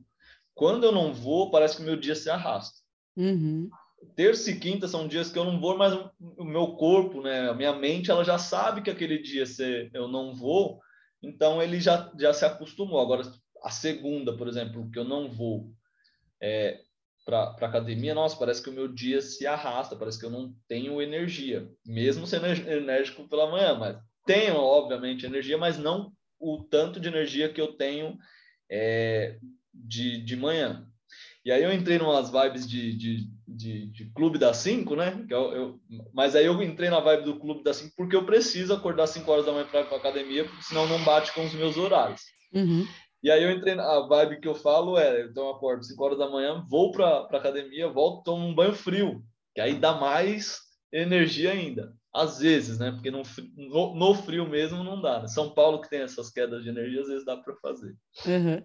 [0.56, 2.80] Quando eu não vou, parece que o meu dia se arrasta.
[3.16, 3.70] Uhum.
[4.16, 7.54] Terça e quinta são dias que eu não vou, mas o meu corpo, né, a
[7.54, 10.80] minha mente, ela já sabe que aquele dia se eu não vou,
[11.22, 13.00] então ele já, já se acostumou.
[13.00, 13.24] Agora,
[13.64, 15.72] a segunda, por exemplo, que eu não vou
[16.42, 16.80] é,
[17.26, 21.02] para academia, nossa, parece que o meu dia se arrasta, parece que eu não tenho
[21.02, 27.08] energia, mesmo sendo enérgico pela manhã, mas tenho, obviamente, energia, mas não o tanto de
[27.08, 28.18] energia que eu tenho
[28.70, 29.38] é,
[29.74, 30.88] de, de manhã.
[31.44, 35.26] E aí eu entrei numas vibes de, de, de, de clube das 5, né?
[35.30, 35.80] Eu, eu,
[36.14, 39.32] mas aí eu entrei na vibe do clube das 5 porque eu preciso acordar 5
[39.32, 42.22] horas da manhã para ir para academia, porque senão não bate com os meus horários.
[42.54, 42.86] Uhum.
[43.24, 46.18] E aí eu entrei na vibe que eu falo é, então eu acordo 5 horas
[46.18, 49.24] da manhã, vou para academia, volto, tomo um banho frio,
[49.56, 50.60] que aí dá mais
[50.92, 51.94] energia ainda.
[52.14, 52.92] Às vezes, né?
[52.92, 53.22] Porque no,
[53.56, 55.22] no, no frio mesmo não dá.
[55.22, 55.28] Né?
[55.28, 57.96] São Paulo que tem essas quedas de energia, às vezes dá para fazer.
[58.26, 58.64] Uhum.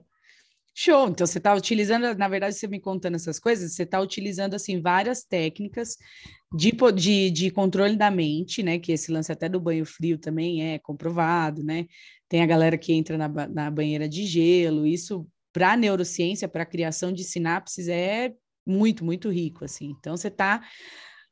[0.75, 1.09] Show!
[1.09, 4.81] Então você está utilizando, na verdade, você me contando essas coisas, você está utilizando assim
[4.81, 5.97] várias técnicas
[6.55, 8.79] de, de, de controle da mente, né?
[8.79, 11.87] Que esse lance até do banho frio também é comprovado, né?
[12.29, 17.13] Tem a galera que entra na, na banheira de gelo, isso para neurociência, para criação
[17.13, 18.33] de sinapses é
[18.67, 19.95] muito, muito rico, assim.
[19.99, 20.63] Então você está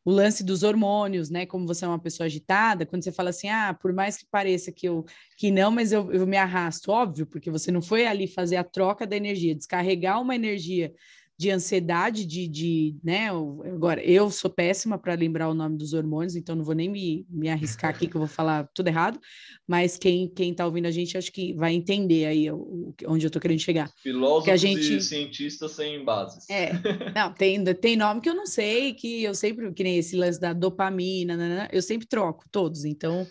[0.05, 1.47] o lance dos hormônios, né?
[1.47, 4.72] Como você é uma pessoa agitada, quando você fala assim, ah, por mais que pareça
[4.72, 5.05] que eu
[5.36, 8.64] que não, mas eu, eu me arrasto, óbvio, porque você não foi ali fazer a
[8.64, 10.93] troca da energia, descarregar uma energia
[11.40, 13.30] de ansiedade, de, de né?
[13.30, 17.24] Agora, eu sou péssima para lembrar o nome dos hormônios, então não vou nem me,
[17.30, 19.18] me arriscar aqui que eu vou falar tudo errado,
[19.66, 23.28] mas quem quem está ouvindo a gente acho que vai entender aí o, onde eu
[23.28, 23.90] estou querendo chegar.
[24.02, 24.96] Filósofos que a gente...
[24.96, 26.44] e cientistas sem bases.
[26.50, 26.72] É,
[27.16, 30.38] não, tem, tem nome que eu não sei, que eu sempre, que nem esse lance
[30.38, 33.26] da dopamina, eu sempre troco todos, então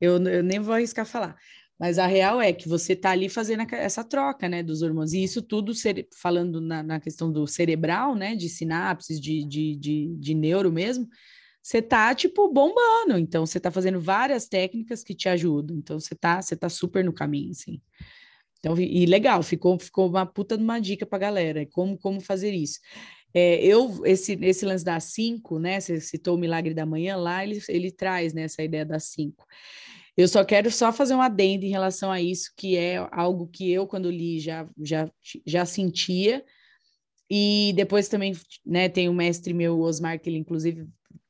[0.00, 1.36] eu, eu nem vou arriscar falar.
[1.80, 5.14] Mas a real é que você está ali fazendo essa troca, né, dos hormônios.
[5.14, 5.72] E isso tudo,
[6.14, 11.08] falando na, na, questão do cerebral, né, de sinapses, de, de, de, de neuro mesmo,
[11.62, 13.18] você tá, tipo, bombando.
[13.18, 15.78] Então, você tá fazendo várias técnicas que te ajudam.
[15.78, 17.80] Então, você tá, você tá super no caminho, assim.
[18.58, 22.52] Então, e legal, ficou, ficou uma puta de uma dica pra galera, como, como fazer
[22.52, 22.78] isso.
[23.32, 27.42] É, eu, esse, esse lance das cinco, né, você citou o Milagre da Manhã, lá
[27.42, 29.46] ele, ele traz, né, essa ideia das cinco.
[30.16, 33.70] Eu só quero só fazer um adendo em relação a isso, que é algo que
[33.70, 35.10] eu, quando li, já, já,
[35.46, 36.44] já sentia.
[37.30, 38.32] E depois também,
[38.66, 40.86] né, tem o mestre meu, Osmar, que ele, inclusive,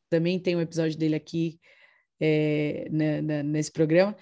[0.09, 1.61] também tem um episódio dele aqui
[2.19, 4.17] é, na, na, nesse programa.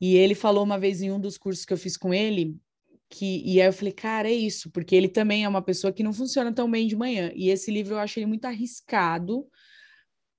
[0.00, 2.56] E ele falou uma vez em um dos cursos que eu fiz com ele,
[3.08, 6.02] que, e aí eu falei, cara, é isso, porque ele também é uma pessoa que
[6.02, 7.30] não funciona tão bem de manhã.
[7.34, 9.46] E esse livro eu acho ele muito arriscado,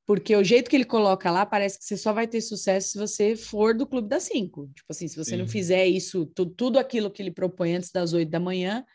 [0.05, 2.97] porque o jeito que ele coloca lá parece que você só vai ter sucesso se
[2.97, 4.69] você for do clube das cinco.
[4.75, 5.37] Tipo assim, se você Sim.
[5.37, 8.85] não fizer isso, tu, tudo aquilo que ele propõe antes das oito da manhã,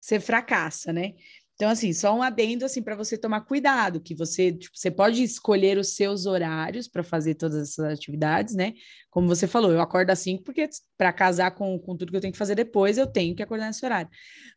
[0.00, 1.14] você fracassa, né?
[1.58, 5.24] Então, assim, só um adendo assim para você tomar cuidado, que você, tipo, você pode
[5.24, 8.74] escolher os seus horários para fazer todas essas atividades, né?
[9.10, 12.20] Como você falou, eu acordo às 5 porque para casar com, com tudo que eu
[12.20, 14.08] tenho que fazer depois, eu tenho que acordar nesse horário.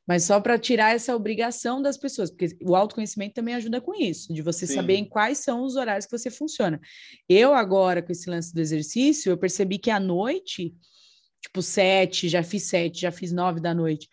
[0.07, 4.31] Mas só para tirar essa obrigação das pessoas, porque o autoconhecimento também ajuda com isso,
[4.31, 4.75] de você Sim.
[4.75, 6.79] saber em quais são os horários que você funciona.
[7.27, 10.71] Eu agora com esse lance do exercício, eu percebi que à noite,
[11.41, 14.07] tipo sete, já fiz sete, já fiz nove da noite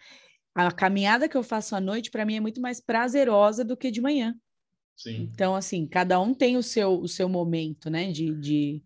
[0.67, 3.93] a caminhada que eu faço à noite, para mim, é muito mais prazerosa do que
[3.93, 4.35] de manhã.
[4.97, 5.31] Sim.
[5.33, 8.83] Então, assim, cada um tem o seu, o seu momento, né, de, de,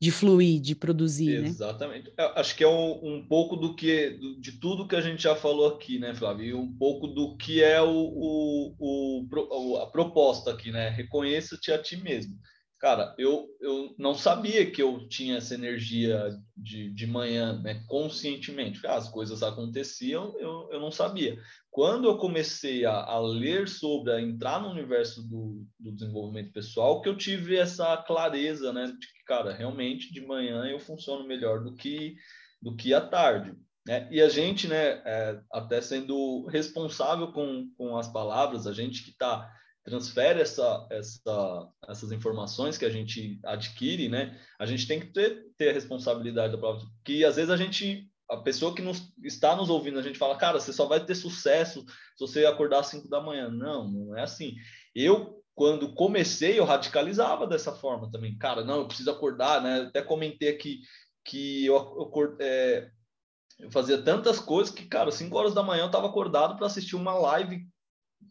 [0.00, 1.48] de fluir, de produzir, né?
[1.48, 2.12] Exatamente.
[2.16, 2.32] Né?
[2.36, 5.74] acho que é um, um pouco do que, de tudo que a gente já falou
[5.74, 6.46] aqui, né, Flávio?
[6.46, 10.90] E um pouco do que é o, o, o a proposta aqui, né?
[10.90, 12.38] Reconheça-te a ti mesmo.
[12.86, 18.86] Cara, eu, eu não sabia que eu tinha essa energia de, de manhã, né, conscientemente.
[18.86, 21.36] As coisas aconteciam, eu, eu não sabia.
[21.68, 27.02] Quando eu comecei a, a ler sobre, a entrar no universo do, do desenvolvimento pessoal,
[27.02, 31.64] que eu tive essa clareza, né, de que, cara, realmente de manhã eu funciono melhor
[31.64, 32.14] do que,
[32.62, 33.52] do que à tarde.
[33.84, 34.08] Né?
[34.12, 39.10] E a gente, né, é, até sendo responsável com, com as palavras, a gente que
[39.10, 39.52] está
[39.86, 44.38] transfere essa, essa, essas informações que a gente adquire, né?
[44.58, 48.10] A gente tem que ter, ter a responsabilidade da prova, que às vezes a gente,
[48.28, 51.14] a pessoa que nos, está nos ouvindo, a gente fala, cara, você só vai ter
[51.14, 51.84] sucesso
[52.16, 53.48] se você acordar às 5 da manhã.
[53.48, 54.56] Não, não é assim.
[54.92, 58.36] Eu, quando comecei, eu radicalizava dessa forma também.
[58.36, 59.82] Cara, não, eu preciso acordar, né?
[59.82, 60.80] Até comentei aqui
[61.24, 62.90] que eu, eu, é,
[63.60, 66.96] eu fazia tantas coisas que, cara, 5 horas da manhã eu estava acordado para assistir
[66.96, 67.64] uma live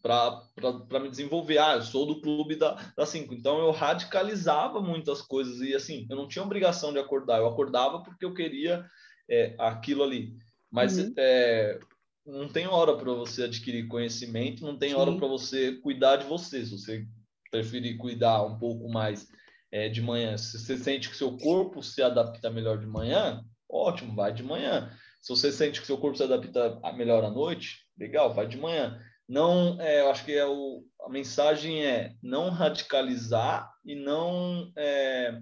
[0.01, 1.57] para me desenvolver.
[1.57, 3.33] Ah, eu sou do clube da, da cinco.
[3.33, 7.39] Então eu radicalizava muitas coisas e assim, eu não tinha obrigação de acordar.
[7.39, 8.85] Eu acordava porque eu queria
[9.29, 10.35] é, aquilo ali.
[10.71, 11.13] Mas uhum.
[11.17, 11.79] é,
[12.25, 14.95] não tem hora para você adquirir conhecimento, não tem Sim.
[14.95, 16.65] hora para você cuidar de você.
[16.65, 17.05] Se você
[17.49, 19.27] preferir cuidar um pouco mais
[19.71, 24.15] é, de manhã, se você sente que seu corpo se adapta melhor de manhã, ótimo,
[24.15, 24.91] vai de manhã.
[25.21, 28.99] se você sente que seu corpo se adapta melhor à noite, legal, vai de manhã.
[29.27, 35.39] Não, é, eu acho que é o, a mensagem é não radicalizar e não é,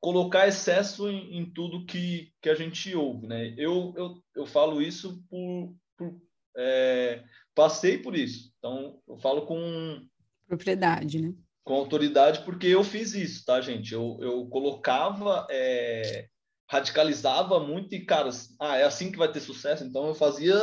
[0.00, 3.54] colocar excesso em, em, tudo que, que a gente ouve, né?
[3.56, 6.20] Eu, eu, eu falo isso por, por
[6.56, 7.24] é,
[7.54, 10.06] passei por isso, então eu falo com
[10.46, 11.34] propriedade, né?
[11.64, 13.94] Com autoridade porque eu fiz isso, tá, gente?
[13.94, 16.28] Eu, eu colocava é,
[16.72, 20.58] radicalizava muito e, cara, ah, é assim que vai ter sucesso, então eu fazia.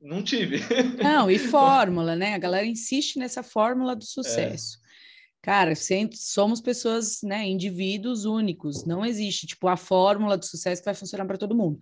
[0.00, 0.60] Não tive.
[1.02, 2.34] Não, e fórmula, né?
[2.34, 4.78] A galera insiste nessa fórmula do sucesso.
[4.84, 4.88] É.
[5.40, 5.72] Cara,
[6.14, 8.84] somos pessoas, né, indivíduos únicos.
[8.84, 11.78] Não existe, tipo, a fórmula do sucesso que vai funcionar para todo mundo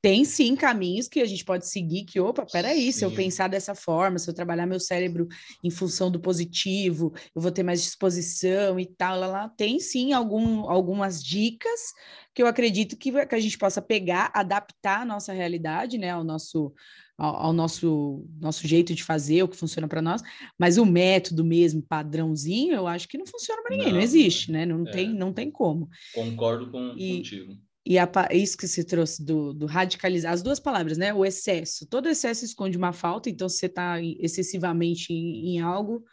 [0.00, 3.00] tem sim caminhos que a gente pode seguir que, opa, peraí, sim.
[3.00, 5.26] se eu pensar dessa forma, se eu trabalhar meu cérebro
[5.62, 9.48] em função do positivo, eu vou ter mais disposição e tal, lá, lá.
[9.48, 11.92] tem sim algum, algumas dicas
[12.32, 16.22] que eu acredito que, que a gente possa pegar, adaptar a nossa realidade, né, ao
[16.22, 16.72] nosso
[17.18, 20.22] ao, ao nosso nosso jeito de fazer, o que funciona para nós,
[20.56, 24.52] mas o método mesmo, padrãozinho, eu acho que não funciona para ninguém, não, não, existe,
[24.52, 24.64] né?
[24.64, 24.90] Não, é.
[24.90, 25.90] tem, não tem como.
[26.14, 27.58] Concordo com, e, contigo.
[27.84, 31.12] E a, isso que se trouxe do, do, radicalizar, as duas palavras, né?
[31.12, 31.86] O excesso.
[31.86, 36.04] Todo excesso esconde uma falta, então se você está excessivamente em, em, algo,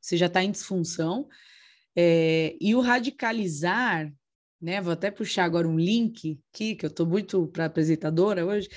[0.00, 1.26] você já está em disfunção.
[1.96, 4.12] É, e o radicalizar,
[4.60, 4.80] né?
[4.80, 8.68] Vou até puxar agora um link aqui, que eu estou muito para apresentadora hoje.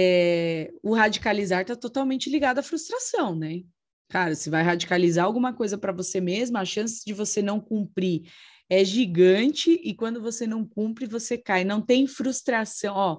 [0.00, 3.62] É, o radicalizar está totalmente ligado à frustração, né?
[4.08, 8.30] Cara, se vai radicalizar alguma coisa para você mesma, a chance de você não cumprir
[8.70, 11.64] é gigante e quando você não cumpre, você cai.
[11.64, 12.94] Não tem frustração.
[12.94, 13.18] Ó,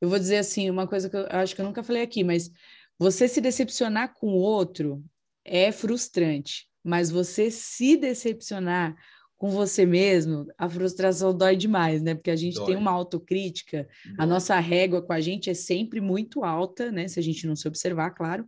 [0.00, 2.50] eu vou dizer assim, uma coisa que eu acho que eu nunca falei aqui, mas
[2.98, 5.04] você se decepcionar com o outro
[5.44, 8.96] é frustrante, mas você se decepcionar
[9.36, 12.14] com você mesmo, a frustração dói demais, né?
[12.14, 12.66] Porque a gente dói.
[12.66, 14.14] tem uma autocrítica, dói.
[14.18, 17.06] a nossa régua com a gente é sempre muito alta, né?
[17.06, 18.46] Se a gente não se observar, claro.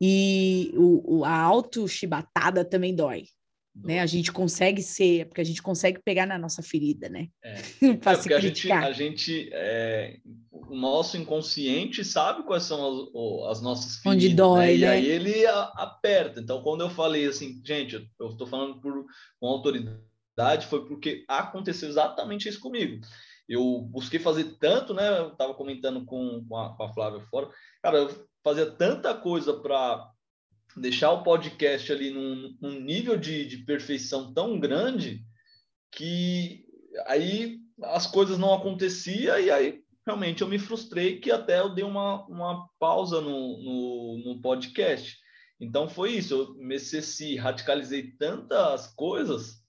[0.00, 3.24] E o, o a auto-chibatada também dói,
[3.74, 4.00] né?
[4.00, 7.28] A gente consegue ser, porque a gente consegue pegar na nossa ferida, né?
[7.42, 7.54] É,
[7.86, 10.18] é porque a gente, a gente é,
[10.50, 13.10] o nosso inconsciente sabe quais são
[13.46, 14.74] as, as nossas feridas, onde dói, né?
[14.76, 16.40] E aí ele a, aperta.
[16.40, 19.06] Então, quando eu falei assim, gente, eu estou falando por
[19.40, 23.00] com autoridade, foi porque aconteceu exatamente isso comigo.
[23.48, 25.18] Eu busquei fazer tanto, né?
[25.18, 27.48] Eu estava comentando com, com a, com a Flávia fora,
[27.82, 30.11] cara, eu fazia tanta coisa para
[30.76, 35.24] deixar o podcast ali num, num nível de, de, perfeição tão grande
[35.90, 36.64] que
[37.06, 41.84] aí as coisas não aconteciam e aí realmente eu me frustrei que até eu dei
[41.84, 45.16] uma, uma pausa no, no, no podcast.
[45.60, 49.62] Então foi isso, eu me radicalizei tantas coisas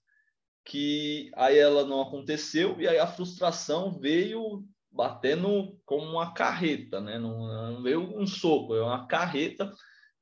[0.64, 7.18] que aí ela não aconteceu e aí a frustração veio batendo como uma carreta, né?
[7.18, 9.72] Não, não veio um soco, é uma carreta.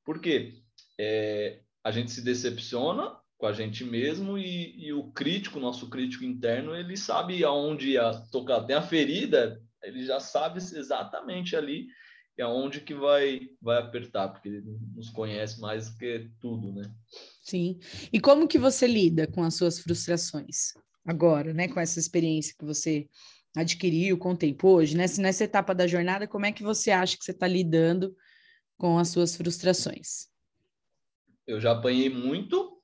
[0.05, 0.62] Por quê?
[0.99, 6.25] É, a gente se decepciona com a gente mesmo e, e, o crítico, nosso crítico
[6.25, 8.63] interno, ele sabe aonde ia tocar.
[8.65, 11.89] Tem a ferida, ele já sabe exatamente ali
[12.41, 14.63] aonde que vai vai apertar, porque ele
[14.95, 16.91] nos conhece mais que tudo, né?
[17.43, 17.79] Sim.
[18.13, 20.73] E como que você lida com as suas frustrações
[21.05, 21.69] agora, né?
[21.69, 23.09] Com essa experiência que você
[23.57, 25.05] adquiriu com o tempo hoje, né?
[25.19, 28.17] Nessa etapa da jornada, como é que você acha que você está lidando
[28.79, 30.32] com as suas frustrações?
[31.47, 32.81] Eu já apanhei muito,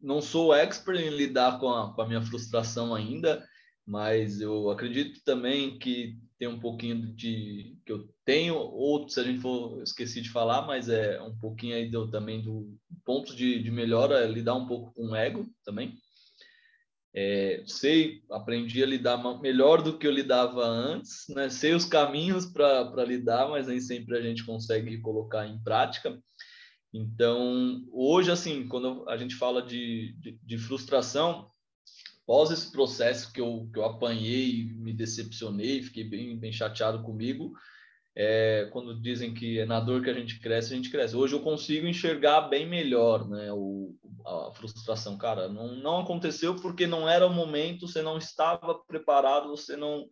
[0.00, 3.44] não sou expert em lidar com a, com a minha frustração ainda,
[3.86, 8.54] mas eu acredito também que tem um pouquinho de que eu tenho.
[8.54, 12.76] Outro se a gente for esqueci de falar mas é um pouquinho aí também do
[13.04, 15.94] ponto de, de melhora é lidar um pouco com o ego também.
[17.14, 21.48] É, sei aprendi a lidar melhor do que eu lidava antes né?
[21.48, 26.16] Sei os caminhos para lidar mas nem sempre a gente consegue colocar em prática
[26.92, 31.50] então, hoje, assim, quando a gente fala de, de, de frustração,
[32.22, 37.52] após esse processo que eu, que eu apanhei, me decepcionei, fiquei bem, bem chateado comigo,
[38.16, 41.14] é, quando dizem que é na dor que a gente cresce, a gente cresce.
[41.14, 43.94] Hoje eu consigo enxergar bem melhor né, o,
[44.26, 45.16] a frustração.
[45.16, 50.06] Cara, não, não aconteceu porque não era o momento, você não estava preparado, você não.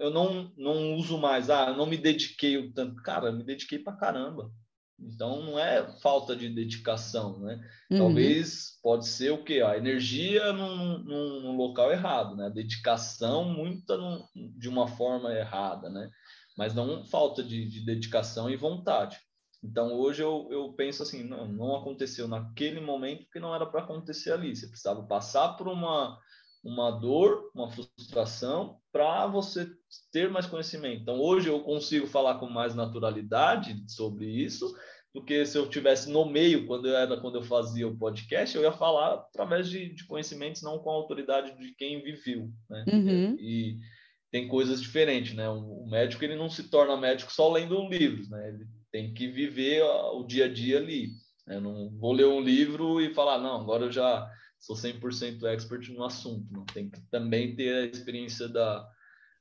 [0.00, 3.00] Eu não, não uso mais, ah, eu não me dediquei o tanto.
[3.02, 4.50] Cara, me dediquei pra caramba.
[4.98, 7.60] Então não é falta de dedicação, né?
[7.90, 7.98] Uhum.
[7.98, 9.60] Talvez pode ser o quê?
[9.60, 12.46] A energia num, num, num local errado, né?
[12.46, 16.10] A dedicação muita num, de uma forma errada, né?
[16.56, 19.18] Mas não falta de, de dedicação e vontade.
[19.62, 23.82] Então hoje eu, eu penso assim, não, não aconteceu naquele momento porque não era para
[23.82, 24.56] acontecer ali.
[24.56, 26.18] Você precisava passar por uma
[26.66, 29.68] uma dor, uma frustração, para você
[30.10, 31.02] ter mais conhecimento.
[31.02, 34.74] Então, hoje eu consigo falar com mais naturalidade sobre isso
[35.14, 38.56] do que se eu tivesse no meio, quando eu era quando eu fazia o podcast,
[38.56, 42.84] eu ia falar através de, de conhecimentos, não com a autoridade de quem viveu, né?
[42.90, 43.36] Uhum.
[43.38, 43.78] E,
[44.30, 45.48] tem coisas diferentes, né?
[45.48, 48.48] O médico ele não se torna médico só lendo livros, né?
[48.48, 51.10] Ele tem que viver o dia a dia ali.
[51.46, 51.60] Né?
[51.60, 54.28] Não vou ler um livro e falar, não, agora eu já
[54.66, 56.52] sou 100% expert no assunto.
[56.52, 58.88] Não tem que também ter a experiência da,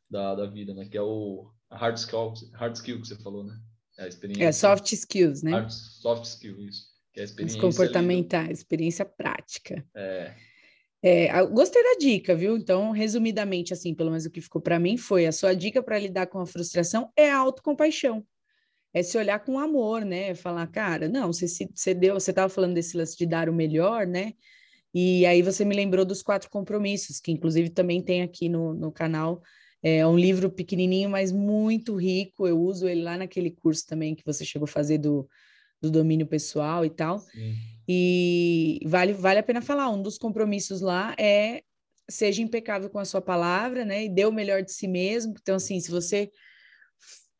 [0.10, 0.88] da, da vida, né?
[0.88, 3.58] Que é o hard skill, hard skill que você falou, né?
[3.98, 4.46] É a experiência.
[4.46, 5.52] É soft skills, né?
[5.52, 6.90] Hard, soft skill, isso.
[7.12, 7.58] Que é a experiência.
[7.58, 9.84] Os comportamentais, experiência prática.
[9.96, 10.36] É.
[11.02, 12.58] É, gostei da dica, viu?
[12.58, 16.00] Então, resumidamente, assim, pelo menos o que ficou para mim foi: a sua dica para
[16.00, 18.26] lidar com a frustração é a autocompaixão.
[18.94, 20.34] É se olhar com amor, né?
[20.36, 24.08] Falar, cara, não, você, você deu, você estava falando desse lance de dar o melhor,
[24.08, 24.34] né?
[24.98, 28.94] E aí você me lembrou dos quatro compromissos, que inclusive também tem aqui no, no
[28.94, 29.44] canal.
[29.84, 32.48] É um livro pequenininho, mas muito rico.
[32.48, 35.28] Eu uso ele lá naquele curso também que você chegou a fazer do,
[35.82, 37.20] do domínio pessoal e tal.
[37.20, 37.56] Sim.
[37.86, 41.62] E vale, vale a pena falar, um dos compromissos lá é
[42.10, 44.06] seja impecável com a sua palavra, né?
[44.06, 45.36] E dê o melhor de si mesmo.
[45.42, 46.32] Então, assim, se você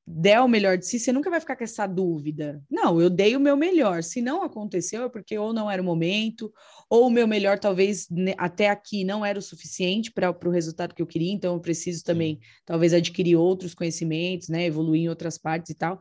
[0.08, 2.62] der o melhor de si, você nunca vai ficar com essa dúvida.
[2.70, 4.04] Não, eu dei o meu melhor.
[4.04, 6.54] Se não aconteceu, é porque ou não era o momento,
[6.90, 8.08] ou o meu melhor talvez
[8.38, 12.04] até aqui não era o suficiente para o resultado que eu queria, então eu preciso
[12.04, 14.66] também, talvez, adquirir outros conhecimentos, né?
[14.66, 16.00] Evoluir em outras partes e tal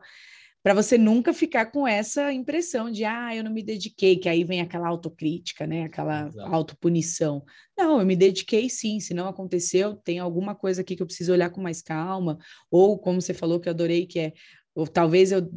[0.65, 4.43] para você nunca ficar com essa impressão de ah, eu não me dediquei, que aí
[4.43, 5.83] vem aquela autocrítica, né?
[5.83, 6.55] Aquela Exato.
[6.55, 7.45] autopunição.
[7.77, 11.31] Não, eu me dediquei sim, se não aconteceu, tem alguma coisa aqui que eu preciso
[11.31, 12.39] olhar com mais calma,
[12.71, 14.33] ou como você falou que eu adorei, que é,
[14.73, 15.47] ou talvez eu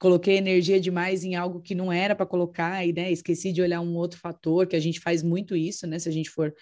[0.00, 3.80] coloquei energia demais em algo que não era para colocar e né, esqueci de olhar
[3.80, 6.00] um outro fator, que a gente faz muito isso, né?
[6.00, 6.52] Se a gente for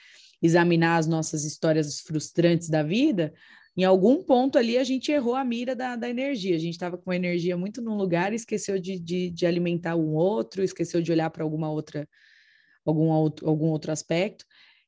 [0.43, 3.33] examinar as nossas histórias frustrantes da vida,
[3.77, 6.55] em algum ponto ali a gente errou a mira da, da energia.
[6.55, 9.97] A gente estava com a energia muito num lugar e esqueceu de, de, de alimentar
[9.97, 12.09] um outro, esqueceu de olhar para alguma outra,
[12.85, 14.45] algum outro, algum outro aspecto.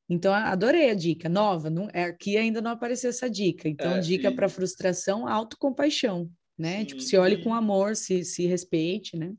[0.08, 1.28] Então, adorei a dica.
[1.28, 3.68] Nova, não, é, aqui ainda não apareceu essa dica.
[3.68, 6.78] Então, é, dica para frustração, autocompaixão, né?
[6.80, 9.34] Sim, tipo, se olhe com amor, se, se respeite, né?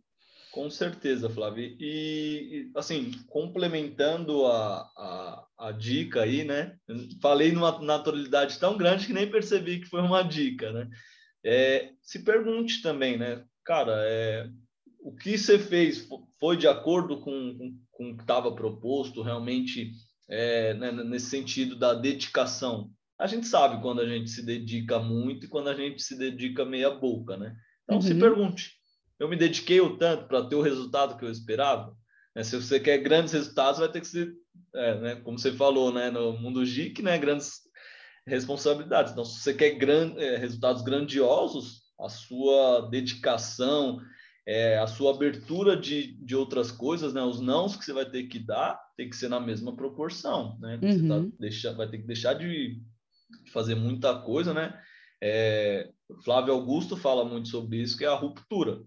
[0.57, 1.77] Com certeza, Flávio.
[1.79, 6.75] E, assim, complementando a, a, a, dica aí, né?
[7.21, 10.89] Falei numa naturalidade tão grande que nem percebi que foi uma dica, né?
[11.45, 13.45] É, se pergunte também, né?
[13.63, 14.49] Cara, é,
[14.99, 16.07] o que você fez
[16.39, 19.91] foi de acordo com, com, com o que estava proposto, realmente,
[20.27, 22.89] é, né, nesse sentido da dedicação?
[23.19, 26.65] A gente sabe quando a gente se dedica muito e quando a gente se dedica
[26.65, 27.55] meia boca, né?
[27.83, 28.01] Então, uhum.
[28.01, 28.76] se pergunte,
[29.19, 31.95] eu me dediquei o tanto para ter o resultado que eu esperava.
[32.35, 32.43] Né?
[32.43, 34.31] Se você quer grandes resultados, vai ter que ser,
[34.75, 35.15] é, né?
[35.15, 36.11] como você falou, né?
[36.11, 37.17] no mundo geek, né?
[37.17, 37.61] grandes
[38.25, 39.11] responsabilidades.
[39.11, 43.99] Então, se você quer gran, é, resultados grandiosos, a sua dedicação,
[44.45, 47.21] é, a sua abertura de, de outras coisas, né?
[47.23, 50.57] os nãos que você vai ter que dar, tem que ser na mesma proporção.
[50.59, 50.77] Né?
[50.79, 51.31] Você tá uhum.
[51.39, 52.79] deixa, vai ter que deixar de
[53.51, 54.79] fazer muita coisa, né?
[55.21, 55.89] É,
[56.23, 58.83] Flávio Augusto fala muito sobre isso, que é a ruptura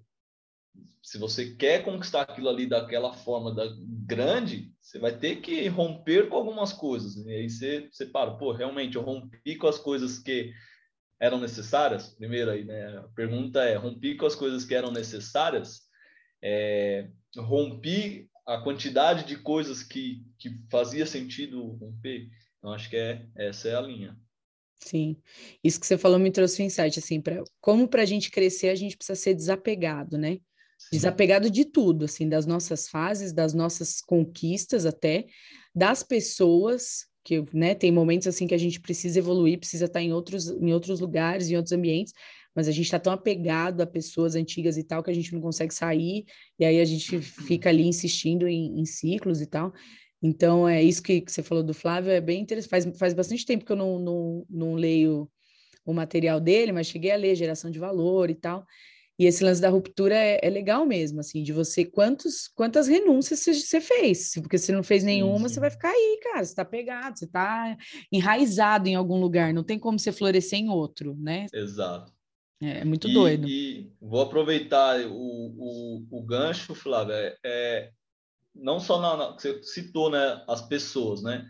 [1.02, 3.64] se você quer conquistar aquilo ali daquela forma da,
[4.06, 7.16] grande, você vai ter que romper com algumas coisas.
[7.16, 10.52] E aí você, você para, pô, realmente eu rompi com as coisas que
[11.20, 12.08] eram necessárias?
[12.08, 12.98] Primeiro aí, né?
[12.98, 15.82] A pergunta é, rompi com as coisas que eram necessárias?
[16.42, 22.28] É, rompi a quantidade de coisas que, que fazia sentido romper?
[22.58, 24.18] Então, acho que é, essa é a linha.
[24.82, 25.16] Sim,
[25.62, 28.70] isso que você falou me trouxe um insight, assim, pra, como para a gente crescer,
[28.70, 30.40] a gente precisa ser desapegado, né?
[30.92, 35.26] Desapegado de tudo, assim, das nossas fases, das nossas conquistas até,
[35.74, 40.12] das pessoas, que, né, tem momentos assim que a gente precisa evoluir, precisa estar em
[40.12, 42.12] outros, em outros lugares, em outros ambientes,
[42.54, 45.40] mas a gente está tão apegado a pessoas antigas e tal que a gente não
[45.40, 46.24] consegue sair,
[46.58, 49.72] e aí a gente fica ali insistindo em, em ciclos e tal.
[50.22, 52.68] Então, é isso que, que, você falou do Flávio, é bem interessante.
[52.68, 55.30] Faz, faz bastante tempo que eu não, não, não leio
[55.84, 58.66] o material dele, mas cheguei a ler Geração de Valor e tal.
[59.20, 63.44] E esse lance da ruptura é, é, legal mesmo, assim, de você, quantos, quantas renúncias
[63.44, 67.18] você, fez, porque se não fez nenhuma, você vai ficar aí, cara, você tá pegado,
[67.18, 67.76] você tá
[68.10, 71.48] enraizado em algum lugar, não tem como você florescer em outro, né?
[71.52, 72.10] Exato.
[72.62, 73.46] É, é muito e, doido.
[73.46, 77.90] E vou aproveitar o, o, o gancho, Flávia, é, é,
[78.54, 81.46] não só na, na, você citou, né, as pessoas, né?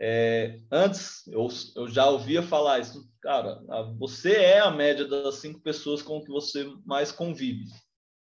[0.00, 3.60] É, antes eu, eu já ouvia falar isso, cara,
[3.98, 7.64] você é a média das cinco pessoas com que você mais convive.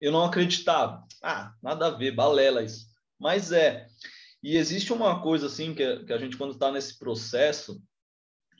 [0.00, 1.04] Eu não acreditava.
[1.22, 2.86] Ah, nada a ver, balela isso.
[3.18, 3.86] Mas é.
[4.42, 7.82] E existe uma coisa assim que, que a gente quando está nesse processo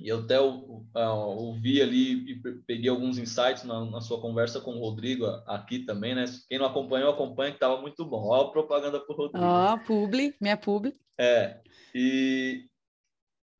[0.00, 4.76] e eu até uh, ouvi ali e peguei alguns insights na, na, sua conversa com
[4.76, 6.24] o Rodrigo aqui também, né?
[6.48, 8.28] Quem não acompanhou, acompanha, que estava muito bom.
[8.28, 9.44] Olha a propaganda para o Rodrigo.
[9.44, 10.94] Ó, oh, publi, minha publi.
[11.18, 11.60] É,
[11.92, 12.64] e,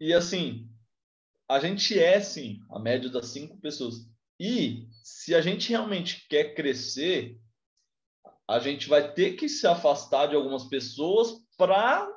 [0.00, 0.68] e assim,
[1.48, 4.06] a gente é, sim, a média das cinco pessoas.
[4.38, 7.38] E se a gente realmente quer crescer,
[8.46, 12.08] a gente vai ter que se afastar de algumas pessoas para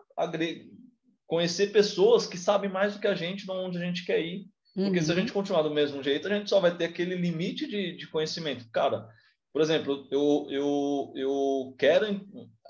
[1.25, 4.45] conhecer pessoas que sabem mais do que a gente de onde a gente quer ir.
[4.73, 5.03] Porque uhum.
[5.03, 5.19] se a uhum.
[5.19, 8.69] gente continuar do mesmo jeito, a gente só vai ter aquele limite de, de conhecimento.
[8.71, 9.07] Cara,
[9.51, 12.05] por exemplo, eu, eu, eu quero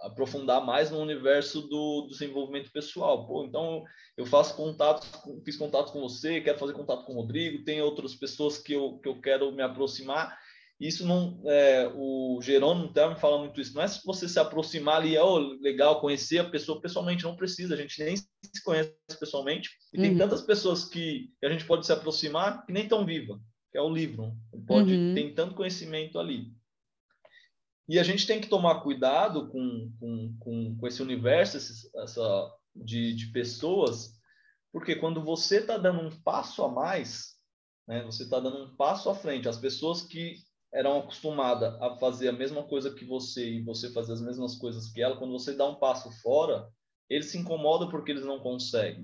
[0.02, 3.28] aprofundar mais no universo do, desenvolvimento pessoal.
[3.28, 3.84] Pô, então,
[4.18, 5.06] eu faço contato,
[5.46, 9.00] fiz contato com você, quero fazer contato com o Rodrigo, tem outras pessoas que eu,
[9.00, 10.38] que eu quero me aproximar
[10.82, 13.76] isso não, é, o Jerônimo Termo fala muito isso.
[13.76, 17.36] Não é se você se aproximar ali, é oh, legal conhecer a pessoa pessoalmente, não
[17.36, 17.76] precisa.
[17.76, 19.70] A gente nem se conhece pessoalmente.
[19.94, 20.04] E uhum.
[20.04, 23.40] tem tantas pessoas que, que, a gente pode se aproximar que nem tão viva,
[23.72, 24.34] que é o livro.
[24.66, 25.14] Pode uhum.
[25.14, 26.48] tem tanto conhecimento ali.
[27.92, 32.56] E a gente tem que tomar cuidado com, com, com, com esse universo esse, essa,
[32.74, 34.18] de, de pessoas,
[34.72, 37.36] porque quando você está dando um passo a mais,
[37.86, 39.50] né, você está dando um passo à frente.
[39.50, 40.38] As pessoas que
[40.74, 44.90] eram acostumadas a fazer a mesma coisa que você e você fazer as mesmas coisas
[44.90, 46.66] que ela, quando você dá um passo fora,
[47.10, 49.04] eles se incomodam porque eles não conseguem.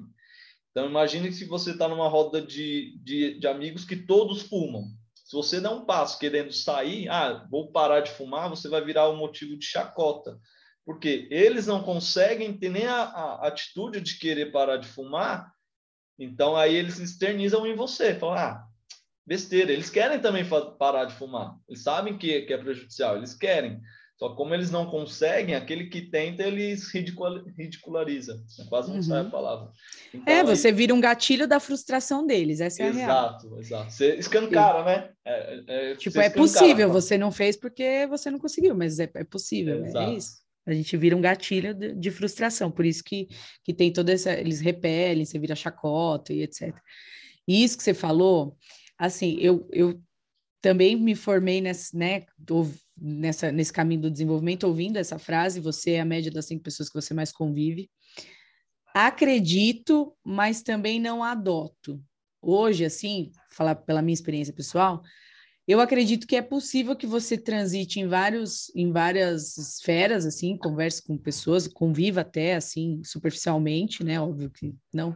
[0.72, 4.86] Então, imagine se você está numa roda de, de, de, amigos que todos fumam.
[5.28, 9.10] Se você dá um passo querendo sair, ah, vou parar de fumar, você vai virar
[9.10, 10.40] um motivo de chacota.
[10.86, 15.52] Porque eles não conseguem ter nem a, a atitude de querer parar de fumar,
[16.18, 18.16] então aí eles externizam em você.
[18.16, 18.68] Falam, ah,
[19.26, 19.74] besteira.
[19.74, 20.46] Eles querem também
[20.80, 21.58] parar de fumar.
[21.68, 23.82] Eles sabem que, que é prejudicial, eles querem.
[24.18, 28.44] Só que como eles não conseguem, aquele que tenta, eles ridiculariza.
[28.68, 29.04] Quase não uhum.
[29.04, 29.72] sai a palavra.
[30.12, 30.74] Então, é, você aí...
[30.74, 33.30] vira um gatilho da frustração deles, essa é exato, a real.
[33.30, 33.92] Exato, exato.
[33.92, 35.12] Você escancara, né?
[35.24, 39.24] É, é, tipo, é possível, você não fez porque você não conseguiu, mas é, é
[39.24, 40.42] possível, é, é isso.
[40.66, 43.28] A gente vira um gatilho de, de, frustração, por isso que,
[43.64, 44.34] que tem toda essa...
[44.34, 46.76] Eles repelem, você vira chacota e etc.
[47.48, 48.58] E isso que você falou
[48.98, 50.02] assim, eu, eu
[50.60, 52.26] também me formei nessa, né,
[53.00, 56.90] nessa, nesse caminho do desenvolvimento ouvindo essa frase, você é a média das cinco pessoas
[56.90, 57.90] que você mais convive.
[58.94, 62.02] Acredito, mas também não adoto.
[62.42, 65.04] Hoje, assim, falar pela minha experiência pessoal,
[65.68, 71.04] eu acredito que é possível que você transite em vários em várias esferas assim, converse
[71.04, 74.20] com pessoas, conviva até assim superficialmente, né?
[74.20, 75.16] Óbvio que não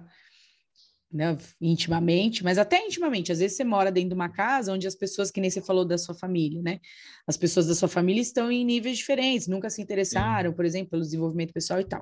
[1.12, 3.32] né, intimamente, mas até intimamente.
[3.32, 5.86] Às vezes você mora dentro de uma casa onde as pessoas, que nem você falou
[5.86, 6.80] da sua família, né?
[7.28, 10.56] As pessoas da sua família estão em níveis diferentes, nunca se interessaram, Sim.
[10.56, 12.02] por exemplo, pelo desenvolvimento pessoal e tal.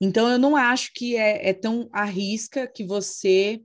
[0.00, 3.60] Então, eu não acho que é, é tão arrisca que você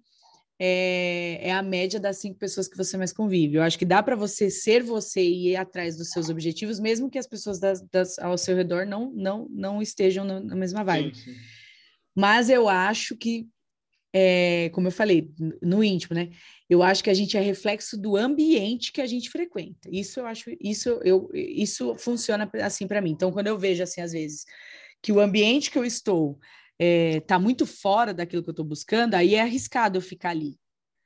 [0.59, 3.55] é, é, a média das cinco pessoas que você mais convive.
[3.55, 7.09] Eu acho que dá para você ser você e ir atrás dos seus objetivos, mesmo
[7.09, 10.83] que as pessoas das, das, ao seu redor não, não, não estejam na, na mesma
[10.83, 11.15] vibe.
[11.15, 11.39] Sim, sim.
[12.15, 13.45] Mas eu acho que
[14.17, 15.29] é, como eu falei,
[15.61, 16.29] no íntimo, né?
[16.69, 19.89] Eu acho que a gente é reflexo do ambiente que a gente frequenta.
[19.91, 23.11] Isso eu acho, isso eu, isso funciona assim para mim.
[23.11, 24.45] Então, quando eu vejo assim às vezes
[25.01, 26.39] que o ambiente que eu estou
[26.79, 30.57] está é, muito fora daquilo que eu estou buscando, aí é arriscado eu ficar ali.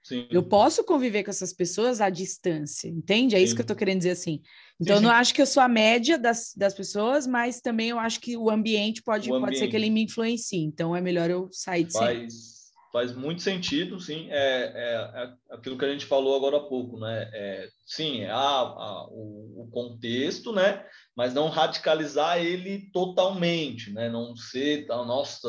[0.04, 0.28] Sim.
[0.30, 3.36] Eu posso conviver com essas pessoas à distância, entende?
[3.36, 4.40] É isso que eu estou querendo dizer assim.
[4.80, 5.06] Então, sim, sim.
[5.06, 8.20] eu não acho que eu sou a média das, das pessoas, mas também eu acho
[8.22, 9.46] que o ambiente pode, o ambiente.
[9.48, 10.64] pode ser que ele me influencie.
[10.64, 12.59] Então, é melhor eu sair de Faz
[12.92, 17.00] faz muito sentido, sim, é, é, é, aquilo que a gente falou agora há pouco,
[17.00, 17.30] né?
[17.34, 20.84] É, sim, é a, a, o, o, contexto, né?
[21.16, 24.10] Mas não radicalizar ele totalmente, né?
[24.10, 25.48] Não ser, tá, nossa,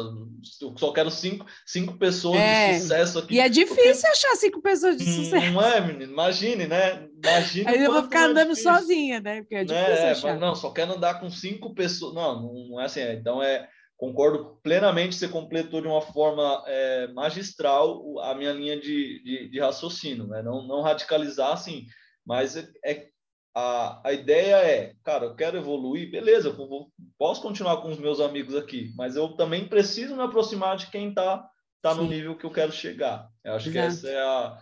[0.60, 3.34] eu só quero cinco, cinco pessoas é, de sucesso aqui.
[3.36, 4.06] E é difícil porque...
[4.06, 5.52] achar cinco pessoas de hum, sucesso.
[5.52, 6.12] Não é, menino?
[6.12, 7.08] Imagine, né?
[7.24, 9.40] Imagine Aí eu vou ficar é andando sozinha, né?
[9.40, 9.64] Porque é né?
[9.64, 10.10] difícil né?
[10.10, 10.38] achar.
[10.38, 12.14] Não, só quero andar com cinco pessoas.
[12.14, 13.00] Não, não é assim.
[13.00, 13.66] É, então é
[14.00, 19.60] concordo plenamente, você completou de uma forma é, magistral a minha linha de, de, de
[19.60, 20.42] raciocínio, né?
[20.42, 21.84] não, não radicalizar assim,
[22.24, 23.08] mas é, é,
[23.54, 27.98] a, a ideia é, cara, eu quero evoluir, beleza, eu vou, posso continuar com os
[27.98, 31.46] meus amigos aqui, mas eu também preciso me aproximar de quem está
[31.82, 33.28] tá no nível que eu quero chegar.
[33.44, 33.72] Eu acho Exato.
[33.72, 34.58] que essa é a,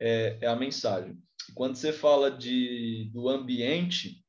[0.00, 1.18] é, é a mensagem.
[1.56, 4.24] Quando você fala de, do ambiente,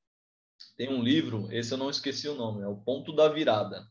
[0.75, 3.85] tem um livro, esse eu não esqueci o nome, é o Ponto da Virada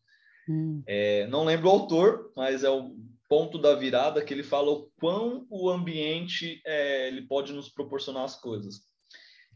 [0.48, 0.82] Hum.
[0.86, 2.94] É, não lembro o autor, mas é o
[3.28, 8.24] ponto da virada que ele fala o quão o ambiente é, ele pode nos proporcionar
[8.24, 8.82] as coisas.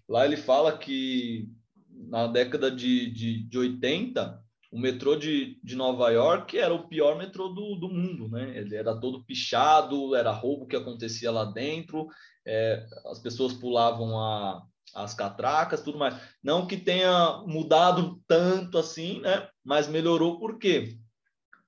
[0.09, 1.49] Lá ele fala que
[1.89, 4.43] na década de, de, de 80,
[4.73, 8.57] o metrô de, de Nova York era o pior metrô do, do mundo, né?
[8.57, 12.09] Ele era todo pichado, era roubo que acontecia lá dentro,
[12.47, 14.63] é, as pessoas pulavam a,
[14.95, 16.15] as catracas, tudo mais.
[16.43, 19.49] Não que tenha mudado tanto assim, né?
[19.65, 20.97] Mas melhorou por quê?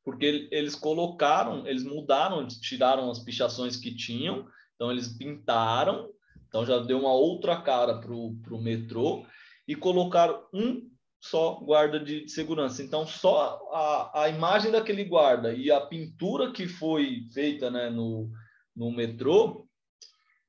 [0.04, 6.10] Porque eles colocaram, eles mudaram, tiraram as pichações que tinham, então eles pintaram,
[6.48, 9.24] então já deu uma outra cara para o metrô
[9.66, 10.90] e colocaram um
[11.20, 12.82] só guarda de, de, segurança.
[12.82, 18.28] Então, só a, a imagem daquele guarda e a pintura que foi feita né, no,
[18.74, 19.68] no metrô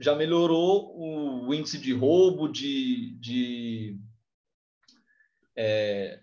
[0.03, 3.97] já melhorou o, índice de roubo, de, de,
[5.55, 6.19] é,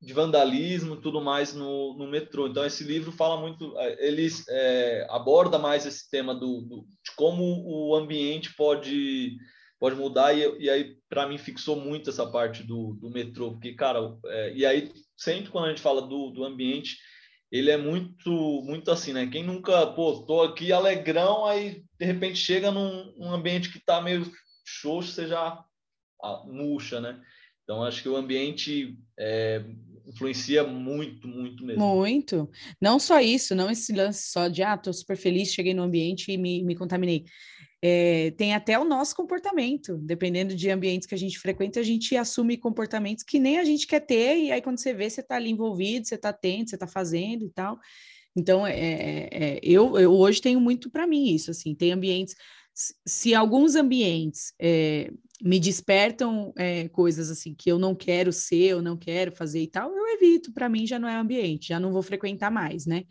[0.00, 2.48] de vandalismo tudo mais no, no metrô.
[2.48, 7.14] Então, esse livro fala muito, é, ele é, aborda mais esse tema do, do, de
[7.16, 9.36] como o ambiente pode
[9.78, 13.74] pode mudar, e, e aí, para mim, fixou muito essa parte do, do metrô, porque,
[13.74, 16.98] cara, é, e aí, sempre quando a gente fala do, do ambiente,
[17.52, 19.26] ele é muito, muito assim, né?
[19.26, 24.26] Quem nunca, pô, tô aqui alegrão, aí de repente chega num, ambiente que tá meio
[24.64, 25.62] xoxo, você já
[26.24, 27.20] ah, murcha, né?
[27.62, 29.62] Então, acho que o ambiente é,
[30.06, 31.94] influencia muito, muito mesmo.
[31.94, 32.50] Muito.
[32.80, 36.32] Não só isso, não esse lance só de, ah, tô super feliz, cheguei no ambiente
[36.32, 37.26] e me, me contaminei
[37.82, 42.16] é, tem até o nosso comportamento, dependendo de ambientes que a gente frequenta, a gente
[42.16, 45.34] assume comportamentos que nem a gente quer ter, e aí quando você vê, você está
[45.34, 47.78] ali envolvido, você está atento, você está fazendo e tal.
[48.36, 52.36] Então, é, é, é, eu, eu hoje tenho muito para mim isso, assim, tem ambientes,
[53.06, 55.10] se alguns ambientes é,
[55.42, 59.66] me despertam é, coisas assim que eu não quero ser, eu não quero fazer e
[59.66, 63.04] tal, eu evito, para mim já não é ambiente, já não vou frequentar mais, né?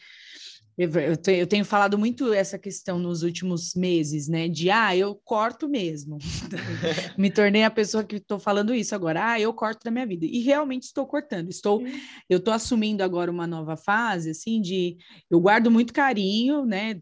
[0.77, 4.47] Eu, tenho falado muito essa questão nos últimos meses, né?
[4.47, 6.17] De ah, eu corto mesmo.
[7.17, 9.31] Me tornei a pessoa que estou falando isso agora.
[9.31, 10.25] Ah, eu corto da minha vida.
[10.25, 11.49] E realmente estou cortando.
[11.49, 11.83] Estou,
[12.29, 14.97] eu estou assumindo agora uma nova fase, assim, de
[15.29, 17.01] eu guardo muito carinho, né?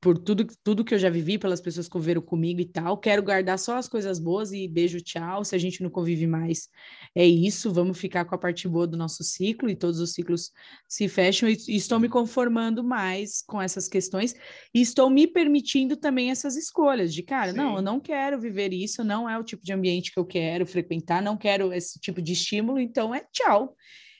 [0.00, 2.96] Por tudo, tudo que eu já vivi, pelas pessoas que conviveram comigo e tal.
[2.96, 5.44] Quero guardar só as coisas boas e beijo, tchau.
[5.44, 6.68] Se a gente não convive mais,
[7.14, 7.72] é isso.
[7.72, 10.52] Vamos ficar com a parte boa do nosso ciclo e todos os ciclos
[10.86, 11.48] se fecham.
[11.48, 14.34] E, e estou me conformando mais com essas questões
[14.72, 17.58] e estou me permitindo também essas escolhas de, cara, Sim.
[17.58, 20.64] não, eu não quero viver isso, não é o tipo de ambiente que eu quero
[20.64, 23.74] frequentar, não quero esse tipo de estímulo, então é tchau.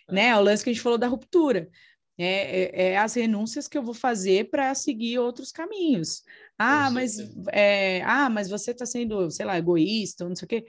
[0.08, 0.12] É.
[0.12, 0.26] Né?
[0.28, 1.68] É o lance que a gente falou da ruptura.
[2.18, 6.22] É, é, é, as renúncias que eu vou fazer para seguir outros caminhos.
[6.58, 7.18] Ah, mas,
[7.52, 10.64] é, ah, mas você está sendo, sei lá, egoísta, não sei o quê.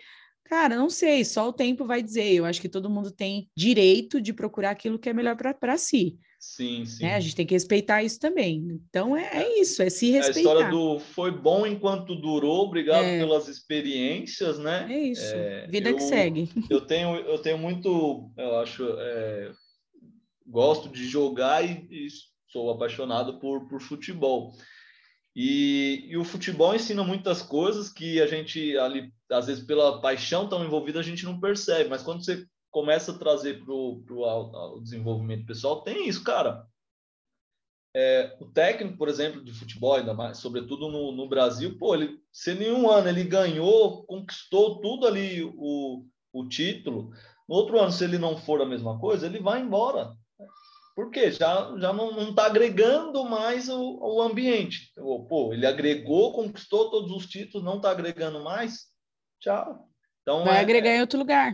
[0.45, 2.33] Cara, não sei, só o tempo vai dizer.
[2.33, 6.17] Eu acho que todo mundo tem direito de procurar aquilo que é melhor para si.
[6.39, 7.03] Sim, sim.
[7.03, 7.15] Né?
[7.15, 8.79] A gente tem que respeitar isso também.
[8.89, 10.39] Então é, é isso, é se respeitar.
[10.39, 13.19] A história do foi bom enquanto durou, obrigado é.
[13.19, 14.87] pelas experiências, né?
[14.89, 16.49] É isso, é, vida eu, que segue.
[16.69, 19.51] Eu tenho, eu tenho muito, eu acho, é,
[20.49, 22.07] gosto de jogar e, e
[22.47, 24.51] sou apaixonado por, por futebol.
[25.35, 30.49] E, e, o futebol ensina muitas coisas que a gente, ali, às vezes, pela paixão
[30.49, 31.89] tão envolvida, a gente não percebe.
[31.89, 36.65] Mas quando você começa a trazer para o desenvolvimento pessoal, tem isso, cara.
[37.95, 42.19] É, o técnico, por exemplo, de futebol, ainda mais, sobretudo no, no Brasil, pô, ele,
[42.31, 47.11] se em um ano ele ganhou, conquistou tudo ali o, o título,
[47.47, 50.15] no outro ano, se ele não for a mesma coisa, ele vai embora.
[50.99, 54.91] Porque já, já não está agregando mais o, o ambiente.
[55.29, 58.87] Pô, ele agregou, conquistou todos os títulos, não está agregando mais.
[59.39, 59.87] Tchau.
[60.21, 61.53] Então, vai é, agregar em outro lugar.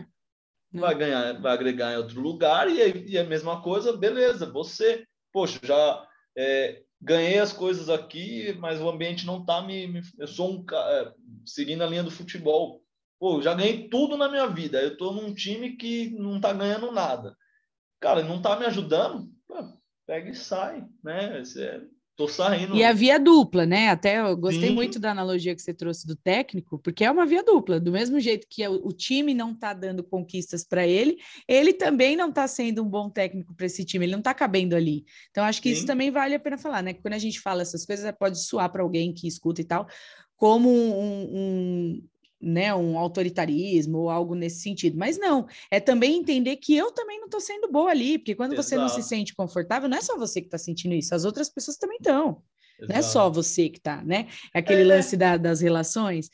[0.72, 0.80] Né?
[0.80, 4.50] Vai, ganhar, vai agregar em outro lugar e, e a mesma coisa, beleza.
[4.50, 10.02] Você, poxa, já é, ganhei as coisas aqui, mas o ambiente não está me, me,
[10.18, 11.12] Eu sou um é,
[11.44, 12.82] seguindo a linha do futebol.
[13.16, 14.82] Pô, já ganhei tudo na minha vida.
[14.82, 17.36] Eu estou num time que não está ganhando nada.
[18.00, 19.35] Cara, não está me ajudando
[20.06, 21.44] pega e sai, né?
[21.44, 21.82] Você,
[22.16, 22.74] tô saindo.
[22.74, 23.90] E a via dupla, né?
[23.90, 24.74] Até eu gostei Sim.
[24.74, 27.78] muito da analogia que você trouxe do técnico, porque é uma via dupla.
[27.78, 32.30] Do mesmo jeito que o, time não está dando conquistas para ele, ele também não
[32.30, 35.04] está sendo um bom técnico para esse time, ele não está cabendo ali.
[35.30, 35.74] Então, acho que Sim.
[35.74, 36.94] isso também vale a pena falar, né?
[36.94, 39.86] Quando a gente fala essas coisas, pode soar para alguém que escuta e tal,
[40.36, 42.08] como um, um,
[42.40, 44.98] né, um autoritarismo ou algo nesse sentido.
[44.98, 48.52] Mas não, é também entender que eu também não estou sendo boa ali, porque quando
[48.52, 48.68] Exato.
[48.68, 51.48] você não se sente confortável, não é só você que está sentindo isso, as outras
[51.48, 52.42] pessoas também estão.
[52.80, 54.28] Não é só você que está, né?
[54.52, 54.84] É aquele é.
[54.84, 56.30] lance da, das relações.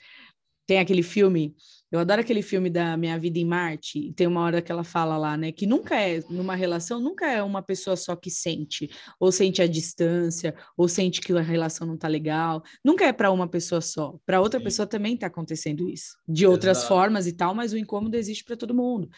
[0.66, 1.54] Tem aquele filme
[1.92, 4.82] Eu adoro aquele filme da Minha Vida em Marte, e tem uma hora que ela
[4.82, 8.90] fala lá, né, que nunca é, numa relação, nunca é uma pessoa só que sente,
[9.20, 12.62] ou sente a distância, ou sente que a relação não tá legal.
[12.82, 14.16] Nunca é para uma pessoa só.
[14.24, 14.64] Para outra Sim.
[14.64, 16.16] pessoa também tá acontecendo isso.
[16.26, 16.88] De outras Exato.
[16.88, 19.10] formas e tal, mas o incômodo existe para todo mundo.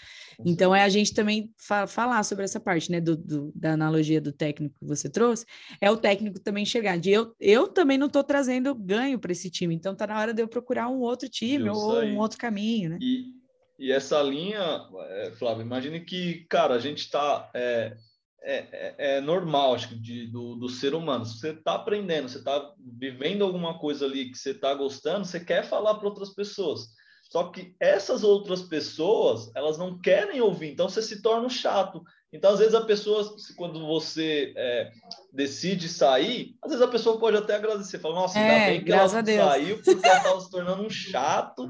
[0.45, 4.21] Então é a gente também fa falar sobre essa parte, né, do, do, da analogia
[4.21, 5.47] do técnico que você trouxe,
[5.81, 9.49] é o técnico também chegar de eu, eu também não tô trazendo ganho para esse
[9.49, 12.64] time, então tá na hora de eu procurar um outro time ou um outro caminho,
[12.89, 12.99] né?
[13.01, 13.35] E,
[13.79, 17.97] e essa linha, é, Flávio, imagine que, cara, a gente está é,
[18.43, 21.25] é, é, é, normal, acho que, de, do, do ser humano.
[21.25, 25.65] Você está aprendendo, você está vivendo alguma coisa ali que você está gostando, você quer
[25.65, 26.89] falar para outras pessoas.
[27.31, 32.03] Só que essas outras pessoas, elas não querem ouvir, então você se torna chato.
[32.35, 34.91] Então, às vezes, a pessoa, quando você é,
[35.33, 38.93] decide sair, às vezes a pessoa pode até agradecer, falar, nossa, ainda é, bem que
[38.93, 41.69] ela saiu, porque ela estava se tornando um chato,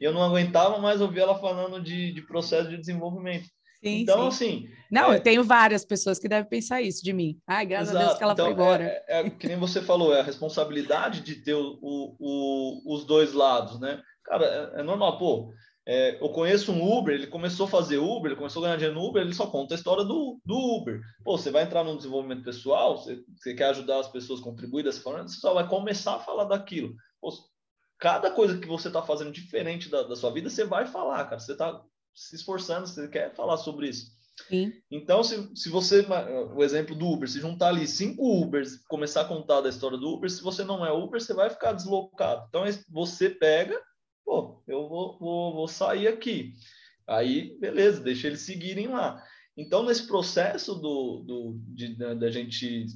[0.00, 3.44] e eu não aguentava mais ouvir ela falando de, de processo de desenvolvimento.
[3.84, 4.46] Sim, então, sim.
[4.46, 4.68] assim.
[4.90, 5.16] Não, é...
[5.16, 7.38] eu tenho várias pessoas que devem pensar isso de mim.
[7.46, 8.02] Ai, graças Exato.
[8.02, 8.84] a Deus que ela então, foi embora.
[8.84, 12.94] É, é, é, que nem você falou, é a responsabilidade de ter o, o, o,
[12.94, 14.00] os dois lados, né?
[14.24, 15.52] Cara, é, é normal, pô.
[15.88, 18.98] É, eu conheço um Uber, ele começou a fazer Uber, ele começou a ganhar dinheiro
[18.98, 21.00] no Uber, ele só conta a história do, do Uber.
[21.22, 24.82] Pô, você vai entrar no desenvolvimento pessoal, você, você quer ajudar as pessoas a contribuir
[24.82, 26.92] dessa forma, você só vai começar a falar daquilo.
[27.20, 27.32] Pô,
[27.98, 31.38] cada coisa que você está fazendo diferente da, da, sua vida, você vai falar, cara.
[31.38, 31.80] Você está
[32.12, 34.10] se esforçando, você quer falar sobre isso.
[34.48, 34.72] Sim.
[34.90, 36.04] Então, se, se você,
[36.54, 40.08] o exemplo do Uber, se juntar ali cinco Ubers, começar a contar da história do
[40.08, 42.44] Uber, se você não é Uber, você vai ficar deslocado.
[42.48, 43.80] Então, você pega
[44.26, 46.52] pô, eu vou, vou, vou sair aqui.
[47.06, 49.22] Aí, beleza, deixa eles seguirem lá.
[49.56, 52.86] Então, nesse processo do, do, de, da gente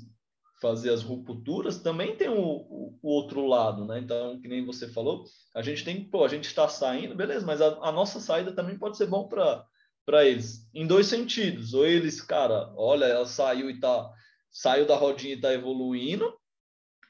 [0.61, 3.98] fazer as rupturas, também tem o, o, o, outro lado, né?
[4.01, 5.24] Então, que nem você falou,
[5.55, 8.77] a gente tem, pô, a gente está saindo, beleza, mas a, a, nossa saída também
[8.77, 11.73] pode ser bom para eles, em dois sentidos.
[11.73, 14.12] Ou eles, cara, olha, ela saiu e tá
[14.52, 16.36] saiu da rodinha e tá evoluindo,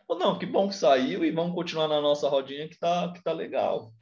[0.07, 3.23] ou não, que bom que saiu e vamos continuar na nossa rodinha que tá que
[3.23, 3.93] tá legal.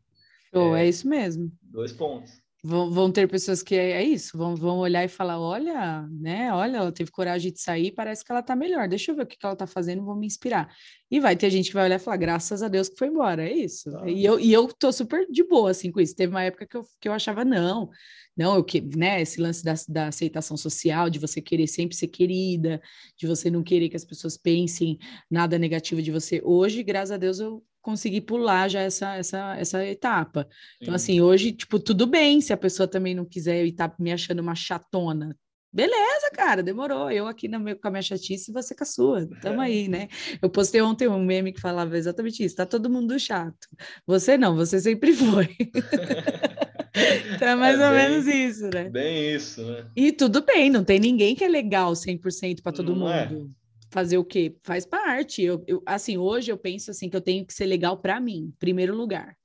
[0.53, 1.53] Show, é, é isso mesmo.
[1.63, 2.41] Dois pontos.
[2.63, 6.53] Vão, vão, ter pessoas que é, é, isso, vão, vão olhar e falar: olha, né?
[6.53, 8.89] Olha, ela teve coragem de sair, parece que ela tá melhor.
[8.89, 10.69] Deixa eu ver o que, que ela tá fazendo, vou me inspirar.
[11.09, 13.49] E vai ter gente que vai olhar e falar: graças a Deus que foi embora,
[13.49, 13.93] é isso.
[13.93, 14.11] Tá.
[14.11, 16.17] E, eu, e eu tô super de boa assim com isso.
[16.17, 17.91] Teve uma época que eu, que eu achava, não,
[18.37, 19.23] não, eu que, né?
[19.23, 22.83] Esse lance da, da aceitação social, de você querer sempre ser querida,
[23.17, 24.99] de você não querer que as pessoas pensem
[25.31, 26.43] nada negativo de você.
[26.45, 30.41] Hoje, graças a Deus, eu conseguir pular já essa, essa, essa etapa.
[30.41, 30.83] Então, Sim.
[30.83, 34.13] Então, assim, hoje, tipo, tudo bem se a pessoa também não quiser e tá me
[34.13, 35.35] achando uma chatona.
[35.73, 37.11] Beleza, cara, demorou.
[37.11, 39.27] Eu aqui no meu, com a minha chatice e você com a sua.
[39.41, 40.09] Tamo aí, né?
[40.43, 42.57] Eu postei ontem um meme que falava exatamente isso.
[42.57, 43.67] Tá todo mundo chato.
[44.07, 45.57] Você não, você sempre foi.
[47.35, 48.91] então é mais é ou bem, menos isso, né?
[48.91, 49.87] Bem isso, né?
[49.97, 53.27] E tudo bem, não tem ninguém que é legal 100% para todo não é.
[53.27, 53.51] mundo.
[53.65, 54.57] É fazer o quê?
[54.63, 55.43] Faz parte.
[55.43, 58.53] Eu, eu, assim, hoje eu penso assim que eu tenho que ser legal para mim,
[58.59, 59.37] primeiro lugar.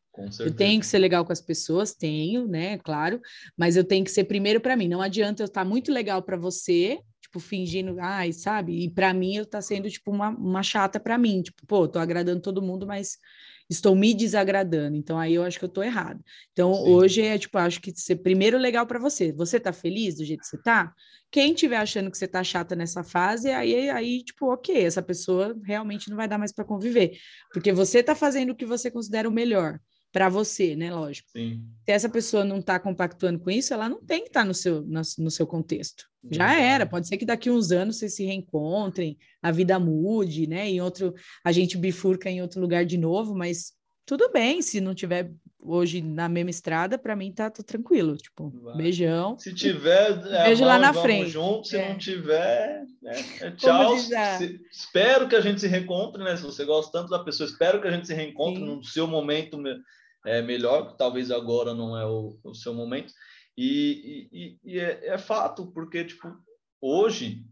[0.52, 3.20] Eu tenho que ser legal com as pessoas, tenho, né, claro,
[3.58, 4.88] mas eu tenho que ser primeiro para mim.
[4.88, 8.84] Não adianta eu estar tá muito legal para você, tipo, fingindo, ai, sabe?
[8.84, 11.98] E para mim eu tá sendo tipo uma, uma chata para mim, tipo, pô, tô
[11.98, 13.18] agradando todo mundo, mas
[13.70, 14.96] estou me desagradando.
[14.96, 16.24] Então aí eu acho que eu estou errado.
[16.52, 16.90] Então Sim.
[16.90, 19.32] hoje é tipo, acho que ser primeiro legal para você.
[19.32, 20.94] Você tá feliz do jeito que você tá?
[21.32, 25.56] Quem tiver achando que você tá chata nessa fase, aí aí tipo, OK, essa pessoa
[25.64, 27.18] realmente não vai dar mais para conviver,
[27.52, 29.80] porque você tá fazendo o que você considera o melhor
[30.14, 30.94] para você, né?
[30.94, 31.32] Lógico.
[31.32, 31.66] Sim.
[31.84, 34.54] Se essa pessoa não está compactuando com isso, ela não tem que estar tá no,
[34.54, 36.06] seu, no, no, seu contexto.
[36.30, 36.86] Já era.
[36.86, 40.70] Pode ser que daqui uns anos vocês se reencontrem, a vida mude, né?
[40.70, 43.74] Em outro, a gente bifurca em outro lugar de novo, mas
[44.06, 48.16] tudo bem se não tiver hoje na mesma estrada, para mim tá, tá, tranquilo.
[48.18, 48.78] Tipo, Vai.
[48.78, 49.38] beijão.
[49.40, 51.32] Se tiver, é, beijo lá na frente.
[51.32, 51.90] Junto, se é.
[51.90, 53.14] não tiver, né?
[53.42, 53.98] é tchau.
[53.98, 56.36] Se, espero que a gente se reencontre, né?
[56.36, 58.68] Se você gosta tanto da pessoa, espero que a gente se reencontre Sim.
[58.68, 59.58] no seu momento
[60.26, 63.14] é, melhor, talvez agora não é o, o seu momento.
[63.58, 66.28] E, e, e é, é, fato, porque, tipo,
[66.82, 67.44] hoje,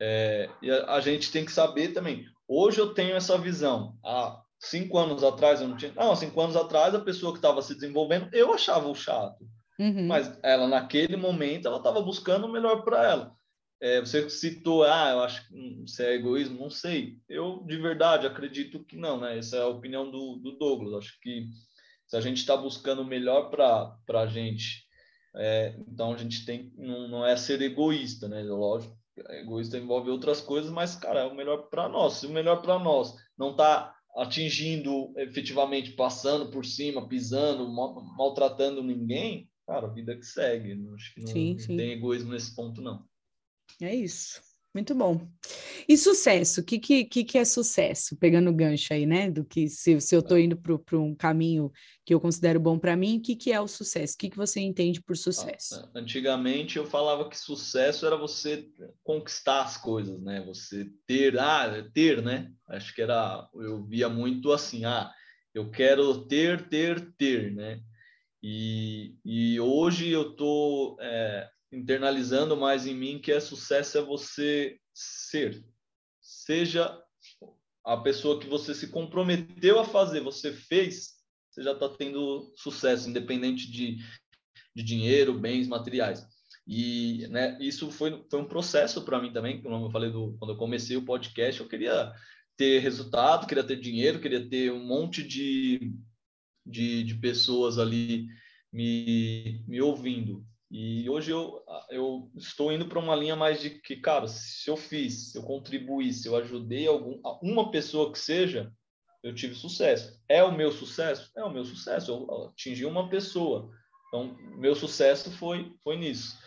[0.00, 0.48] é,
[0.86, 5.60] a, gente tem que saber também, hoje eu tenho essa visão, há cinco anos atrás
[5.60, 8.88] eu não tinha, não, cinco anos atrás a pessoa que estava se desenvolvendo, eu achava
[8.88, 9.44] o chato,
[9.80, 10.06] uhum.
[10.06, 13.38] mas ela naquele momento, ela estava buscando o melhor para ela.
[13.80, 17.16] É, você citou, ah, eu acho que isso é egoísmo, não sei.
[17.28, 19.38] Eu, de verdade, acredito que não, né?
[19.38, 20.94] Essa é a opinião do, do Douglas.
[20.94, 21.46] Acho que
[22.08, 24.84] se a gente está buscando o melhor para a gente,
[25.36, 28.42] é, então a gente tem não, não é ser egoísta, né?
[28.42, 28.98] Lógico,
[29.30, 32.14] egoísta envolve outras coisas, mas cara, é o melhor para nós.
[32.14, 38.82] Se o melhor para nós não está atingindo efetivamente, passando por cima, pisando, mal, maltratando
[38.82, 40.72] ninguém, cara, a vida que segue.
[40.94, 41.76] Acho que não, sim, não sim.
[41.76, 43.06] tem egoísmo nesse ponto, não.
[43.80, 44.40] É isso.
[44.78, 45.28] Muito bom.
[45.88, 48.16] E sucesso, o que, que, que é sucesso?
[48.16, 49.28] Pegando o gancho aí, né?
[49.28, 51.72] Do que se, se eu estou indo para um caminho
[52.06, 54.14] que eu considero bom para mim, o que, que é o sucesso?
[54.14, 55.90] O que, que você entende por sucesso?
[55.92, 58.68] Antigamente eu falava que sucesso era você
[59.02, 60.44] conquistar as coisas, né?
[60.46, 62.52] Você ter, ah, ter, né?
[62.68, 65.10] Acho que era, eu via muito assim, ah,
[65.52, 67.80] eu quero ter, ter, ter, né?
[68.40, 74.78] E, e hoje eu estou é, internalizando mais em mim que é sucesso é você
[74.94, 75.64] ser.
[76.20, 77.00] Seja
[77.84, 81.14] a pessoa que você se comprometeu a fazer, você fez,
[81.50, 83.98] você já está tendo sucesso, independente de,
[84.74, 86.26] de dinheiro, bens materiais.
[86.66, 90.52] E né, isso foi, foi um processo para mim também, como eu falei do, quando
[90.52, 92.12] eu comecei o podcast, eu queria
[92.58, 95.94] ter resultado, queria ter dinheiro, queria ter um monte de,
[96.66, 98.26] de, de pessoas ali
[98.70, 100.44] me, me ouvindo.
[100.70, 104.76] E hoje eu, eu estou indo para uma linha mais de que, cara, se eu
[104.76, 108.70] fiz, se eu contribuí, se eu ajudei algum, uma pessoa que seja,
[109.22, 110.20] eu tive sucesso.
[110.28, 111.30] É o meu sucesso?
[111.36, 112.10] É o meu sucesso.
[112.10, 113.70] Eu atingi uma pessoa.
[114.08, 116.38] Então, meu sucesso foi, foi nisso.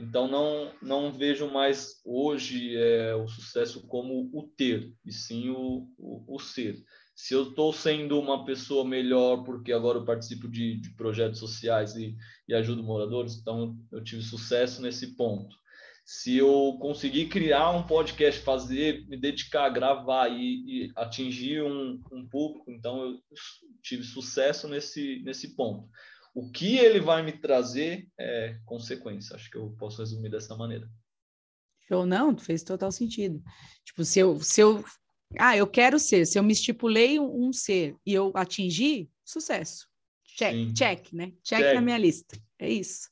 [0.00, 5.88] Então, não, não vejo mais hoje é, o sucesso como o ter, e sim o,
[5.98, 6.82] o, o ser
[7.16, 11.96] se eu estou sendo uma pessoa melhor porque agora eu participo de, de projetos sociais
[11.96, 12.14] e,
[12.46, 15.56] e, ajudo moradores, então eu tive sucesso nesse ponto.
[16.04, 22.28] Se eu conseguir criar um podcast, fazer, me dedicar, gravar e, e atingir um, um,
[22.28, 23.18] público, então eu
[23.82, 25.88] tive sucesso nesse, nesse ponto.
[26.34, 29.34] O que ele vai me trazer é consequência.
[29.34, 30.86] Acho que eu posso resumir dessa maneira.
[31.88, 33.42] Show, não, fez total sentido.
[33.84, 34.84] Tipo, se eu, se eu
[35.38, 36.26] ah, eu quero ser.
[36.26, 39.86] Se eu me estipulei um, ser e eu atingi, sucesso.
[40.36, 40.72] Check, Sim.
[40.74, 41.32] check, né?
[41.42, 42.38] Check, check, na minha lista.
[42.58, 43.08] É isso.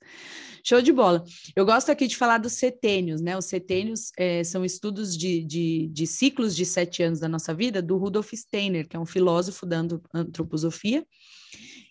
[0.62, 1.23] Show de bola.
[1.55, 3.36] Eu gosto aqui de falar dos setênios, né?
[3.36, 7.82] Os setênios é, são estudos de, de, de, ciclos de sete anos da nossa vida,
[7.82, 9.82] do Rudolf Steiner, que é um filósofo da
[10.15, 11.07] antroposofia.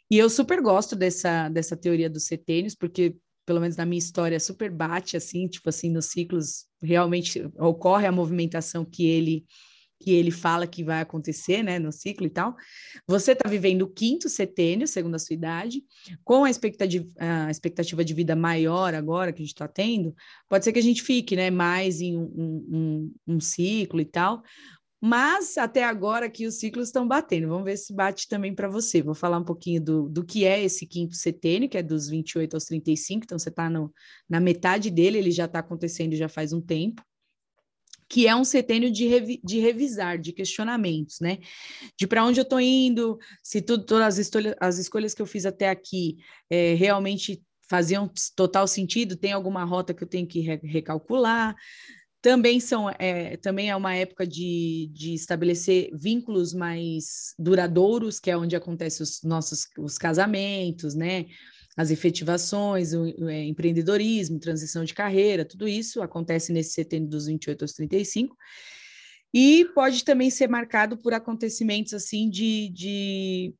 [0.10, 4.40] E eu super gosto dessa, dessa teoria dos setênios, porque, pelo menos na minha história,
[4.40, 9.46] super bate, assim, tipo assim, nos ciclos, realmente ocorre a movimentação que ele
[10.04, 12.56] que ele fala que vai acontecer, né, no ciclo e tal.
[13.08, 15.82] Você está vivendo o quinto setênio, segundo a sua idade,
[16.26, 20.14] com a expectativa, a expectativa de vida maior agora que a gente está tendo,
[20.50, 24.44] pode ser que a gente fique, né, mais em um, um, um ciclo e tal,
[25.02, 27.48] mas até agora que os ciclos estão batendo.
[27.48, 29.02] Vamos ver se bate também para você.
[29.02, 32.54] Vou falar um pouquinho do, do que é esse quinto setênio, que é dos 28
[32.54, 36.62] aos 35, então você está na metade dele, ele já está acontecendo já faz um
[36.62, 37.02] tempo
[38.14, 41.40] que é um setênio de, revi de revisar, de questionamentos, né?
[41.98, 45.26] De para onde eu estou indo, se tudo, todas as, escolhas, as escolhas que eu
[45.26, 46.18] fiz até aqui
[46.48, 51.56] é, realmente faziam total sentido, tem alguma rota que eu tenho que re recalcular.
[52.22, 58.38] Também, são, é, também é uma época de, de estabelecer vínculos mais duradouros, que é
[58.38, 61.26] onde acontecem os nossos os casamentos, né?
[61.76, 67.26] As efetivações, o, o é, empreendedorismo, transição de carreira, tudo isso acontece nesse setembro dos
[67.26, 68.36] 28 aos 35.
[69.34, 73.56] E pode também ser marcado por acontecimentos assim de, de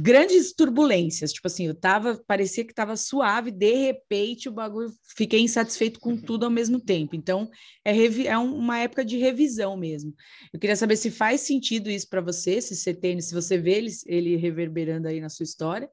[0.00, 5.40] grandes turbulências, tipo assim, eu tava, parecia que estava suave, de repente o bagulho, fiquei
[5.40, 7.16] insatisfeito com tudo ao mesmo tempo.
[7.16, 7.50] Então,
[7.84, 7.96] é,
[8.26, 10.14] é uma época de revisão mesmo.
[10.52, 13.72] Eu queria saber se faz sentido isso para você, se você tem, se você vê
[13.72, 15.90] ele, ele reverberando aí na sua história,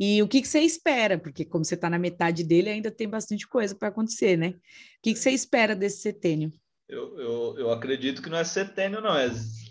[0.00, 1.18] e o que, que você espera?
[1.18, 4.48] Porque como você está na metade dele, ainda tem bastante coisa para acontecer, né?
[4.48, 6.50] O que, que você espera desse setênio?
[6.88, 9.28] Eu, eu, eu acredito que não é setênio, não, é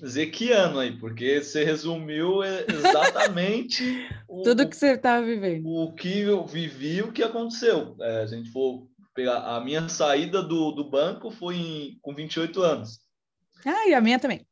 [0.07, 5.67] zequiano aí, porque você resumiu exatamente o, tudo que você estava vivendo.
[5.67, 7.95] O que eu vivi, o que aconteceu.
[7.99, 12.61] É, a gente for pegar a minha saída do, do banco foi em, com 28
[12.61, 12.99] anos.
[13.65, 14.45] Ah, e a minha também.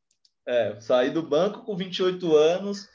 [0.48, 2.90] É, saí do banco com 28 anos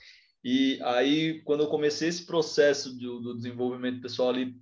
[0.44, 4.54] e aí, quando eu comecei esse processo do, do desenvolvimento pessoal ali,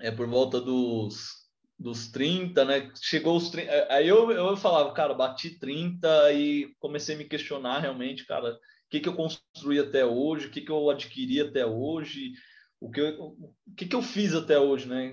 [0.00, 1.46] é por volta dos,
[1.78, 2.90] dos 30, né?
[3.00, 7.24] Chegou os 30, é, aí eu, eu falava, cara, bati 30 e comecei a me
[7.24, 8.58] questionar realmente, cara, o
[8.90, 12.32] que, que eu construí até hoje, o que, que eu adquiri até hoje,
[12.80, 15.12] o que, eu, o que, que eu fiz até hoje, né?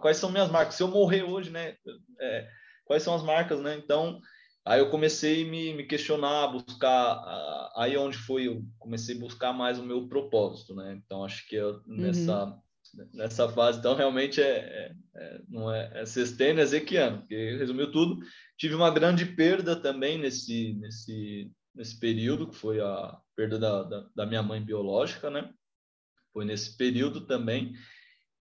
[0.00, 0.74] Quais são minhas marcas?
[0.74, 1.76] Se eu morrer hoje, né?
[2.18, 2.48] É,
[2.86, 3.76] quais são as marcas, né?
[3.76, 4.20] Então,
[4.64, 9.52] Aí eu comecei a me, me questionar, buscar, aí onde foi, eu comecei a buscar
[9.52, 10.94] mais o meu propósito, né?
[11.04, 13.08] Então acho que eu, nessa, uhum.
[13.12, 17.90] nessa fase, então realmente é, é, é não é, é sexteno, é zequiano, porque resumiu
[17.90, 18.24] tudo.
[18.56, 24.06] Tive uma grande perda também nesse, nesse, nesse período, que foi a perda da, da,
[24.14, 25.52] da minha mãe biológica, né?
[26.32, 27.74] Foi nesse período também.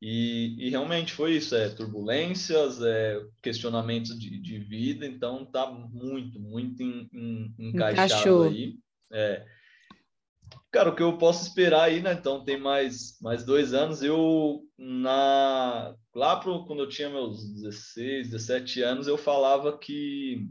[0.02, 6.40] E, e, realmente foi isso, é turbulências, é questionamentos de, de vida, então tá muito,
[6.40, 8.43] muito encaixado Encaixou.
[8.44, 8.78] aí.
[9.12, 9.44] É.
[10.70, 12.12] Cara, o que eu posso esperar aí, né?
[12.12, 14.02] Então tem mais, mais dois anos.
[14.02, 20.48] Eu, na lá pro, quando eu tinha meus 16, 17 anos, eu falava que,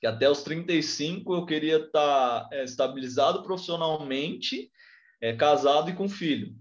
[0.00, 4.70] que até os 35 eu queria estar tá, é, estabilizado profissionalmente,
[5.20, 6.54] é, casado e com filho.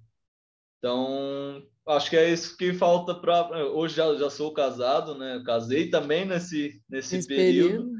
[0.77, 3.65] Então, acho que é isso que falta para.
[3.67, 5.41] Hoje já, já sou casado, né?
[5.45, 7.69] Casei também nesse, nesse, período.
[7.69, 7.91] período.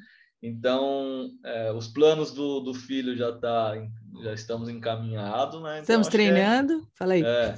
[0.41, 3.73] Então, é, os planos do, do filho já tá,
[4.21, 5.79] já estamos encaminhados, né?
[5.79, 6.73] Então, estamos é treinando?
[6.73, 7.23] É, Fala aí.
[7.23, 7.55] É,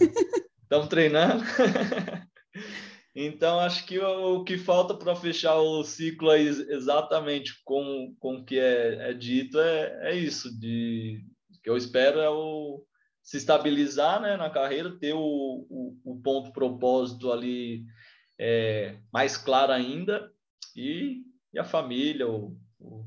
[0.63, 1.43] estamos treinando.
[3.13, 8.37] então, acho que o, o que falta para fechar o ciclo aí exatamente com, com
[8.37, 11.21] o que é, é dito é, é isso, de
[11.61, 12.81] que eu espero é o
[13.29, 15.19] se estabilizar né, na carreira, ter o,
[15.69, 17.85] o, o ponto propósito ali
[18.39, 20.33] é, mais claro ainda
[20.75, 21.21] e,
[21.53, 23.05] e a família, o, o,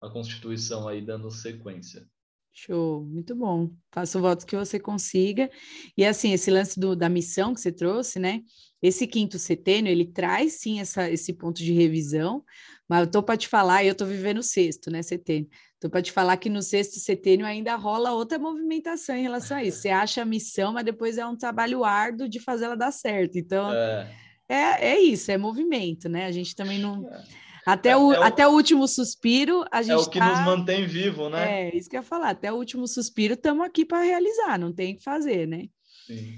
[0.00, 2.08] a Constituição aí dando sequência.
[2.52, 3.72] Show, muito bom.
[3.90, 5.50] Faço votos que você consiga.
[5.96, 8.40] E assim, esse lance do, da missão que você trouxe, né?
[8.80, 12.44] Esse quinto setênio, ele traz sim essa, esse ponto de revisão,
[12.88, 15.48] mas eu tô para te falar, eu tô vivendo o sexto, né, setênio.
[15.84, 19.62] Tô para te falar que no sexto setênio ainda rola outra movimentação em relação a
[19.62, 19.82] isso.
[19.82, 23.36] Você acha a missão, mas depois é um trabalho árduo de fazer ela dar certo.
[23.36, 24.10] Então, é,
[24.48, 26.24] é, é isso, é movimento, né?
[26.24, 27.06] A gente também não.
[27.06, 27.22] É.
[27.66, 29.92] Até, é, o, é o, até o último suspiro, a gente.
[29.92, 30.30] É o que tá...
[30.30, 31.68] nos mantém vivo, né?
[31.68, 32.30] É, isso que eu ia falar.
[32.30, 35.66] Até o último suspiro, estamos aqui para realizar, não tem o que fazer, né?
[36.06, 36.32] Sim.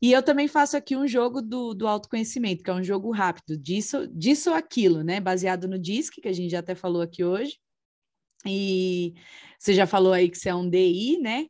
[0.00, 3.58] E eu também faço aqui um jogo do, do autoconhecimento, que é um jogo rápido,
[3.58, 5.18] disso, disso ou aquilo, né?
[5.18, 7.58] Baseado no DISC, que a gente já até falou aqui hoje.
[8.46, 9.14] E
[9.58, 11.46] você já falou aí que você é um DI, né?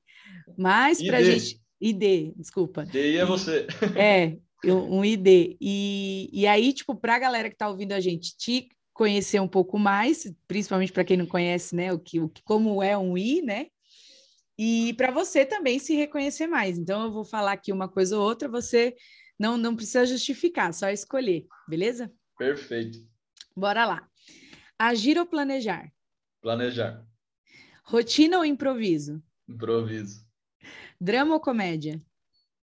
[0.56, 1.60] Mas para gente.
[1.80, 2.84] ID, desculpa.
[2.86, 3.66] DI é você.
[3.96, 5.56] É, um ID.
[5.60, 9.48] E, e aí, tipo, para a galera que está ouvindo a gente te conhecer um
[9.48, 13.18] pouco mais, principalmente para quem não conhece, né, o que, o que, como é um
[13.18, 13.66] I, né?
[14.58, 16.78] e para você também se reconhecer mais.
[16.78, 18.94] Então, eu vou falar aqui uma coisa ou outra, você
[19.38, 22.12] não, não precisa justificar, só escolher, beleza?
[22.38, 22.98] Perfeito.
[23.56, 24.08] Bora lá.
[24.78, 25.88] Agir ou planejar?
[26.44, 27.02] Planejar.
[27.84, 29.22] Rotina ou improviso?
[29.48, 30.28] Improviso.
[31.00, 31.98] Drama ou comédia?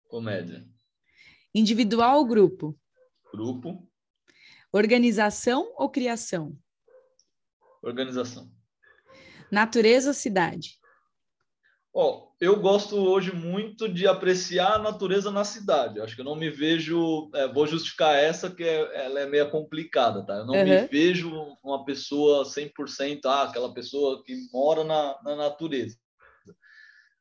[0.09, 0.68] Comédia.
[1.55, 2.76] Individual ou grupo?
[3.32, 3.88] Grupo.
[4.72, 6.59] Organização ou criação?
[7.80, 8.52] Organização.
[9.48, 10.80] Natureza ou cidade?
[11.94, 16.01] Ó, eu gosto hoje muito de apreciar a natureza na cidade.
[16.01, 17.31] Acho que eu não me vejo.
[17.35, 20.35] É, vou justificar essa, que é, ela é meio complicada, tá?
[20.35, 20.65] Eu não uhum.
[20.65, 21.31] me vejo
[21.62, 25.97] uma pessoa 100%, ah, aquela pessoa que mora na, na natureza.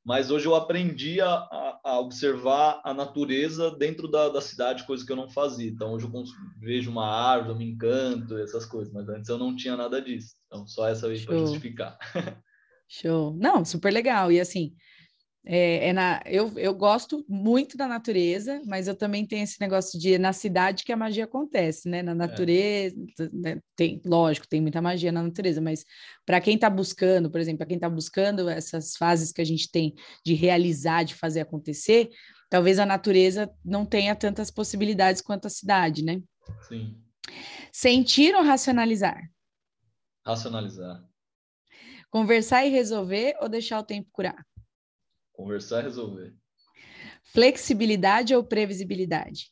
[0.06, 1.48] Mas hoje eu aprendi a,
[1.84, 5.70] a, observar a natureza dentro da, da, cidade, coisa que eu não fazia.
[5.70, 6.24] Então hoje eu
[6.62, 8.94] vejo uma árvore, me encanto, essas coisas.
[8.94, 10.36] Mas antes eu não tinha nada disso.
[10.46, 11.98] Então só essa vez para justificar.
[12.88, 13.36] Show.
[13.36, 14.32] Não, super legal.
[14.32, 14.74] E assim,
[15.50, 19.98] é, é, na, eu, eu gosto muito da natureza, mas eu também tenho esse negócio
[19.98, 22.02] de na cidade que a magia acontece, né?
[22.02, 22.16] Na é.
[22.16, 22.96] natureza,
[23.46, 23.58] é.
[23.74, 25.86] tem, lógico, tem muita magia na natureza, mas
[26.26, 29.72] para quem está buscando, por exemplo, para quem está buscando essas fases que a gente
[29.72, 29.96] tem
[30.26, 32.10] de realizar, de fazer acontecer,
[32.50, 36.22] talvez a natureza não tenha tantas possibilidades quanto a cidade, né?
[36.68, 36.94] Sim.
[37.72, 39.32] Sentir ou racionalizar?
[40.26, 41.08] Racionalizar.
[42.18, 44.44] Conversar e resolver ou deixar o tempo curar?
[45.34, 46.34] Conversar e resolver.
[47.26, 49.52] Flexibilidade ou previsibilidade?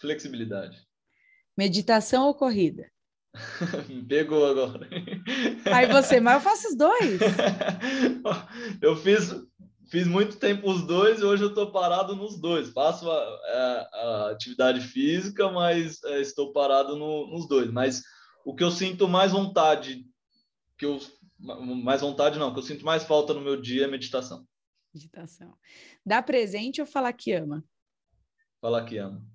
[0.00, 0.84] Flexibilidade.
[1.56, 2.90] Meditação ou corrida?
[3.88, 4.88] Me pegou agora.
[5.72, 7.20] Aí você, mas eu faço os dois.
[8.82, 9.32] eu fiz,
[9.92, 12.70] fiz muito tempo os dois e hoje eu estou parado nos dois.
[12.70, 17.70] Faço a, a, a atividade física, mas é, estou parado no, nos dois.
[17.70, 18.02] Mas
[18.44, 20.12] o que eu sinto mais vontade
[20.76, 20.98] que eu
[21.38, 24.46] mais vontade não, que eu sinto mais falta no meu dia é meditação.
[24.92, 25.56] Meditação.
[26.04, 27.64] Dar presente ou falar que ama?
[28.60, 29.26] Falar que ama.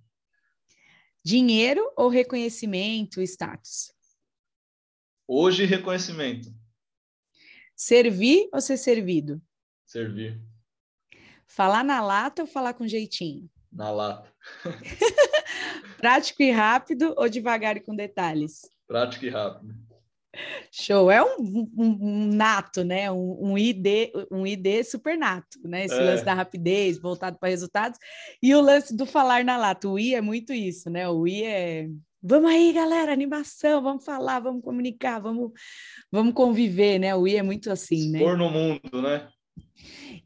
[1.23, 3.93] Dinheiro ou reconhecimento, status?
[5.27, 6.51] Hoje, reconhecimento.
[7.75, 9.41] Servir ou ser servido?
[9.85, 10.41] Servir.
[11.45, 13.49] Falar na lata ou falar com jeitinho?
[13.71, 14.33] Na lata.
[15.97, 18.61] Prático e rápido ou devagar e com detalhes?
[18.87, 19.88] Prático e rápido.
[20.71, 23.11] Show, é um, um, um nato, né?
[23.11, 25.85] Um, um, ID, um ID super nato, né?
[25.85, 26.01] Esse é.
[26.01, 27.97] lance da rapidez, voltado para resultados,
[28.41, 29.87] e o lance do falar na lata.
[29.87, 31.09] O I é muito isso, né?
[31.09, 31.87] O I é,
[32.21, 35.51] Vamos aí, galera, animação, vamos falar, vamos comunicar, vamos,
[36.11, 37.15] vamos conviver, né?
[37.15, 38.19] O I é muito assim, né?
[38.19, 39.29] Expor no mundo, né?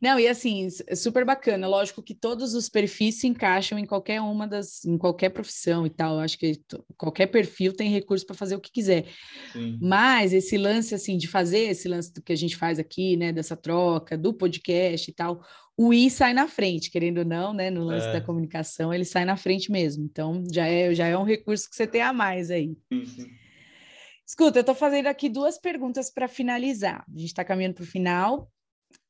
[0.01, 1.67] Não, e assim, é super bacana.
[1.67, 5.89] Lógico que todos os perfis se encaixam em qualquer uma das, em qualquer profissão e
[5.89, 6.19] tal.
[6.19, 6.59] Acho que
[6.97, 9.05] qualquer perfil tem recurso para fazer o que quiser.
[9.53, 9.79] Sim.
[9.81, 13.31] Mas esse lance, assim, de fazer esse lance do que a gente faz aqui, né,
[13.31, 15.41] dessa troca, do podcast e tal,
[15.77, 18.13] o I sai na frente, querendo ou não, né, no lance é.
[18.13, 20.03] da comunicação, ele sai na frente mesmo.
[20.03, 22.75] Então, já é, já é um recurso que você tem a mais aí.
[22.91, 23.27] Sim, sim.
[24.25, 27.05] Escuta, eu estou fazendo aqui duas perguntas para finalizar.
[27.07, 28.49] A gente está caminhando para o final.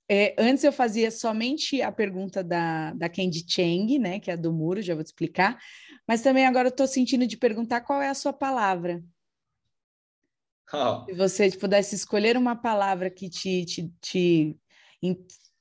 [0.10, 4.38] É, antes eu fazia somente a pergunta da, da Candy Cheng, né, que é a
[4.38, 5.58] do muro, já vou te explicar,
[6.08, 9.02] mas também agora eu estou sentindo de perguntar qual é a sua palavra.
[10.74, 11.06] Oh.
[11.06, 14.58] Se você pudesse escolher uma palavra que te, te, te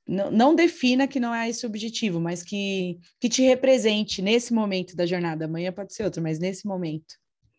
[0.07, 4.53] não, não, defina que não é esse o objetivo, mas que, que te represente nesse
[4.53, 5.45] momento da jornada.
[5.45, 7.15] Amanhã pode ser outro, mas nesse momento.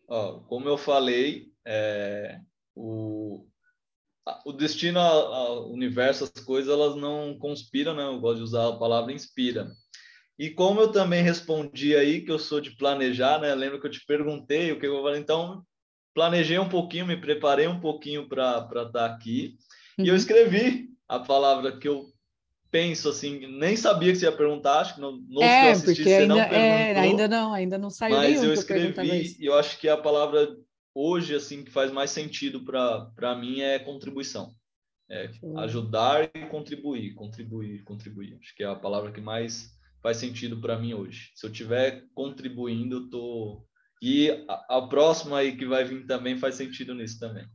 [0.07, 2.39] Oh, como eu falei, é,
[2.75, 3.47] o,
[4.45, 8.03] o destino, o universo, as coisas, elas não conspiram, né?
[8.03, 9.71] Eu gosto de usar a palavra inspira.
[10.37, 13.53] E como eu também respondi aí que eu sou de planejar, né?
[13.53, 15.63] Lembra que eu te perguntei o que eu falei, então
[16.13, 19.57] planejei um pouquinho, me preparei um pouquinho para estar tá aqui
[19.99, 20.05] uhum.
[20.05, 20.17] e eu uhum.
[20.17, 22.05] escrevi a palavra que eu
[22.71, 25.71] penso assim, nem sabia que você ia perguntar, acho que no, no é, que eu
[25.71, 29.57] assisti, porque ainda, não é, ainda não, ainda não saiu Mas eu escrevi e eu
[29.57, 30.55] acho que a palavra
[30.95, 34.55] hoje assim que faz mais sentido para mim é contribuição.
[35.07, 38.39] É ajudar e contribuir, contribuir, contribuir.
[38.41, 39.69] Acho que é a palavra que mais
[40.01, 41.31] faz sentido para mim hoje.
[41.35, 43.67] Se eu estiver contribuindo, eu tô
[44.01, 47.45] e a, a, próxima aí que vai vir também faz sentido nisso também.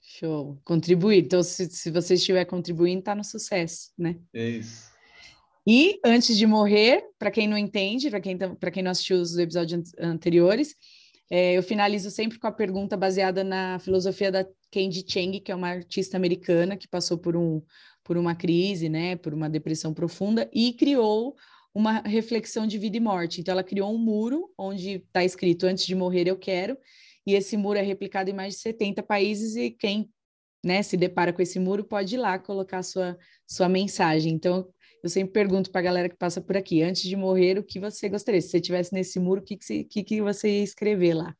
[0.00, 0.60] Show.
[0.64, 1.24] Contribuir.
[1.24, 4.18] Então, se, se você estiver contribuindo, está no sucesso, né?
[4.32, 4.90] É isso.
[5.66, 9.36] E antes de morrer, para quem não entende, para quem, tá, quem não assistiu os
[9.36, 10.74] episódios anteriores,
[11.30, 15.54] é, eu finalizo sempre com a pergunta baseada na filosofia da Candy Cheng, que é
[15.54, 17.62] uma artista americana que passou por, um,
[18.02, 21.36] por uma crise, né, por uma depressão profunda e criou
[21.72, 23.40] uma reflexão de vida e morte.
[23.40, 26.76] Então, ela criou um muro onde está escrito: Antes de morrer, eu quero.
[27.24, 30.10] E esse muro é replicado em mais de 70 países e quem
[30.64, 33.16] né, se depara com esse muro pode ir lá colocar sua,
[33.46, 34.32] sua mensagem.
[34.32, 34.68] Então,
[35.02, 37.80] eu sempre pergunto para a galera que passa por aqui, antes de morrer, o que
[37.80, 38.40] você gostaria?
[38.40, 41.34] Se você estivesse nesse muro, o que, que, que, que você ia escrever lá?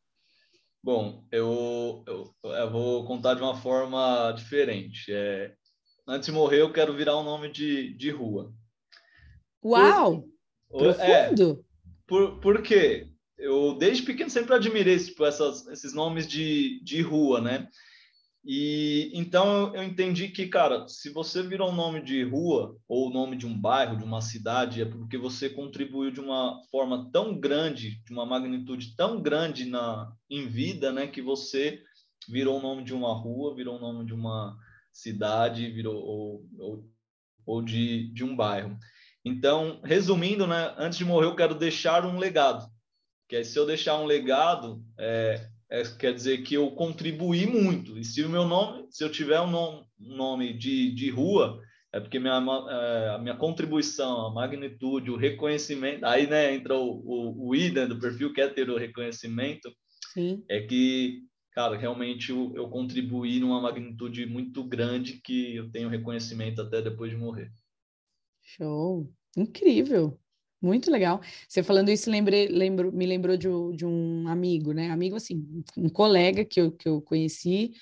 [0.82, 5.12] Bom, eu, eu, eu, vou contar de uma forma diferente.
[5.12, 5.53] É,
[6.09, 8.53] antes de morrer, eu quero virar um nome de, de rua.
[9.62, 10.24] Uau!
[10.70, 11.65] Por, profundo!
[11.66, 13.09] É, por, por quê?
[13.37, 17.69] Eu, desde pequeno, sempre admirei tipo, essas, esses nomes de, de rua, né?
[18.45, 23.12] E então eu entendi que, cara, se você virou um nome de rua ou o
[23.12, 27.39] nome de um bairro, de uma cidade, é porque você contribuiu de uma forma tão
[27.39, 31.83] grande, de uma magnitude tão grande na em vida, né, que você
[32.29, 34.57] virou o nome de uma rua, virou o nome de uma
[34.93, 36.85] cidade, virou ou, ou,
[37.45, 38.79] ou de, de um bairro.
[39.25, 42.67] Então, resumindo, né, antes de morrer, eu quero deixar um legado.
[43.29, 47.97] Que é, se eu deixar um legado, é, é, quer dizer que eu contribuí muito.
[47.97, 51.61] E se o meu nome, se eu tiver um nome, um nome de, de rua,
[51.93, 52.35] é porque minha,
[52.69, 57.71] é, a minha contribuição, a magnitude, o reconhecimento, aí né, entra o, o, o I
[57.71, 59.73] do perfil, quer ter o reconhecimento,
[60.13, 60.45] Sim.
[60.49, 61.23] é que,
[61.53, 67.11] cara, realmente eu, eu contribuí numa magnitude muito grande que eu tenho reconhecimento até depois
[67.11, 67.51] de morrer.
[68.43, 69.13] Show!
[69.37, 70.20] Incrível!
[70.62, 71.20] Muito legal.
[71.49, 74.91] Você falando isso, lembrei, lembro, me lembrou de, de, um amigo, né?
[74.91, 77.73] Amigo, assim, um colega que eu, que eu conheci,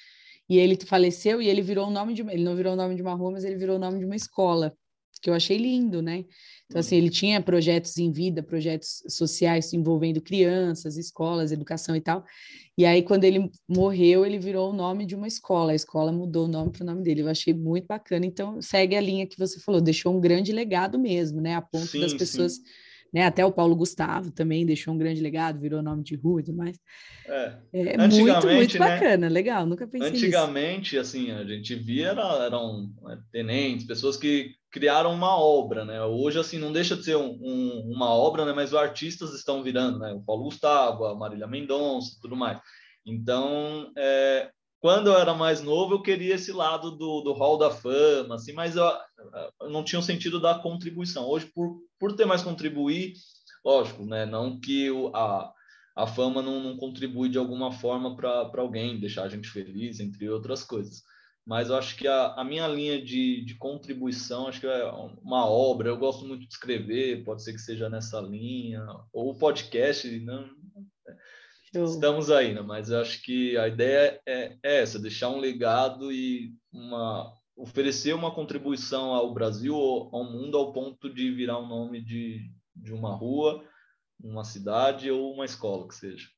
[0.49, 3.03] e ele faleceu e ele virou o nome de ele não virou o nome de
[3.03, 4.77] uma rua, mas ele virou o nome de uma escola,
[5.21, 6.25] que eu achei lindo, né?
[6.67, 12.25] Então, assim, ele tinha projetos em vida, projetos sociais envolvendo crianças, escolas, educação e tal.
[12.77, 15.73] E aí, quando ele morreu, ele virou o nome de uma escola.
[15.73, 17.23] A escola mudou o nome para o nome dele.
[17.23, 18.27] Eu achei muito bacana.
[18.27, 21.55] Então, segue a linha que você falou, deixou um grande legado mesmo, né?
[21.55, 22.57] A ponto sim, das pessoas.
[22.57, 22.63] Sim
[23.13, 23.25] né?
[23.25, 26.57] Até o Paulo Gustavo também deixou um grande legado, virou nome de rua e tudo
[26.57, 26.79] mais.
[27.27, 31.01] É, é muito, muito né, bacana, legal, nunca pensei Antigamente, nisso.
[31.01, 36.03] assim, a gente via era, eram é, tenentes, pessoas que criaram uma obra, né?
[36.03, 38.53] Hoje, assim, não deixa de ser um, um, uma obra, né?
[38.53, 40.13] Mas os artistas estão virando, né?
[40.13, 42.61] O Paulo Gustavo, a Marília Mendonça, tudo mais.
[43.05, 47.71] Então, é, quando eu era mais novo, eu queria esse lado do, do hall da
[47.71, 48.85] fama, assim, mas eu,
[49.61, 51.27] eu não tinha o sentido da contribuição.
[51.27, 53.15] Hoje, por, por ter mais contribuir,
[53.65, 54.25] lógico, né?
[54.25, 55.53] Não que o, a,
[55.97, 60.29] a fama não, não contribui de alguma forma para alguém, deixar a gente feliz, entre
[60.29, 61.03] outras coisas.
[61.45, 64.85] Mas eu acho que a, a minha linha de, de contribuição, acho que é
[65.23, 65.89] uma obra.
[65.89, 70.47] Eu gosto muito de escrever, pode ser que seja nessa linha, ou podcast, não,
[71.73, 71.85] Show.
[71.85, 72.63] estamos aí, né?
[72.63, 78.15] Mas eu acho que a ideia é, é essa, deixar um legado e uma oferecer
[78.15, 82.93] uma contribuição ao Brasil, ao mundo, ao ponto de virar o um nome de, de
[82.93, 83.65] uma rua,
[84.23, 86.29] uma cidade ou uma escola que seja.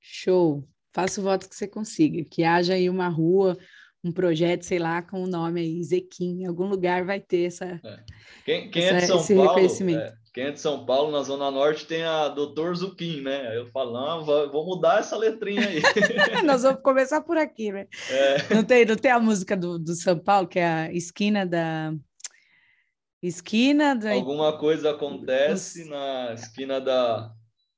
[0.00, 0.66] Show.
[0.94, 3.58] Faço o voto que você consiga, que haja aí uma rua,
[4.02, 7.80] um projeto, sei lá, com o nome aí, Zequim, em algum lugar vai ter essa,
[7.84, 8.04] é.
[8.44, 10.00] quem, quem essa, é de São esse Paulo, reconhecimento.
[10.00, 13.58] É, quem é de São Paulo, na Zona Norte, tem a Doutor Zuquim, né?
[13.58, 15.82] Eu falo, não, vou mudar essa letrinha aí.
[16.46, 17.88] Nós vamos começar por aqui, né?
[18.08, 18.54] É.
[18.54, 21.92] Não, tem, não tem a música do, do São Paulo, que é a esquina da...
[23.20, 24.12] Esquina da...
[24.12, 27.32] Alguma coisa acontece na esquina da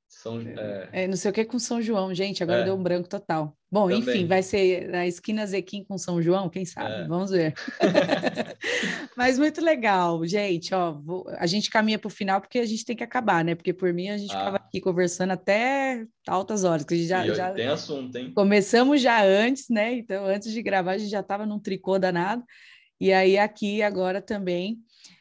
[0.07, 0.91] são, é...
[0.93, 2.65] É, não sei o que com São João, gente, agora é.
[2.65, 3.57] deu um branco total.
[3.73, 4.01] Bom, Também.
[4.01, 7.05] enfim, vai ser a esquina Zequim com São João, quem sabe?
[7.05, 7.07] É.
[7.07, 7.55] Vamos ver.
[9.17, 11.25] Mas muito legal, gente, ó, vou...
[11.39, 13.55] a gente caminha para o final porque a gente tem que acabar, né?
[13.55, 14.39] Porque por mim a gente ah.
[14.39, 17.53] ficava aqui conversando até altas horas, que a gente já, já...
[17.53, 18.33] tem assunto, hein?
[18.35, 19.95] Começamos já antes, né?
[19.95, 22.43] Então, antes de gravar, a gente já estava num tricô danado.
[23.01, 24.79] E aí aqui agora também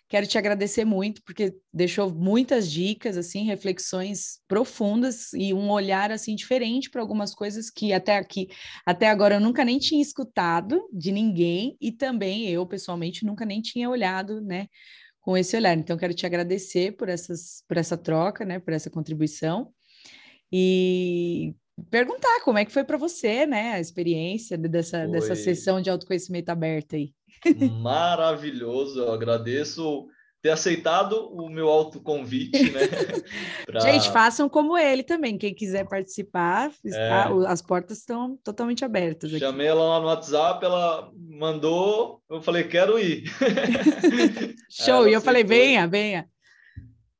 [0.09, 6.33] Quero te agradecer muito porque deixou muitas dicas, assim, reflexões profundas e um olhar assim
[6.33, 8.47] diferente para algumas coisas que até aqui,
[8.83, 13.61] até agora eu nunca nem tinha escutado de ninguém e também eu pessoalmente nunca nem
[13.61, 14.65] tinha olhado, né,
[15.21, 15.77] com esse olhar.
[15.77, 19.71] Então quero te agradecer por essas por essa troca, né, por essa contribuição.
[20.51, 21.53] E
[21.91, 26.49] perguntar como é que foi para você, né, a experiência dessa, dessa sessão de autoconhecimento
[26.49, 27.13] aberta aí
[27.81, 28.99] maravilhoso.
[28.99, 30.07] Eu agradeço
[30.41, 32.81] ter aceitado o meu autoconvite, né?
[33.65, 33.79] pra...
[33.81, 35.37] Gente, façam como ele também.
[35.37, 37.29] Quem quiser participar, está...
[37.29, 37.47] é...
[37.47, 39.31] as portas estão totalmente abertas.
[39.31, 39.39] Aqui.
[39.39, 43.23] Chamei ela lá no WhatsApp, ela mandou, eu falei, quero ir.
[44.71, 46.27] Show, e eu falei, venha, venha.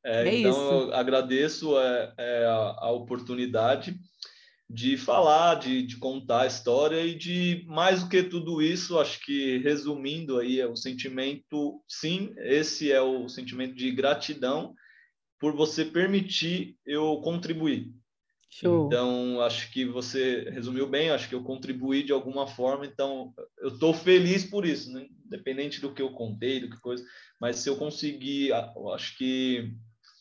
[0.05, 0.59] É, é então, isso.
[0.61, 3.99] eu agradeço é, é a, a oportunidade
[4.69, 9.19] de falar, de, de, contar a história e de mais do que tudo isso, acho
[9.25, 14.75] que resumindo aí é o sentimento, sim, esse é o sentimento de gratidão
[15.39, 17.91] por você permitir eu contribuir.
[18.51, 18.87] Show.
[18.87, 23.69] Então, acho que você resumiu bem, acho que eu contribuí de alguma forma, então eu
[23.69, 25.07] estou feliz por isso, né?
[25.25, 27.03] independente do que eu contei, do que coisa,
[27.39, 28.51] mas se eu conseguir,
[28.93, 29.71] acho que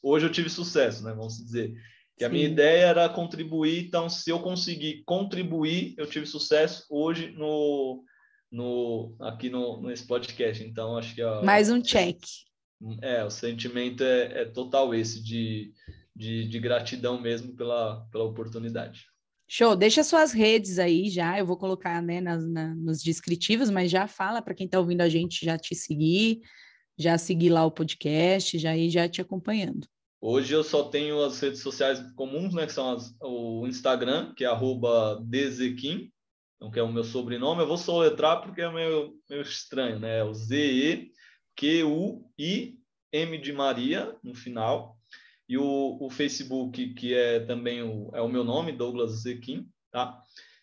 [0.02, 1.12] hoje eu tive sucesso, né?
[1.12, 1.74] Vamos dizer
[2.18, 7.30] que a minha ideia era contribuir, então se eu conseguir contribuir, eu tive sucesso hoje
[7.30, 8.02] no,
[8.50, 10.64] no aqui no nesse podcast.
[10.64, 12.18] Então acho que a, mais um check.
[13.00, 15.72] É, o sentimento é, é total esse de,
[16.14, 19.06] de, de, gratidão mesmo pela, pela oportunidade.
[19.48, 23.90] Show, deixa suas redes aí já, eu vou colocar né, nas, na, nos descritivos, mas
[23.90, 26.40] já fala para quem está ouvindo a gente já te seguir,
[26.96, 29.88] já seguir lá o podcast, já ir já te acompanhando.
[30.20, 34.44] Hoje eu só tenho as redes sociais comuns, né, que são as, o Instagram, que
[34.44, 34.50] é
[35.24, 36.10] @dezequim,
[36.58, 37.62] então, que é o meu sobrenome.
[37.62, 40.18] Eu vou soletrar porque é meio, meio estranho, né?
[40.18, 41.08] É o Z-E-Q-U-I-M
[43.38, 44.98] de Maria no final.
[45.48, 50.20] E o, o Facebook, que é também o, é o meu nome, Douglas Zequim, tá?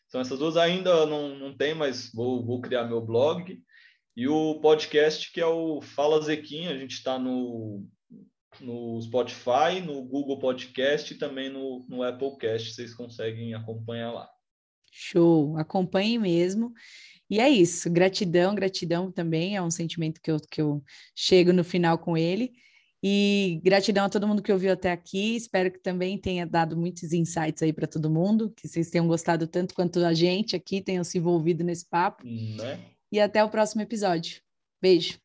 [0.07, 3.57] Então, essas duas ainda não, não tem, mas vou, vou criar meu blog.
[4.18, 7.88] E o podcast, que é o Fala Zequim, a gente está no
[8.61, 14.30] no Spotify, no Google Podcast e também no, no Apple Cast, vocês conseguem acompanhar lá.
[14.91, 16.73] Show, acompanhe mesmo.
[17.30, 20.84] E é isso, gratidão, gratidão também é um sentimento que eu, que eu
[21.15, 22.53] chego no final com ele.
[23.07, 25.36] E gratidão a todo mundo que ouviu até aqui.
[25.36, 29.48] Espero que também tenha dado muitos insights aí para todo mundo, que vocês tenham gostado
[29.48, 32.23] tanto quanto a gente aqui, tenham se envolvido nesse papo.
[32.26, 32.80] Né?
[33.11, 34.41] E até o próximo episódio.
[34.82, 35.24] Beijo.